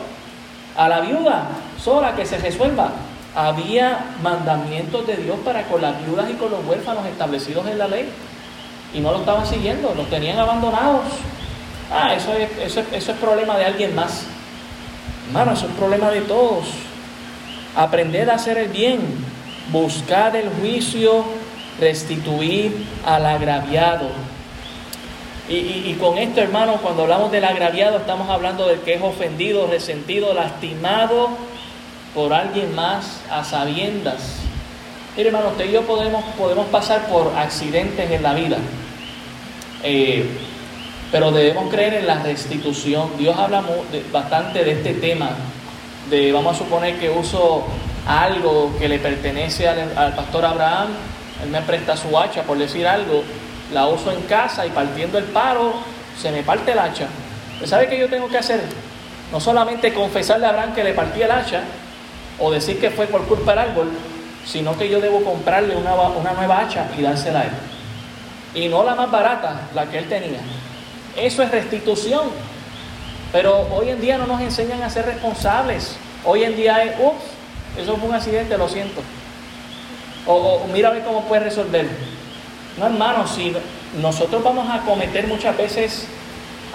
A 0.76 0.88
la 0.88 1.01
viuda, 1.01 1.44
sola, 1.80 2.16
que 2.16 2.26
se 2.26 2.38
resuelva. 2.38 2.90
Había 3.36 4.07
mandamientos 4.20 5.07
de 5.07 5.16
Dios 5.16 5.38
para 5.44 5.62
con 5.64 5.80
las 5.80 6.05
viudas 6.05 6.28
y 6.28 6.34
con 6.34 6.51
los 6.51 6.64
huérfanos 6.66 7.07
establecidos 7.07 7.64
en 7.68 7.78
la 7.78 7.86
ley. 7.86 8.09
Y 8.92 8.98
no 8.98 9.12
lo 9.12 9.18
estaban 9.18 9.46
siguiendo, 9.46 9.94
los 9.96 10.11
tenían 10.11 10.40
abandonados. 10.40 11.03
Ah, 11.92 12.14
eso 12.14 12.32
es, 12.32 12.51
eso 12.59 12.82
eso 12.92 13.12
es 13.12 13.18
problema 13.18 13.57
de 13.57 13.66
alguien 13.66 13.94
más. 13.94 14.24
Hermano, 15.30 15.52
es 15.52 15.62
problema 15.78 16.10
de 16.10 16.22
todos. 16.22 16.64
Aprender 17.76 18.28
a 18.30 18.34
hacer 18.34 18.58
el 18.58 18.68
bien, 18.68 18.98
buscar 19.70 20.34
el 20.34 20.48
juicio 20.60 21.24
restituir 21.78 22.84
al 23.06 23.24
agraviado. 23.24 24.08
Y, 25.48 25.94
con 26.00 26.18
esto, 26.18 26.40
hermano, 26.40 26.78
cuando 26.82 27.02
hablamos 27.02 27.30
del 27.30 27.44
agraviado, 27.44 27.98
estamos 27.98 28.28
hablando 28.28 28.66
del 28.66 28.80
que 28.80 28.94
es 28.94 29.02
ofendido, 29.02 29.68
resentido, 29.68 30.34
lastimado 30.34 31.28
por 32.12 32.32
alguien 32.32 32.74
más 32.74 33.20
a 33.30 33.44
sabiendas. 33.44 34.36
Mire, 35.16 35.28
hermano, 35.28 35.50
usted 35.50 35.68
y 35.68 35.72
yo 35.72 35.82
podemos, 35.82 36.24
podemos 36.36 36.66
pasar 36.66 37.06
por 37.06 37.36
accidentes 37.36 38.10
en 38.10 38.22
la 38.22 38.34
vida, 38.34 38.58
eh, 39.84 40.28
pero 41.11 41.32
debemos 41.32 41.70
creer 41.70 41.94
en 41.94 42.06
la 42.06 42.22
restitución. 42.22 43.11
Dios 43.18 43.36
habla 43.36 43.62
bastante 44.12 44.64
de 44.64 44.72
este 44.72 44.94
tema, 44.94 45.30
de 46.08 46.32
vamos 46.32 46.56
a 46.56 46.58
suponer 46.58 46.98
que 46.98 47.11
uso 47.11 47.64
algo 48.06 48.72
que 48.78 48.88
le 48.88 48.98
pertenece 48.98 49.68
al 49.68 50.14
pastor 50.14 50.44
Abraham 50.44 50.88
él 51.42 51.48
me 51.48 51.62
presta 51.62 51.96
su 51.96 52.16
hacha, 52.18 52.42
por 52.42 52.58
decir 52.58 52.86
algo, 52.86 53.22
la 53.72 53.86
uso 53.86 54.12
en 54.12 54.22
casa 54.22 54.66
y 54.66 54.70
partiendo 54.70 55.18
el 55.18 55.24
paro, 55.24 55.72
se 56.20 56.30
me 56.30 56.42
parte 56.42 56.72
el 56.72 56.78
hacha. 56.78 57.06
¿Sabe 57.64 57.88
qué 57.88 57.98
yo 57.98 58.08
tengo 58.08 58.28
que 58.28 58.38
hacer? 58.38 58.61
No 59.32 59.40
solamente 59.40 59.92
confesarle 59.92 60.46
a 60.46 60.50
Abraham 60.50 60.74
que 60.74 60.84
le 60.84 60.92
partí 60.92 61.22
el 61.22 61.30
hacha, 61.30 61.62
o 62.38 62.50
decir 62.50 62.80
que 62.80 62.90
fue 62.90 63.06
por 63.06 63.26
culpa 63.26 63.52
del 63.52 63.70
árbol, 63.70 63.90
sino 64.46 64.76
que 64.76 64.88
yo 64.88 65.00
debo 65.00 65.22
comprarle 65.22 65.76
una, 65.76 65.94
una 65.94 66.32
nueva 66.32 66.61
hacha 66.61 66.88
y 66.98 67.02
dársela 67.02 67.40
a 67.40 67.44
él. 67.44 67.50
Y 68.54 68.68
no 68.68 68.82
la 68.82 68.94
más 68.94 69.11
barata, 69.11 69.68
la 69.74 69.86
que 69.86 69.98
él 69.98 70.08
tenía. 70.08 70.40
Eso 71.16 71.42
es 71.42 71.50
restitución. 71.50 72.28
Pero 73.32 73.68
hoy 73.72 73.90
en 73.90 74.00
día 74.00 74.18
no 74.18 74.26
nos 74.26 74.40
enseñan 74.40 74.82
a 74.82 74.90
ser 74.90 75.06
responsables. 75.06 75.96
Hoy 76.24 76.44
en 76.44 76.56
día 76.56 76.82
es, 76.82 76.92
ups, 76.98 77.80
eso 77.80 77.96
fue 77.96 78.08
un 78.08 78.14
accidente, 78.14 78.58
lo 78.58 78.68
siento. 78.68 79.00
O, 80.26 80.66
mira 80.72 80.88
a 80.88 80.92
ver 80.92 81.04
cómo 81.04 81.24
puedes 81.24 81.44
resolver. 81.44 81.86
No, 82.78 82.86
hermano, 82.86 83.26
si 83.26 83.54
nosotros 84.00 84.42
vamos 84.42 84.68
a 84.70 84.80
cometer 84.80 85.26
muchas 85.26 85.56
veces 85.56 86.06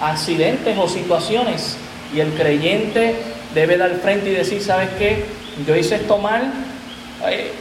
accidentes 0.00 0.76
o 0.78 0.88
situaciones 0.88 1.76
y 2.14 2.20
el 2.20 2.32
creyente 2.34 3.16
debe 3.54 3.76
dar 3.76 3.94
frente 3.96 4.30
y 4.30 4.34
decir, 4.34 4.62
¿sabes 4.62 4.90
qué? 4.98 5.24
Yo 5.66 5.74
hice 5.76 5.96
esto 5.96 6.18
mal. 6.18 6.52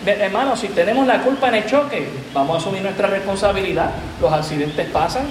hermano, 0.05 0.55
si 0.55 0.67
tenemos 0.69 1.07
la 1.07 1.21
culpa 1.21 1.49
en 1.49 1.55
el 1.55 1.65
choque, 1.65 2.07
vamos 2.33 2.55
a 2.55 2.59
asumir 2.59 2.81
nuestra 2.81 3.07
responsabilidad. 3.07 3.91
Los 4.21 4.31
accidentes 4.31 4.89
pasan. 4.89 5.25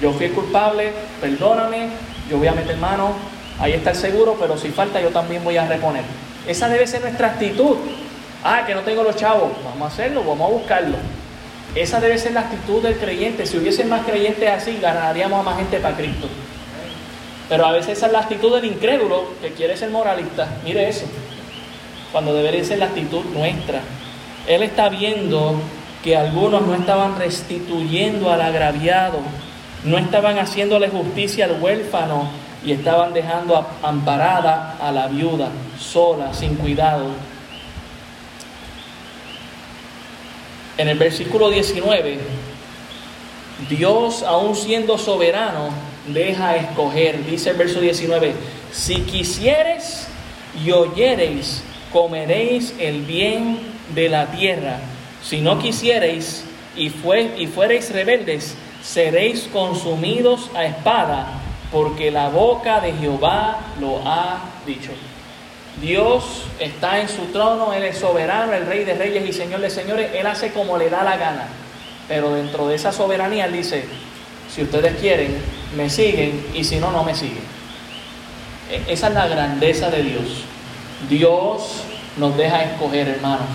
Yo 0.00 0.12
fui 0.12 0.28
culpable, 0.30 0.92
perdóname, 1.20 1.88
yo 2.30 2.38
voy 2.38 2.48
a 2.48 2.52
meter 2.52 2.76
mano, 2.78 3.12
ahí 3.58 3.72
está 3.72 3.90
el 3.90 3.96
seguro, 3.96 4.36
pero 4.40 4.56
si 4.56 4.70
falta 4.70 5.00
yo 5.00 5.10
también 5.10 5.44
voy 5.44 5.56
a 5.56 5.66
reponer. 5.66 6.02
Esa 6.46 6.68
debe 6.68 6.86
ser 6.86 7.02
nuestra 7.02 7.28
actitud. 7.28 7.76
Ah, 8.44 8.64
que 8.66 8.74
no 8.74 8.80
tengo 8.80 9.02
los 9.04 9.16
chavos. 9.16 9.52
Vamos 9.64 9.82
a 9.82 9.92
hacerlo, 9.92 10.24
vamos 10.24 10.50
a 10.50 10.52
buscarlo. 10.52 10.96
Esa 11.74 12.00
debe 12.00 12.18
ser 12.18 12.32
la 12.32 12.40
actitud 12.40 12.82
del 12.82 12.96
creyente. 12.96 13.46
Si 13.46 13.56
hubiesen 13.56 13.88
más 13.88 14.04
creyentes 14.04 14.48
así, 14.50 14.78
ganaríamos 14.80 15.40
a 15.40 15.42
más 15.42 15.56
gente 15.56 15.78
para 15.78 15.96
Cristo. 15.96 16.28
Pero 17.48 17.66
a 17.66 17.72
veces 17.72 17.98
esa 17.98 18.06
es 18.06 18.12
la 18.12 18.20
actitud 18.20 18.54
del 18.54 18.64
incrédulo 18.64 19.24
que 19.40 19.52
quiere 19.52 19.76
ser 19.76 19.90
moralista. 19.90 20.48
Mire 20.64 20.88
eso. 20.88 21.06
Cuando 22.10 22.34
debería 22.34 22.64
ser 22.64 22.78
la 22.78 22.86
actitud 22.86 23.24
nuestra. 23.34 23.80
Él 24.46 24.62
está 24.62 24.88
viendo 24.88 25.54
que 26.02 26.16
algunos 26.16 26.62
no 26.62 26.74
estaban 26.74 27.16
restituyendo 27.18 28.32
al 28.32 28.42
agraviado, 28.42 29.20
no 29.84 29.98
estaban 29.98 30.38
haciéndole 30.38 30.88
justicia 30.88 31.46
al 31.46 31.60
huérfano 31.60 32.30
y 32.64 32.72
estaban 32.72 33.12
dejando 33.12 33.66
amparada 33.82 34.76
a 34.80 34.92
la 34.92 35.08
viuda, 35.08 35.48
sola, 35.78 36.32
sin 36.32 36.54
cuidado. 36.54 37.06
En 40.78 40.88
el 40.88 40.98
versículo 40.98 41.50
19, 41.50 42.18
Dios, 43.68 44.22
aún 44.22 44.54
siendo 44.54 44.96
soberano, 44.96 45.70
deja 46.06 46.56
escoger. 46.56 47.24
Dice 47.26 47.50
el 47.50 47.56
verso 47.56 47.80
19, 47.80 48.34
si 48.70 49.02
quisieres 49.02 50.08
y 50.64 50.70
oyereis, 50.70 51.62
comeréis 51.92 52.74
el 52.78 53.02
bien 53.02 53.58
de 53.94 54.08
la 54.08 54.26
tierra. 54.30 54.78
Si 55.22 55.40
no 55.40 55.58
quisiereis, 55.58 56.44
y, 56.74 56.88
fue, 56.88 57.34
y 57.36 57.46
fuereis 57.46 57.92
rebeldes, 57.92 58.56
seréis 58.82 59.48
consumidos 59.52 60.50
a 60.54 60.64
espada, 60.64 61.26
porque 61.70 62.10
la 62.10 62.28
boca 62.28 62.80
de 62.80 62.92
Jehová 62.92 63.60
lo 63.80 64.00
ha 64.04 64.40
dicho. 64.66 64.90
Dios 65.80 66.44
está 66.58 67.00
en 67.00 67.08
su 67.08 67.26
trono, 67.26 67.72
Él 67.72 67.84
es 67.84 67.98
soberano, 67.98 68.52
el 68.52 68.66
rey 68.66 68.84
de 68.84 68.94
reyes 68.94 69.26
y 69.26 69.32
señor 69.32 69.60
de 69.60 69.70
señores, 69.70 70.10
Él 70.14 70.26
hace 70.26 70.52
como 70.52 70.76
le 70.76 70.90
da 70.90 71.02
la 71.02 71.16
gana. 71.16 71.46
Pero 72.08 72.34
dentro 72.34 72.68
de 72.68 72.74
esa 72.74 72.92
soberanía 72.92 73.46
Él 73.46 73.52
dice, 73.52 73.84
si 74.54 74.62
ustedes 74.62 74.98
quieren, 75.00 75.38
me 75.76 75.88
siguen 75.88 76.46
y 76.54 76.64
si 76.64 76.76
no, 76.76 76.90
no 76.90 77.04
me 77.04 77.14
siguen. 77.14 77.44
E, 78.70 78.92
esa 78.92 79.08
es 79.08 79.14
la 79.14 79.28
grandeza 79.28 79.90
de 79.90 80.02
Dios. 80.02 80.44
Dios 81.08 81.84
nos 82.18 82.36
deja 82.36 82.64
escoger, 82.64 83.08
hermanos, 83.08 83.46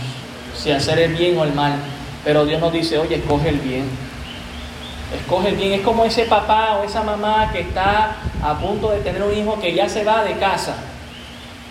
si 0.55 0.71
hacer 0.71 0.99
el 0.99 1.13
bien 1.13 1.37
o 1.37 1.43
el 1.43 1.53
mal. 1.53 1.73
Pero 2.23 2.45
Dios 2.45 2.59
nos 2.59 2.73
dice, 2.73 2.97
oye, 2.97 3.17
escoge 3.17 3.49
el 3.49 3.59
bien. 3.59 3.85
Escoge 5.15 5.51
bien. 5.51 5.73
Es 5.73 5.81
como 5.81 6.05
ese 6.05 6.23
papá 6.23 6.79
o 6.79 6.83
esa 6.83 7.03
mamá 7.03 7.49
que 7.51 7.61
está 7.61 8.17
a 8.43 8.57
punto 8.59 8.91
de 8.91 8.99
tener 8.99 9.23
un 9.23 9.35
hijo 9.35 9.59
que 9.59 9.73
ya 9.73 9.87
se 9.87 10.03
va 10.03 10.23
de 10.23 10.33
casa. 10.33 10.75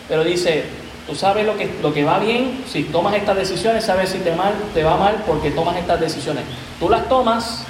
Pero 0.09 0.25
dice, 0.25 0.65
tú 1.07 1.15
sabes 1.15 1.45
lo 1.45 1.57
que, 1.57 1.71
lo 1.83 1.93
que 1.93 2.05
va 2.05 2.19
bien, 2.19 2.65
si 2.71 2.85
tomas 2.85 3.15
estas 3.15 3.37
decisiones, 3.37 3.85
sabes 3.85 4.11
si 4.11 4.19
te, 4.19 4.35
mal, 4.35 4.55
te 4.73 4.83
va 4.83 4.97
mal 4.97 5.23
porque 5.27 5.51
tomas 5.51 5.77
estas 5.77 6.01
decisiones. 6.01 6.45
Tú 6.81 6.89
las 6.89 7.09
tomas, 7.09 7.65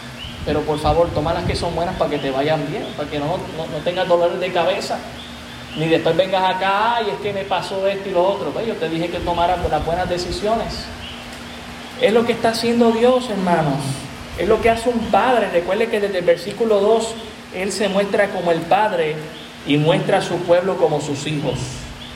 pero 0.44 0.60
por 0.62 0.78
favor, 0.78 1.08
toma 1.14 1.34
las 1.34 1.44
que 1.44 1.56
son 1.56 1.74
buenas 1.74 1.96
para 1.96 2.10
que 2.10 2.18
te 2.18 2.30
vayan 2.30 2.66
bien, 2.70 2.84
para 2.96 3.08
que 3.08 3.18
no, 3.18 3.26
no, 3.26 3.78
tengas 3.84 4.06
dolores 4.06 4.38
de 4.38 4.52
cabeza. 4.52 4.98
Ni 5.76 5.88
después 5.88 6.16
vengas 6.16 6.56
acá, 6.56 7.00
y 7.06 7.10
es 7.10 7.16
que 7.16 7.32
me 7.34 7.44
pasó 7.44 7.86
esto 7.86 8.08
y 8.08 8.12
lo 8.12 8.26
otro. 8.26 8.50
Pues 8.50 8.66
yo 8.66 8.74
te 8.74 8.88
dije 8.88 9.08
que 9.08 9.18
tomaras 9.18 9.58
las 9.68 9.84
buenas 9.84 10.08
decisiones. 10.08 10.86
Es 12.00 12.12
lo 12.12 12.24
que 12.24 12.32
está 12.32 12.50
haciendo 12.50 12.92
Dios, 12.92 13.28
hermanos. 13.28 13.80
Es 14.38 14.48
lo 14.48 14.60
que 14.60 14.70
hace 14.70 14.88
un 14.88 14.98
padre. 15.06 15.48
Recuerde 15.50 15.88
que 15.88 16.00
desde 16.00 16.18
el 16.18 16.24
versículo 16.24 16.80
2, 16.80 17.14
Él 17.54 17.72
se 17.72 17.88
muestra 17.88 18.28
como 18.28 18.52
el 18.52 18.60
padre 18.60 19.16
y 19.66 19.78
muestra 19.78 20.18
a 20.18 20.22
su 20.22 20.36
pueblo 20.40 20.76
como 20.76 21.00
sus 21.00 21.26
hijos. 21.26 21.58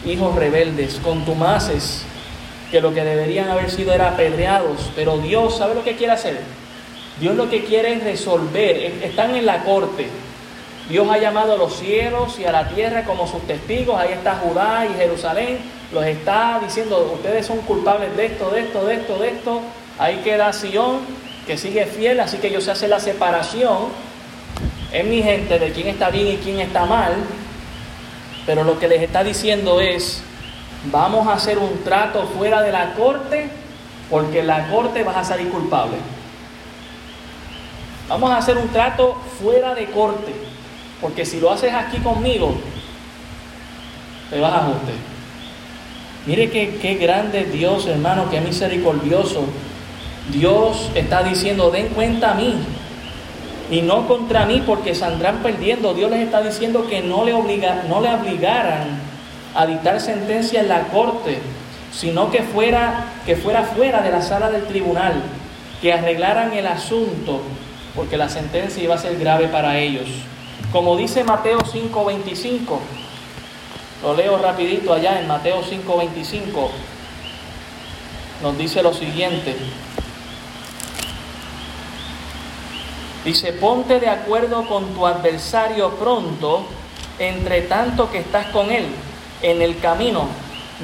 Hijos 0.05 0.35
rebeldes, 0.35 1.01
contumaces, 1.03 2.03
que 2.71 2.81
lo 2.81 2.93
que 2.95 3.05
deberían 3.05 3.49
haber 3.49 3.71
sido 3.71 3.93
era 3.93 4.11
apedreados. 4.11 4.91
Pero 4.95 5.19
Dios, 5.19 5.57
¿sabe 5.57 5.75
lo 5.75 5.83
que 5.83 5.97
quiere 5.97 6.13
hacer? 6.13 6.41
Dios 7.19 7.35
lo 7.37 7.49
que 7.51 7.65
quiere 7.65 7.95
es 7.95 8.05
resolver. 8.05 8.77
Están 9.03 9.35
en 9.35 9.47
la 9.47 9.65
corte. 9.65 10.09
Dios 10.89 11.09
ha 11.09 11.19
llamado 11.19 11.55
a 11.55 11.57
los 11.57 11.77
cielos 11.77 12.39
y 12.39 12.45
a 12.45 12.53
la 12.53 12.69
tierra 12.69 13.05
como 13.05 13.27
sus 13.27 13.43
testigos. 13.47 13.99
Ahí 13.99 14.13
está 14.13 14.37
Judá 14.37 14.87
y 14.87 14.95
Jerusalén 14.95 15.59
los 15.93 16.05
está 16.05 16.61
diciendo, 16.63 17.13
ustedes 17.15 17.47
son 17.47 17.59
culpables 17.59 18.17
de 18.17 18.27
esto, 18.27 18.51
de 18.51 18.61
esto, 18.61 18.85
de 18.85 18.95
esto, 18.95 19.19
de 19.19 19.29
esto. 19.29 19.61
Ahí 19.99 20.17
queda 20.25 20.53
Sion, 20.53 21.01
que 21.51 21.59
sigue 21.59 21.85
fiel, 21.85 22.21
así 22.21 22.37
que 22.37 22.47
ellos 22.47 22.63
se 22.63 22.71
hace 22.71 22.87
la 22.87 23.01
separación. 23.01 23.89
Es 24.93 25.05
mi 25.05 25.21
gente 25.21 25.59
de 25.59 25.73
quién 25.73 25.89
está 25.89 26.09
bien 26.09 26.29
y 26.29 26.37
quién 26.37 26.61
está 26.61 26.87
mal. 26.87 27.13
Pero 28.47 28.63
lo 28.63 28.79
que 28.79 28.87
les 28.87 29.03
está 29.03 29.25
diciendo 29.25 29.81
es, 29.81 30.23
vamos 30.93 31.27
a 31.27 31.33
hacer 31.33 31.59
un 31.59 31.83
trato 31.83 32.25
fuera 32.39 32.63
de 32.63 32.71
la 32.71 32.95
corte, 32.95 33.51
porque 34.09 34.39
en 34.39 34.47
la 34.47 34.69
corte 34.69 35.03
vas 35.03 35.17
a 35.17 35.25
salir 35.25 35.49
culpable. 35.49 35.97
Vamos 38.09 38.31
a 38.31 38.37
hacer 38.37 38.57
un 38.57 38.69
trato 38.69 39.21
fuera 39.43 39.75
de 39.75 39.87
corte, 39.87 40.33
porque 41.01 41.27
si 41.27 41.41
lo 41.41 41.51
haces 41.51 41.75
aquí 41.75 41.99
conmigo, 41.99 42.55
te 44.31 44.39
vas 44.39 44.53
a 44.53 44.59
ajuste. 44.59 44.93
Mire 46.27 46.49
qué, 46.49 46.79
qué 46.81 46.95
grande 46.95 47.43
Dios, 47.47 47.89
hermano, 47.89 48.31
qué 48.31 48.41
misericordioso. 48.41 49.47
Dios 50.33 50.91
está 50.95 51.23
diciendo, 51.23 51.71
den 51.71 51.89
cuenta 51.89 52.33
a 52.33 52.35
mí 52.35 52.55
y 53.71 53.83
no 53.83 54.09
contra 54.09 54.47
mí 54.47 54.63
porque 54.67 54.95
saldrán 54.95 55.39
perdiendo. 55.39 55.95
Dios 55.95 56.11
les 56.11 56.21
está 56.21 56.43
diciendo 56.43 56.87
que 56.89 57.03
no 57.03 57.25
le, 57.25 57.33
obliga, 57.33 57.85
no 57.89 58.01
le 58.01 58.13
obligaran 58.13 59.01
a 59.55 59.67
dictar 59.67 60.01
sentencia 60.01 60.61
en 60.61 60.69
la 60.69 60.89
corte, 60.89 61.39
sino 61.93 62.31
que 62.31 62.43
fuera, 62.43 63.07
que 63.27 63.37
fuera 63.37 63.63
fuera 63.65 64.03
de 64.03 64.11
la 64.11 64.23
sala 64.23 64.51
del 64.51 64.65
tribunal, 64.65 65.23
que 65.81 65.93
arreglaran 65.93 66.53
el 66.53 66.67
asunto, 66.67 67.43
porque 67.95 68.17
la 68.17 68.29
sentencia 68.29 68.83
iba 68.83 68.95
a 68.95 68.99
ser 68.99 69.19
grave 69.19 69.49
para 69.49 69.79
ellos. 69.79 70.09
Como 70.73 70.97
dice 70.97 71.25
Mateo 71.25 71.59
5:25, 71.61 72.79
lo 74.03 74.15
leo 74.15 74.39
rapidito 74.39 74.93
allá 74.93 75.21
en 75.21 75.27
Mateo 75.27 75.63
5:25. 75.63 76.71
Nos 78.43 78.57
dice 78.57 78.83
lo 78.83 78.95
siguiente. 78.95 79.55
Dice, 83.25 83.53
ponte 83.53 84.01
de 84.01 84.09
acuerdo 84.09 84.67
con 84.67 84.95
tu 84.95 85.07
adversario 85.07 85.91
pronto, 85.97 86.65
entre 87.19 87.63
tanto 87.63 88.11
que 88.11 88.19
estás 88.19 88.47
con 88.47 88.71
él 88.71 88.87
en 89.43 89.61
el 89.61 89.79
camino, 89.79 90.27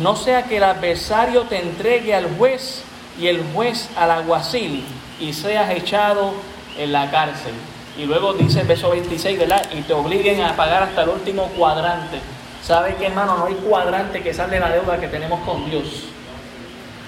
no 0.03 0.17
sea 0.17 0.43
que 0.43 0.59
el 0.59 0.65
adversario 0.65 1.43
te 1.43 1.59
entregue 1.59 2.15
al 2.15 2.37
juez 2.37 2.83
y 3.19 3.29
el 3.29 3.43
juez 3.55 3.89
al 3.97 4.11
alguacil 4.11 4.85
y 5.19 5.33
seas 5.33 5.71
echado 5.71 6.35
en 6.77 6.93
la 6.93 7.11
cárcel. 7.11 7.55
Y 7.99 8.05
luego 8.05 8.35
dice 8.35 8.61
el 8.61 8.67
verso 8.67 8.91
26, 8.91 9.39
¿verdad? 9.39 9.67
Y 9.73 9.81
te 9.81 9.95
obliguen 9.95 10.43
a 10.43 10.55
pagar 10.55 10.83
hasta 10.83 11.05
el 11.05 11.09
último 11.09 11.47
cuadrante. 11.57 12.21
¿Sabe 12.63 12.97
qué, 12.97 13.07
hermano? 13.07 13.39
No 13.39 13.47
hay 13.47 13.55
cuadrante 13.55 14.23
que 14.23 14.35
sale 14.35 14.61
la 14.61 14.69
deuda 14.69 15.01
que 15.01 15.09
tenemos 15.09 15.41
con 15.47 15.71
Dios. 15.71 16.05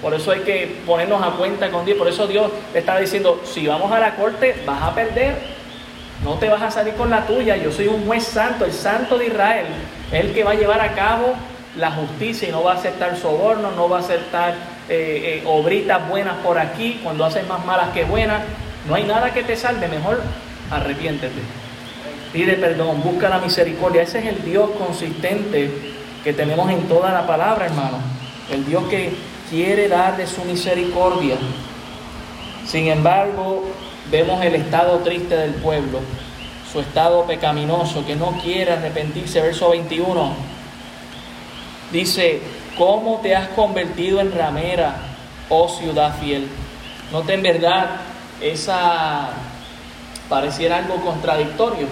Por 0.03 0.15
eso 0.15 0.31
hay 0.31 0.41
que 0.41 0.77
ponernos 0.87 1.23
a 1.23 1.33
cuenta 1.37 1.71
con 1.71 1.85
Dios. 1.85 1.99
Por 1.99 2.09
eso 2.09 2.27
Dios 2.27 2.51
está 2.75 2.99
diciendo, 2.99 3.43
si 3.45 3.67
vamos 3.67 3.91
a 3.93 3.99
la 3.99 4.15
corte, 4.15 4.55
vas 4.65 4.83
a 4.83 4.95
perder. 4.95 5.37
No 6.25 6.35
te 6.35 6.49
vas 6.49 6.63
a 6.63 6.71
salir 6.71 6.95
con 6.95 7.11
la 7.11 7.27
tuya. 7.27 7.57
Yo 7.57 7.71
soy 7.73 7.89
un 7.89 8.07
juez 8.07 8.25
santo, 8.25 8.65
el 8.65 8.73
santo 8.73 9.19
de 9.19 9.27
Israel. 9.27 9.67
Es 10.13 10.25
el 10.25 10.33
que 10.33 10.45
va 10.45 10.53
a 10.53 10.55
llevar 10.55 10.81
a 10.81 10.95
cabo 10.95 11.35
la 11.77 11.91
justicia 11.93 12.49
y 12.49 12.53
no 12.53 12.63
va 12.63 12.73
a 12.73 12.77
aceptar 12.77 13.17
sobornos, 13.17 13.75
no 13.77 13.89
va 13.89 13.99
a 13.99 14.01
aceptar 14.01 14.55
eh, 14.89 15.41
eh, 15.41 15.43
obritas 15.47 16.09
buenas 16.09 16.35
por 16.39 16.59
aquí, 16.59 17.01
cuando 17.05 17.25
hacen 17.25 17.47
más 17.47 17.65
malas 17.65 17.91
que 17.91 18.05
buenas. 18.05 18.43
No 18.89 18.95
hay 18.95 19.05
nada 19.05 19.33
que 19.33 19.43
te 19.43 19.57
salve. 19.57 19.87
Mejor 19.89 20.23
arrepiéntete 20.71 21.69
pide 22.33 22.55
perdón, 22.55 23.03
busca 23.03 23.29
la 23.29 23.39
misericordia. 23.39 24.03
Ese 24.03 24.19
es 24.21 24.27
el 24.27 24.45
Dios 24.45 24.71
consistente 24.79 25.71
que 26.23 26.33
tenemos 26.33 26.71
en 26.71 26.83
toda 26.89 27.13
la 27.13 27.27
palabra, 27.27 27.67
hermano. 27.67 27.99
El 28.51 28.65
Dios 28.65 28.85
que 28.89 29.13
quiere 29.51 29.89
dar 29.89 30.17
de 30.17 30.27
su 30.27 30.45
misericordia. 30.45 31.37
Sin 32.67 32.89
embargo, 32.89 33.65
vemos 34.11 34.45
el 34.45 34.55
estado 34.55 34.99
triste 34.99 35.37
del 35.37 35.55
pueblo, 35.55 36.01
su 36.71 36.81
estado 36.81 37.25
pecaminoso, 37.25 38.05
que 38.07 38.17
no 38.17 38.39
quiere 38.43 38.73
arrepentirse. 38.73 39.41
Verso 39.41 39.71
21 39.71 40.33
dice, 41.93 42.43
¿cómo 42.77 43.21
te 43.23 43.35
has 43.35 43.49
convertido 43.49 44.21
en 44.21 44.33
ramera, 44.33 44.97
oh 45.49 45.69
ciudad 45.69 46.19
fiel? 46.21 46.49
Note 47.13 47.35
en 47.35 47.43
verdad, 47.43 48.01
esa 48.41 49.31
pareciera 50.29 50.77
algo 50.77 50.97
contradictorio 50.97 51.87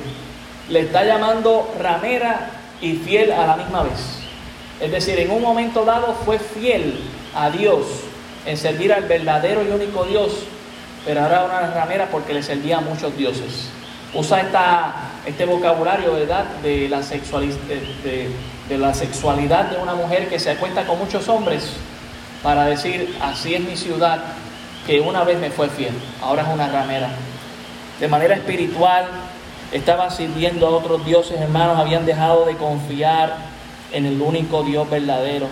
le 0.68 0.80
está 0.80 1.04
llamando 1.04 1.72
ramera 1.80 2.50
y 2.80 2.94
fiel 2.94 3.32
a 3.32 3.46
la 3.46 3.56
misma 3.56 3.82
vez. 3.84 4.18
Es 4.80 4.90
decir, 4.90 5.18
en 5.18 5.30
un 5.30 5.42
momento 5.42 5.84
dado 5.84 6.14
fue 6.24 6.38
fiel 6.38 7.00
a 7.36 7.50
Dios 7.50 7.86
en 8.46 8.56
servir 8.56 8.92
al 8.92 9.04
verdadero 9.04 9.62
y 9.62 9.68
único 9.68 10.04
Dios, 10.04 10.32
pero 11.04 11.20
ahora 11.20 11.44
una 11.44 11.70
ramera 11.72 12.08
porque 12.10 12.32
le 12.32 12.42
servía 12.42 12.78
a 12.78 12.80
muchos 12.80 13.16
dioses. 13.16 13.68
Usa 14.14 14.40
esta, 14.40 14.94
este 15.26 15.44
vocabulario, 15.44 16.14
de 16.14 16.26
la, 16.26 16.44
de, 16.62 16.88
la 18.78 18.94
sexualidad 18.94 19.64
de 19.66 19.76
una 19.78 19.94
mujer 19.94 20.28
que 20.28 20.38
se 20.38 20.50
acuesta 20.50 20.86
con 20.86 20.98
muchos 20.98 21.28
hombres 21.28 21.72
para 22.42 22.64
decir, 22.64 23.14
así 23.20 23.54
es 23.54 23.60
mi 23.60 23.76
ciudad, 23.76 24.22
que 24.86 25.00
una 25.00 25.24
vez 25.24 25.38
me 25.38 25.50
fue 25.50 25.68
fiel, 25.68 25.92
ahora 26.22 26.42
es 26.42 26.48
una 26.48 26.68
ramera. 26.68 27.10
De 28.00 28.08
manera 28.08 28.36
espiritual, 28.36 29.06
estaban 29.72 30.10
sirviendo 30.10 30.66
a 30.66 30.70
otros 30.70 31.04
dioses, 31.04 31.40
hermanos, 31.40 31.78
habían 31.78 32.06
dejado 32.06 32.46
de 32.46 32.56
confiar 32.56 33.36
en 33.92 34.06
el 34.06 34.20
único 34.20 34.62
Dios 34.62 34.88
verdadero. 34.88 35.48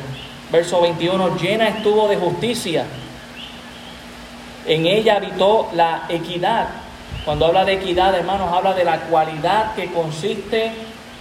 Verso 0.55 0.80
21, 0.80 1.36
llena 1.36 1.66
estuvo 1.66 2.07
de 2.07 2.16
justicia. 2.16 2.84
En 4.64 4.86
ella 4.86 5.16
habitó 5.16 5.68
la 5.74 6.05
equidad. 6.09 6.68
Cuando 7.24 7.46
habla 7.46 7.64
de 7.64 7.72
equidad, 7.72 8.14
hermanos, 8.14 8.50
habla 8.52 8.72
de 8.72 8.84
la 8.84 9.00
cualidad 9.00 9.74
que 9.74 9.92
consiste 9.92 10.70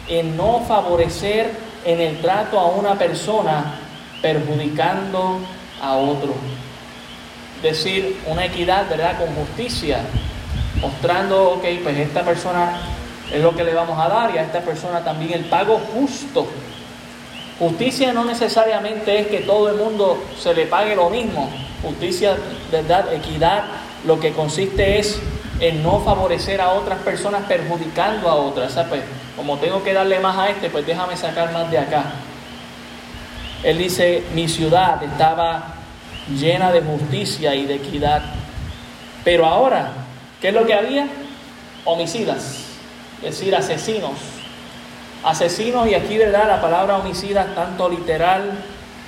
en 0.08 0.38
no 0.38 0.64
favorecer 0.68 1.50
en 1.84 2.00
el 2.00 2.22
trato 2.22 2.60
a 2.60 2.68
una 2.68 2.94
persona 2.94 3.74
perjudicando 4.22 5.40
a 5.82 5.96
otro. 5.96 6.36
Es 7.56 7.64
decir, 7.64 8.22
una 8.28 8.46
equidad, 8.46 8.88
¿verdad? 8.88 9.18
Con 9.18 9.34
justicia 9.34 10.02
mostrando, 10.80 11.54
ok, 11.54 11.66
pues 11.82 11.98
esta 11.98 12.22
persona 12.22 12.82
es 13.34 13.42
lo 13.42 13.56
que 13.56 13.64
le 13.64 13.74
vamos 13.74 13.98
a 13.98 14.08
dar 14.10 14.36
y 14.36 14.38
a 14.38 14.44
esta 14.44 14.62
persona 14.62 15.04
también 15.04 15.34
el 15.34 15.46
pago 15.46 15.82
justo. 15.92 16.48
Justicia 17.64 18.12
no 18.12 18.26
necesariamente 18.26 19.22
es 19.22 19.28
que 19.28 19.40
todo 19.40 19.70
el 19.70 19.78
mundo 19.78 20.22
se 20.38 20.54
le 20.54 20.66
pague 20.66 20.98
lo 20.98 21.10
mismo. 21.10 21.50
Justicia, 21.82 22.36
verdad, 22.70 23.14
equidad 23.14 23.64
lo 24.06 24.20
que 24.20 24.34
consiste 24.34 25.00
es 25.00 25.18
en 25.62 25.82
no 25.82 26.02
favorecer 26.02 26.60
a 26.60 26.74
otras 26.74 27.00
personas 27.00 27.44
perjudicando 27.44 28.28
a 28.28 28.36
otras. 28.36 28.78
Pues, 28.90 29.04
como 29.38 29.58
tengo 29.60 29.82
que 29.82 29.94
darle 29.94 30.20
más 30.20 30.38
a 30.38 30.50
este, 30.50 30.70
pues 30.70 30.86
déjame 30.86 31.16
sacar 31.16 31.54
más 31.54 31.72
de 31.72 31.78
acá. 31.78 32.04
Él 33.64 33.78
dice, 33.78 34.26
mi 34.34 34.50
ciudad 34.50 35.02
estaba 35.02 35.76
llena 36.38 36.70
de 36.74 36.82
justicia 36.82 37.56
y 37.56 37.66
de 37.66 37.76
equidad. 37.76 38.24
Pero 39.24 39.46
ahora, 39.46 39.94
¿qué 40.42 40.50
es 40.50 40.54
lo 40.54 40.66
que 40.66 40.74
había? 40.74 41.08
Homicidas, 41.86 42.66
es 43.24 43.40
decir, 43.40 43.56
asesinos. 43.56 44.33
Asesinos, 45.24 45.88
y 45.88 45.96
aquí, 45.96 46.18
¿verdad? 46.18 46.48
La 46.48 46.62
palabra 46.62 46.98
homicida, 46.98 47.54
tanto 47.56 47.88
literal 47.88 48.52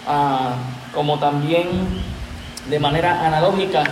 ah, 0.07 0.53
como 0.93 1.19
también 1.19 1.67
de 2.69 2.79
manera 2.79 3.25
analógica, 3.25 3.83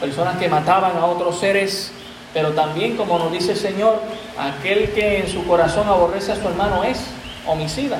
personas 0.00 0.38
que 0.38 0.48
mataban 0.48 0.96
a 0.96 1.06
otros 1.06 1.38
seres, 1.38 1.92
pero 2.32 2.52
también, 2.52 2.96
como 2.96 3.18
nos 3.18 3.32
dice 3.32 3.52
el 3.52 3.58
Señor, 3.58 4.00
aquel 4.38 4.92
que 4.92 5.20
en 5.20 5.28
su 5.28 5.46
corazón 5.46 5.88
aborrece 5.88 6.32
a 6.32 6.36
su 6.36 6.48
hermano 6.48 6.84
es 6.84 7.00
homicida. 7.46 7.98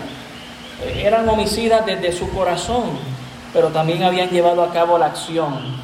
Eh, 0.82 1.02
eran 1.06 1.28
homicidas 1.28 1.86
desde 1.86 2.12
su 2.12 2.30
corazón, 2.30 2.84
pero 3.52 3.68
también 3.68 4.02
habían 4.02 4.30
llevado 4.30 4.62
a 4.62 4.72
cabo 4.72 4.98
la 4.98 5.06
acción 5.06 5.76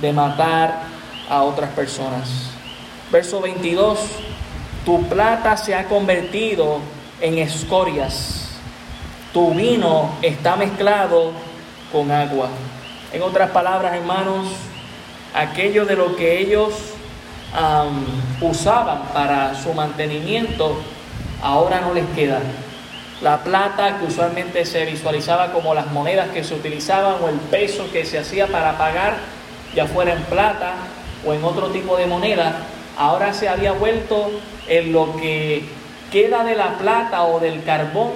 de 0.00 0.12
matar 0.12 0.80
a 1.28 1.42
otras 1.42 1.70
personas. 1.70 2.50
Verso 3.12 3.40
22, 3.40 3.98
tu 4.84 5.02
plata 5.04 5.56
se 5.56 5.74
ha 5.74 5.84
convertido 5.84 6.78
en 7.20 7.38
escorias, 7.38 8.48
tu 9.32 9.52
vino 9.54 10.10
está 10.22 10.56
mezclado 10.56 11.32
con 11.92 12.10
agua. 12.10 12.48
En 13.12 13.22
otras 13.22 13.50
palabras, 13.50 13.94
hermanos, 13.94 14.46
aquello 15.34 15.84
de 15.84 15.96
lo 15.96 16.16
que 16.16 16.38
ellos 16.40 16.74
usaban 18.40 19.02
para 19.12 19.54
su 19.60 19.72
mantenimiento, 19.74 20.80
ahora 21.42 21.80
no 21.80 21.92
les 21.94 22.06
queda. 22.14 22.40
La 23.22 23.38
plata 23.38 23.98
que 23.98 24.06
usualmente 24.06 24.64
se 24.64 24.84
visualizaba 24.86 25.52
como 25.52 25.74
las 25.74 25.88
monedas 25.88 26.30
que 26.30 26.42
se 26.42 26.54
utilizaban 26.54 27.16
o 27.22 27.28
el 27.28 27.36
peso 27.36 27.90
que 27.92 28.06
se 28.06 28.18
hacía 28.18 28.46
para 28.46 28.78
pagar, 28.78 29.18
ya 29.74 29.86
fuera 29.86 30.12
en 30.14 30.22
plata 30.22 30.74
o 31.26 31.34
en 31.34 31.44
otro 31.44 31.68
tipo 31.68 31.96
de 31.96 32.06
moneda, 32.06 32.60
ahora 32.96 33.34
se 33.34 33.48
había 33.48 33.72
vuelto 33.72 34.30
en 34.68 34.92
lo 34.92 35.16
que 35.16 35.64
queda 36.10 36.44
de 36.44 36.54
la 36.54 36.78
plata 36.78 37.24
o 37.24 37.40
del 37.40 37.62
carbón 37.64 38.10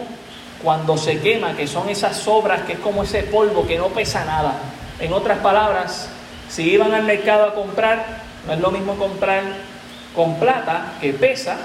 cuando 0.62 0.96
se 0.96 1.20
quema, 1.20 1.54
que 1.54 1.66
son 1.66 1.88
esas 1.88 2.16
sobras, 2.16 2.62
que 2.62 2.74
es 2.74 2.78
como 2.78 3.02
ese 3.02 3.22
polvo 3.24 3.66
que 3.66 3.76
no 3.76 3.88
pesa 3.88 4.24
nada. 4.24 4.54
En 4.98 5.12
otras 5.12 5.38
palabras, 5.38 6.08
si 6.48 6.70
iban 6.70 6.92
al 6.94 7.04
mercado 7.04 7.44
a 7.44 7.54
comprar, 7.54 8.04
no 8.46 8.52
es 8.54 8.60
lo 8.60 8.70
mismo 8.70 8.94
comprar 8.94 9.42
con 10.14 10.36
plata 10.36 10.94
que 11.00 11.12
pesa 11.12 11.56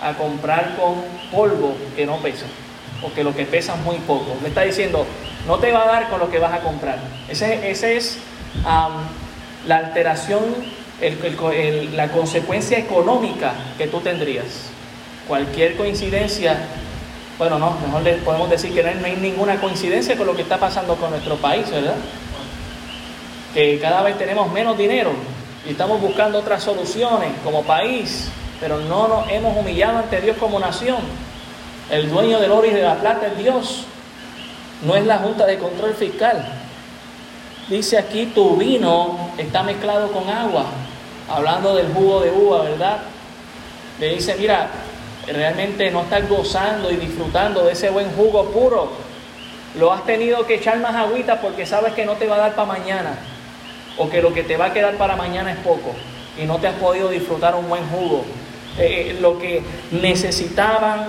a 0.00 0.14
comprar 0.14 0.76
con 0.76 1.02
polvo 1.30 1.74
que 1.96 2.06
no 2.06 2.18
pesa, 2.18 2.46
porque 3.02 3.24
lo 3.24 3.34
que 3.34 3.44
pesa 3.44 3.74
es 3.74 3.80
muy 3.80 3.96
poco. 3.96 4.36
Le 4.42 4.48
está 4.48 4.62
diciendo, 4.62 5.06
no 5.46 5.58
te 5.58 5.72
va 5.72 5.82
a 5.82 5.86
dar 5.86 6.08
con 6.08 6.20
lo 6.20 6.30
que 6.30 6.38
vas 6.38 6.52
a 6.52 6.60
comprar. 6.60 6.98
Ese, 7.28 7.96
es 7.96 8.18
la 9.66 9.76
alteración, 9.76 10.42
la 11.94 12.08
consecuencia 12.08 12.78
económica 12.78 13.52
que 13.76 13.88
tú 13.88 14.00
tendrías. 14.00 14.70
Cualquier 15.28 15.76
coincidencia, 15.76 16.58
bueno, 17.38 17.58
no, 17.58 17.76
mejor 17.86 18.02
le 18.02 18.14
podemos 18.14 18.50
decir 18.50 18.74
que 18.74 18.82
no 18.82 19.06
hay 19.06 19.16
ninguna 19.16 19.60
coincidencia 19.60 20.16
con 20.16 20.26
lo 20.26 20.34
que 20.34 20.42
está 20.42 20.58
pasando 20.58 20.96
con 20.96 21.10
nuestro 21.10 21.36
país, 21.36 21.70
¿verdad? 21.70 21.94
que 23.54 23.78
cada 23.80 24.02
vez 24.02 24.18
tenemos 24.18 24.50
menos 24.52 24.76
dinero 24.76 25.10
y 25.66 25.70
estamos 25.70 26.00
buscando 26.00 26.38
otras 26.38 26.62
soluciones 26.62 27.30
como 27.42 27.62
país, 27.62 28.28
pero 28.60 28.78
no 28.78 29.08
nos 29.08 29.28
hemos 29.30 29.56
humillado 29.56 29.98
ante 29.98 30.20
Dios 30.20 30.36
como 30.38 30.58
nación. 30.58 30.98
El 31.90 32.10
dueño 32.10 32.38
del 32.38 32.52
oro 32.52 32.66
y 32.66 32.70
de 32.70 32.82
la 32.82 32.96
plata 32.96 33.28
es 33.28 33.38
Dios, 33.38 33.84
no 34.82 34.94
es 34.94 35.06
la 35.06 35.18
Junta 35.18 35.46
de 35.46 35.58
Control 35.58 35.94
Fiscal. 35.94 36.44
Dice 37.68 37.98
aquí, 37.98 38.26
tu 38.26 38.56
vino 38.56 39.30
está 39.36 39.62
mezclado 39.62 40.10
con 40.12 40.28
agua, 40.28 40.66
hablando 41.28 41.74
del 41.74 41.92
jugo 41.92 42.20
de 42.20 42.30
uva, 42.30 42.62
¿verdad? 42.62 42.98
Le 43.98 44.14
dice, 44.14 44.36
mira, 44.38 44.68
realmente 45.32 45.90
no 45.90 46.02
estás 46.02 46.28
gozando 46.28 46.90
y 46.90 46.96
disfrutando 46.96 47.64
de 47.64 47.72
ese 47.72 47.90
buen 47.90 48.10
jugo 48.12 48.50
puro. 48.50 48.90
Lo 49.78 49.92
has 49.92 50.04
tenido 50.04 50.46
que 50.46 50.54
echar 50.54 50.78
más 50.80 50.94
agüita 50.94 51.40
porque 51.40 51.66
sabes 51.66 51.92
que 51.92 52.04
no 52.04 52.14
te 52.14 52.26
va 52.26 52.36
a 52.36 52.38
dar 52.38 52.54
para 52.54 52.68
mañana 52.68 53.18
o 53.98 54.08
que 54.08 54.22
lo 54.22 54.32
que 54.32 54.42
te 54.42 54.56
va 54.56 54.66
a 54.66 54.72
quedar 54.72 54.94
para 54.96 55.16
mañana 55.16 55.52
es 55.52 55.58
poco 55.58 55.94
y 56.40 56.46
no 56.46 56.58
te 56.58 56.68
has 56.68 56.74
podido 56.74 57.10
disfrutar 57.10 57.54
un 57.54 57.68
buen 57.68 57.86
jugo. 57.88 58.24
Eh, 58.78 59.10
eh, 59.10 59.18
lo 59.20 59.38
que 59.38 59.62
necesitaban 59.90 61.08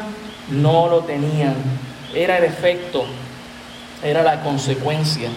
no 0.49 0.89
lo 0.89 1.01
tenían. 1.01 1.55
Era 2.13 2.37
el 2.37 2.45
efecto, 2.45 3.05
era 4.03 4.23
la 4.23 4.41
consecuencia. 4.41 5.29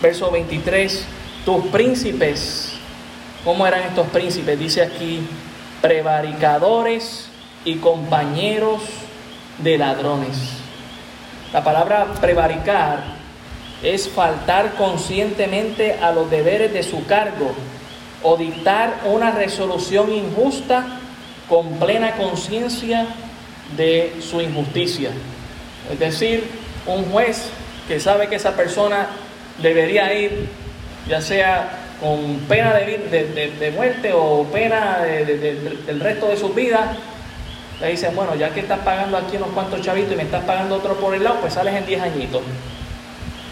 Verso 0.00 0.30
23, 0.30 1.06
tus 1.44 1.66
príncipes, 1.66 2.74
¿cómo 3.44 3.66
eran 3.66 3.82
estos 3.84 4.06
príncipes? 4.08 4.58
Dice 4.58 4.82
aquí, 4.82 5.26
prevaricadores 5.80 7.31
y 7.64 7.76
compañeros 7.76 8.82
de 9.58 9.78
ladrones. 9.78 10.36
La 11.52 11.62
palabra 11.62 12.14
prevaricar 12.20 13.02
es 13.82 14.08
faltar 14.08 14.74
conscientemente 14.74 15.98
a 16.00 16.12
los 16.12 16.30
deberes 16.30 16.72
de 16.72 16.82
su 16.82 17.04
cargo 17.06 17.52
o 18.22 18.36
dictar 18.36 19.00
una 19.04 19.32
resolución 19.32 20.12
injusta 20.12 20.98
con 21.48 21.78
plena 21.78 22.12
conciencia 22.12 23.06
de 23.76 24.14
su 24.20 24.40
injusticia. 24.40 25.10
Es 25.92 25.98
decir, 25.98 26.44
un 26.86 27.04
juez 27.10 27.48
que 27.88 28.00
sabe 28.00 28.28
que 28.28 28.36
esa 28.36 28.56
persona 28.56 29.08
debería 29.60 30.14
ir, 30.14 30.48
ya 31.08 31.20
sea 31.20 31.78
con 32.00 32.38
pena 32.48 32.74
de, 32.74 33.72
muerte 33.74 34.12
o 34.14 34.44
pena 34.44 35.00
del 35.00 36.00
resto 36.00 36.28
de 36.28 36.36
su 36.36 36.50
vida, 36.50 36.96
le 37.82 37.88
dicen, 37.88 38.14
bueno, 38.14 38.36
ya 38.36 38.50
que 38.50 38.60
estás 38.60 38.78
pagando 38.78 39.16
aquí 39.16 39.36
unos 39.36 39.48
cuantos 39.48 39.80
chavitos 39.80 40.12
y 40.12 40.16
me 40.16 40.22
estás 40.22 40.44
pagando 40.44 40.76
otro 40.76 40.94
por 40.94 41.14
el 41.14 41.24
lado, 41.24 41.40
pues 41.40 41.54
sales 41.54 41.74
en 41.74 41.84
10 41.84 42.00
añitos. 42.00 42.42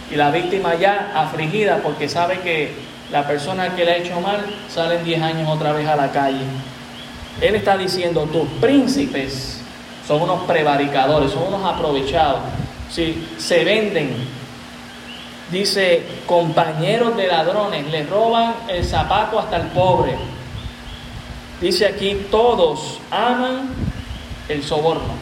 Y 0.08 0.14
la 0.14 0.30
víctima 0.30 0.76
ya 0.76 1.10
afligida 1.16 1.78
porque 1.82 2.08
sabe 2.08 2.38
que 2.38 2.72
la 3.10 3.26
persona 3.26 3.74
que 3.74 3.84
le 3.84 3.90
ha 3.90 3.96
hecho 3.96 4.20
mal 4.20 4.38
sale 4.72 4.98
en 4.98 5.04
10 5.04 5.22
años 5.22 5.48
otra 5.48 5.72
vez 5.72 5.88
a 5.88 5.96
la 5.96 6.12
calle. 6.12 6.44
Él 7.40 7.56
está 7.56 7.76
diciendo, 7.76 8.22
tus 8.32 8.46
príncipes 8.60 9.62
son 10.06 10.22
unos 10.22 10.42
prevaricadores, 10.42 11.32
son 11.32 11.52
unos 11.52 11.64
aprovechados. 11.64 12.42
Si 12.88 13.26
se 13.36 13.64
venden, 13.64 14.14
dice, 15.50 16.04
compañeros 16.26 17.16
de 17.16 17.26
ladrones, 17.26 17.84
le 17.90 18.04
roban 18.04 18.54
el 18.68 18.84
zapato 18.84 19.40
hasta 19.40 19.56
el 19.56 19.66
pobre. 19.68 20.14
Dice 21.60 21.86
aquí, 21.86 22.26
todos 22.30 23.00
aman 23.10 23.89
el 24.51 24.62
soborno. 24.62 25.14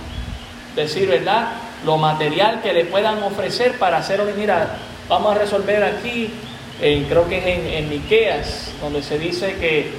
Decir 0.75 1.09
verdad, 1.09 1.49
lo 1.85 1.97
material 1.97 2.61
que 2.63 2.73
le 2.73 2.85
puedan 2.85 3.23
ofrecer 3.23 3.79
para 3.79 3.99
hacer, 3.99 4.23
mira, 4.37 4.77
vamos 5.09 5.35
a 5.35 5.39
resolver 5.39 5.83
aquí, 5.85 6.33
creo 6.79 7.29
que 7.29 7.39
es 7.39 7.47
en, 7.47 7.67
en 7.67 7.89
Miqueas, 7.89 8.73
donde 8.81 9.03
se 9.03 9.19
dice 9.19 9.57
que 9.57 9.93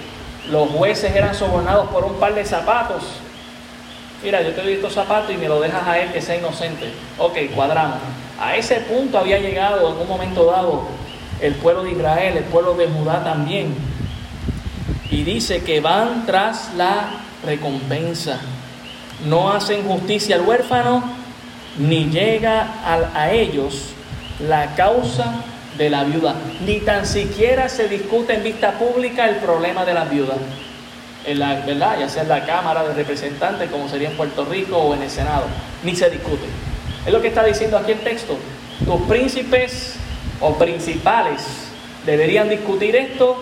los 0.50 0.70
jueces 0.70 1.16
eran 1.16 1.36
sobornados 1.36 1.90
por 1.90 2.04
un 2.04 2.16
par 2.16 2.34
de 2.34 2.46
zapatos. 2.46 3.04
Mira, 4.24 4.42
yo 4.42 4.52
te 4.52 4.62
doy 4.62 4.74
estos 4.74 4.94
zapatos 4.94 5.32
y 5.32 5.38
me 5.38 5.48
lo 5.48 5.62
dejas 5.62 5.88
a 5.88 6.00
él 6.00 6.12
que 6.12 6.22
sea 6.22 6.36
inocente. 6.36 6.92
Ok, 7.18 7.38
cuadramos. 7.56 8.00
A 8.40 8.56
ese 8.56 8.76
punto 8.82 9.18
había 9.18 9.40
llegado 9.40 9.90
en 9.90 9.98
un 9.98 10.08
momento 10.08 10.46
dado 10.46 10.84
el 11.42 11.56
pueblo 11.56 11.84
de 11.84 11.92
Israel, 11.92 12.38
el 12.38 12.44
pueblo 12.46 12.74
de 12.74 12.88
Judá 12.88 13.24
también. 13.24 13.76
Y 15.12 15.24
dice 15.24 15.64
que 15.64 15.80
van 15.80 16.26
tras 16.26 16.74
la 16.76 17.12
recompensa. 17.46 18.40
No 19.26 19.52
hacen 19.52 19.84
justicia 19.84 20.36
al 20.36 20.42
huérfano 20.42 21.04
ni 21.78 22.10
llega 22.10 22.68
a, 23.14 23.32
ellos 23.32 23.94
la 24.40 24.76
causa 24.76 25.44
de 25.78 25.90
la 25.90 26.04
viuda, 26.04 26.36
ni 26.66 26.80
tan 26.80 27.06
siquiera 27.06 27.70
se 27.70 27.88
discute 27.88 28.34
en 28.34 28.44
vista 28.44 28.74
pública 28.74 29.30
el 29.30 29.38
problema 29.38 29.86
de 29.86 29.94
la 29.94 30.04
viuda, 30.06 30.36
en 31.26 31.40
la, 31.40 31.56
¿verdad? 31.62 32.00
ya 32.00 32.10
sea 32.10 32.24
en 32.24 32.30
la 32.30 32.46
Cámara 32.46 32.84
de 32.84 32.94
Representantes, 32.94 33.70
como 33.70 33.88
sería 33.88 34.10
en 34.10 34.18
Puerto 34.18 34.44
Rico 34.46 34.78
o 34.78 34.94
en 34.94 35.04
el 35.04 35.10
Senado, 35.10 35.46
ni 35.84 35.96
se 35.96 36.10
discute. 36.10 36.48
Es 37.06 37.14
lo 37.14 37.22
que 37.22 37.30
está 37.30 37.46
diciendo 37.46 37.78
aquí 37.78 37.94
el 37.94 38.00
texto. 38.00 38.38
Tus 38.86 39.02
príncipes 39.08 39.96
o 40.42 40.56
principales 40.56 41.42
deberían 42.06 42.50
discutir 42.50 42.96
esto, 42.96 43.42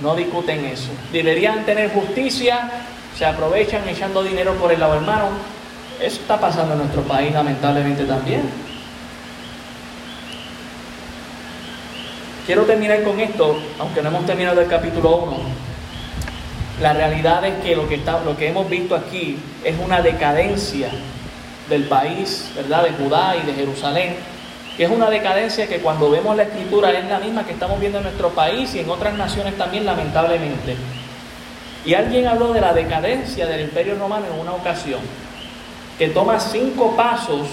no 0.00 0.16
discuten 0.16 0.64
eso. 0.64 0.90
Deberían 1.12 1.64
tener 1.64 1.90
justicia, 1.90 2.70
se 3.16 3.24
aprovechan 3.26 3.88
echando 3.88 4.22
dinero 4.22 4.54
por 4.54 4.72
el 4.72 4.80
lado 4.80 4.94
hermano, 4.94 5.28
eso 6.00 6.20
está 6.20 6.40
pasando 6.40 6.72
en 6.72 6.80
nuestro 6.80 7.02
país 7.02 7.32
lamentablemente 7.32 8.04
también. 8.04 8.42
quiero 12.46 12.64
terminar 12.64 13.02
con 13.02 13.18
esto, 13.20 13.58
aunque 13.78 14.02
no 14.02 14.08
hemos 14.08 14.26
terminado 14.26 14.60
el 14.60 14.68
capítulo 14.68 15.16
1. 15.16 15.36
La 16.80 16.92
realidad 16.92 17.44
es 17.44 17.62
que 17.62 17.76
lo 17.76 17.88
que, 17.88 17.96
está, 17.96 18.20
lo 18.24 18.36
que 18.36 18.48
hemos 18.48 18.68
visto 18.68 18.96
aquí 18.96 19.38
es 19.62 19.76
una 19.78 20.02
decadencia 20.02 20.88
del 21.68 21.84
país, 21.84 22.50
¿verdad? 22.56 22.84
De 22.84 22.90
Judá 22.92 23.36
y 23.36 23.46
de 23.46 23.54
Jerusalén, 23.54 24.16
que 24.76 24.84
es 24.84 24.90
una 24.90 25.10
decadencia 25.10 25.68
que 25.68 25.78
cuando 25.78 26.10
vemos 26.10 26.36
la 26.36 26.44
escritura 26.44 26.90
es 26.90 27.04
la 27.04 27.20
misma 27.20 27.44
que 27.44 27.52
estamos 27.52 27.78
viendo 27.78 27.98
en 27.98 28.04
nuestro 28.04 28.30
país 28.30 28.74
y 28.74 28.80
en 28.80 28.90
otras 28.90 29.14
naciones 29.14 29.56
también, 29.56 29.86
lamentablemente. 29.86 30.76
Y 31.84 31.94
alguien 31.94 32.26
habló 32.26 32.52
de 32.52 32.60
la 32.60 32.72
decadencia 32.72 33.46
del 33.46 33.62
imperio 33.62 33.96
romano 33.96 34.26
en 34.32 34.40
una 34.40 34.52
ocasión, 34.52 35.00
que 35.98 36.08
toma 36.08 36.38
cinco 36.38 36.94
pasos 36.96 37.48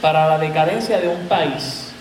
para 0.00 0.28
la 0.28 0.38
decadencia 0.38 0.98
de 0.98 1.08
un 1.08 1.26
país. 1.26 1.92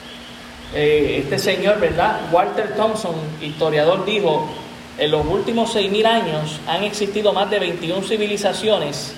Eh, 0.74 1.22
este 1.24 1.40
señor, 1.40 1.80
¿verdad? 1.80 2.22
Walter 2.32 2.76
Thompson, 2.76 3.16
historiador, 3.42 4.04
dijo, 4.06 4.50
en 4.98 5.12
los 5.12 5.26
últimos 5.26 5.76
6.000 5.76 6.06
años 6.06 6.60
han 6.68 6.84
existido 6.84 7.34
más 7.34 7.50
de 7.50 7.60
21 7.60 8.02
civilizaciones 8.06 9.14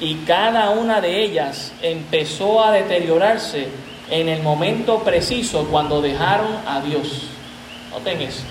y 0.00 0.16
cada 0.26 0.70
una 0.70 1.00
de 1.00 1.22
ellas 1.22 1.72
empezó 1.82 2.62
a 2.62 2.72
deteriorarse 2.72 3.68
en 4.10 4.28
el 4.28 4.42
momento 4.42 5.00
preciso 5.00 5.66
cuando 5.70 6.00
dejaron 6.00 6.58
a 6.66 6.80
Dios. 6.80 7.22
Noten 7.90 8.20
eso. 8.20 8.42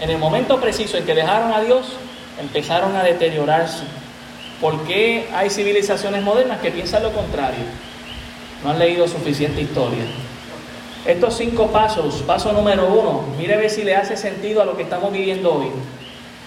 En 0.00 0.10
el 0.10 0.18
momento 0.18 0.60
preciso 0.60 0.96
en 0.96 1.04
que 1.04 1.14
dejaron 1.14 1.52
a 1.52 1.60
Dios, 1.60 1.86
empezaron 2.40 2.94
a 2.96 3.02
deteriorarse. 3.02 3.84
¿Por 4.60 4.84
qué 4.84 5.28
hay 5.34 5.50
civilizaciones 5.50 6.22
modernas 6.22 6.60
que 6.60 6.70
piensan 6.70 7.02
lo 7.02 7.12
contrario? 7.12 7.64
No 8.64 8.70
han 8.70 8.78
leído 8.78 9.06
suficiente 9.06 9.60
historia. 9.60 10.04
Estos 11.04 11.36
cinco 11.36 11.68
pasos, 11.68 12.22
paso 12.26 12.52
número 12.52 12.86
uno, 12.86 13.24
mire 13.38 13.54
a 13.54 13.58
ver 13.58 13.70
si 13.70 13.84
le 13.84 13.94
hace 13.94 14.16
sentido 14.16 14.62
a 14.62 14.64
lo 14.64 14.76
que 14.76 14.82
estamos 14.82 15.12
viviendo 15.12 15.54
hoy. 15.54 15.68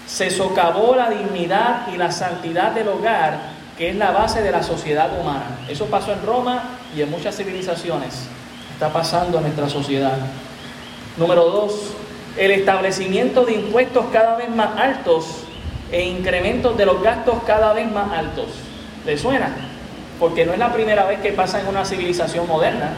Se 0.06 0.28
socavó 0.28 0.94
la 0.94 1.08
dignidad 1.08 1.86
y 1.94 1.96
la 1.96 2.10
santidad 2.10 2.72
del 2.72 2.88
hogar, 2.88 3.38
que 3.78 3.90
es 3.90 3.96
la 3.96 4.10
base 4.10 4.42
de 4.42 4.50
la 4.50 4.62
sociedad 4.62 5.18
humana. 5.18 5.60
Eso 5.68 5.86
pasó 5.86 6.12
en 6.12 6.26
Roma 6.26 6.62
y 6.94 7.00
en 7.00 7.10
muchas 7.10 7.36
civilizaciones. 7.36 8.26
Está 8.72 8.92
pasando 8.92 9.38
en 9.38 9.44
nuestra 9.44 9.68
sociedad. 9.68 10.18
Número 11.16 11.44
dos, 11.46 11.92
el 12.36 12.50
establecimiento 12.50 13.44
de 13.44 13.52
impuestos 13.54 14.06
cada 14.12 14.36
vez 14.36 14.50
más 14.50 14.76
altos 14.76 15.39
e 15.92 16.02
incrementos 16.02 16.76
de 16.76 16.86
los 16.86 17.02
gastos 17.02 17.42
cada 17.46 17.72
vez 17.72 17.90
más 17.90 18.12
altos. 18.12 18.46
¿Le 19.04 19.16
suena? 19.18 19.50
Porque 20.18 20.44
no 20.44 20.52
es 20.52 20.58
la 20.58 20.72
primera 20.72 21.04
vez 21.04 21.20
que 21.20 21.32
pasa 21.32 21.60
en 21.60 21.66
una 21.66 21.84
civilización 21.84 22.46
moderna. 22.46 22.92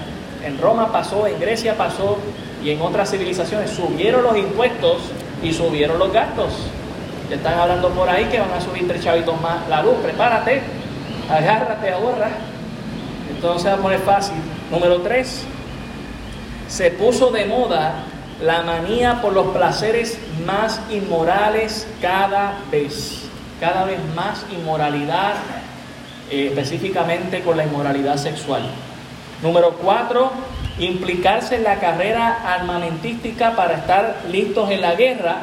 En 0.45 0.59
Roma 0.59 0.91
pasó, 0.91 1.27
en 1.27 1.39
Grecia 1.41 1.77
pasó 1.77 2.19
y 2.63 2.71
en 2.71 2.81
otras 2.81 3.11
civilizaciones 3.11 3.71
subieron 3.71 4.23
los 4.25 4.37
impuestos 4.37 4.99
y 5.43 5.53
subieron 5.53 5.99
los 5.99 6.13
gastos. 6.13 6.53
Ya 7.31 7.37
están 7.37 7.59
hablando 7.59 7.89
por 7.91 8.09
ahí 8.09 8.25
que 8.27 8.41
van 8.41 8.51
a 8.51 8.61
subir 8.61 8.87
tres 8.87 9.03
chavitos 9.03 9.41
más 9.41 9.69
la 9.69 9.83
luz. 9.83 9.95
Prepárate, 10.03 10.63
agárrate, 11.31 11.93
ahorra. 11.93 12.31
Entonces 13.31 13.71
va 13.71 13.75
a 13.77 13.79
poner 13.79 14.01
fácil. 14.01 14.37
Número 14.71 15.01
tres, 15.01 15.45
se 16.69 16.91
puso 16.91 17.31
de 17.31 17.45
moda 17.47 18.05
la 18.43 18.63
manía 18.63 19.23
por 19.23 19.33
los 19.33 19.49
placeres 19.49 20.19
más 20.45 20.81
inmorales 20.91 21.87
cada 22.01 22.59
vez, 22.73 23.23
cada 23.61 23.85
vez 23.85 24.01
más 24.17 24.45
inmoralidad, 24.53 25.35
eh, 26.29 26.49
específicamente 26.49 27.43
con 27.43 27.57
la 27.57 27.65
inmoralidad 27.65 28.17
sexual. 28.17 28.63
Número 29.43 29.77
cuatro, 29.81 30.33
implicarse 30.79 31.57
en 31.57 31.65
la 31.65 31.79
carrera 31.79 32.41
armamentística 32.45 33.55
para 33.55 33.75
estar 33.75 34.23
listos 34.29 34.71
en 34.71 34.81
la 34.81 34.97
guerra 34.97 35.37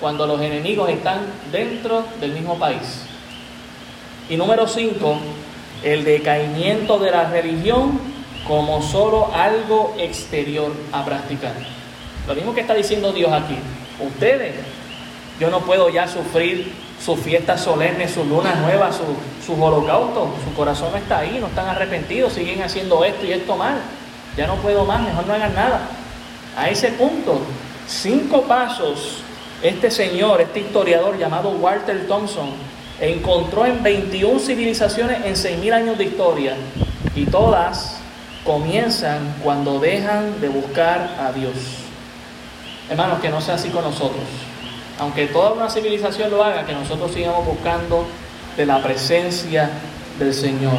cuando 0.00 0.26
los 0.26 0.40
enemigos 0.40 0.88
están 0.88 1.18
dentro 1.52 2.04
del 2.18 2.32
mismo 2.32 2.58
país. 2.58 3.04
Y 4.30 4.38
número 4.38 4.66
cinco, 4.66 5.18
el 5.84 6.04
decaimiento 6.04 6.98
de 6.98 7.10
la 7.10 7.24
religión 7.24 8.00
como 8.48 8.80
solo 8.80 9.30
algo 9.34 9.94
exterior 9.98 10.72
a 10.92 11.04
practicar. 11.04 11.81
Lo 12.26 12.34
mismo 12.34 12.54
que 12.54 12.60
está 12.60 12.74
diciendo 12.74 13.12
Dios 13.12 13.32
aquí. 13.32 13.56
Ustedes, 14.00 14.54
yo 15.40 15.50
no 15.50 15.60
puedo 15.60 15.88
ya 15.88 16.06
sufrir 16.06 16.72
sus 17.04 17.18
fiestas 17.18 17.60
solemnes, 17.60 18.12
sus 18.12 18.26
lunas 18.26 18.58
nuevas, 18.60 19.00
sus 19.44 19.58
holocaustos. 19.58 20.28
Su 20.44 20.54
corazón 20.54 20.96
está 20.96 21.18
ahí, 21.18 21.38
no 21.40 21.48
están 21.48 21.66
arrepentidos, 21.66 22.32
siguen 22.32 22.62
haciendo 22.62 23.04
esto 23.04 23.26
y 23.26 23.32
esto 23.32 23.56
mal. 23.56 23.80
Ya 24.36 24.46
no 24.46 24.54
puedo 24.56 24.84
más, 24.84 25.02
mejor 25.02 25.26
no 25.26 25.34
hagan 25.34 25.54
nada. 25.54 25.80
A 26.56 26.68
ese 26.68 26.88
punto, 26.92 27.40
cinco 27.88 28.42
pasos, 28.42 29.22
este 29.62 29.90
señor, 29.90 30.40
este 30.40 30.60
historiador 30.60 31.18
llamado 31.18 31.50
Walter 31.50 32.06
Thompson, 32.06 32.50
encontró 33.00 33.66
en 33.66 33.82
21 33.82 34.38
civilizaciones 34.38 35.24
en 35.24 35.34
6.000 35.34 35.72
años 35.72 35.98
de 35.98 36.04
historia 36.04 36.54
y 37.16 37.24
todas 37.24 37.96
comienzan 38.44 39.34
cuando 39.42 39.80
dejan 39.80 40.40
de 40.40 40.48
buscar 40.48 41.16
a 41.20 41.32
Dios. 41.32 41.81
Hermanos, 42.90 43.20
que 43.20 43.28
no 43.28 43.40
sea 43.40 43.54
así 43.54 43.68
con 43.70 43.84
nosotros. 43.84 44.22
Aunque 44.98 45.26
toda 45.26 45.52
una 45.52 45.70
civilización 45.70 46.30
lo 46.30 46.44
haga, 46.44 46.66
que 46.66 46.74
nosotros 46.74 47.12
sigamos 47.12 47.46
buscando 47.46 48.04
de 48.56 48.66
la 48.66 48.82
presencia 48.82 49.70
del 50.18 50.34
Señor. 50.34 50.78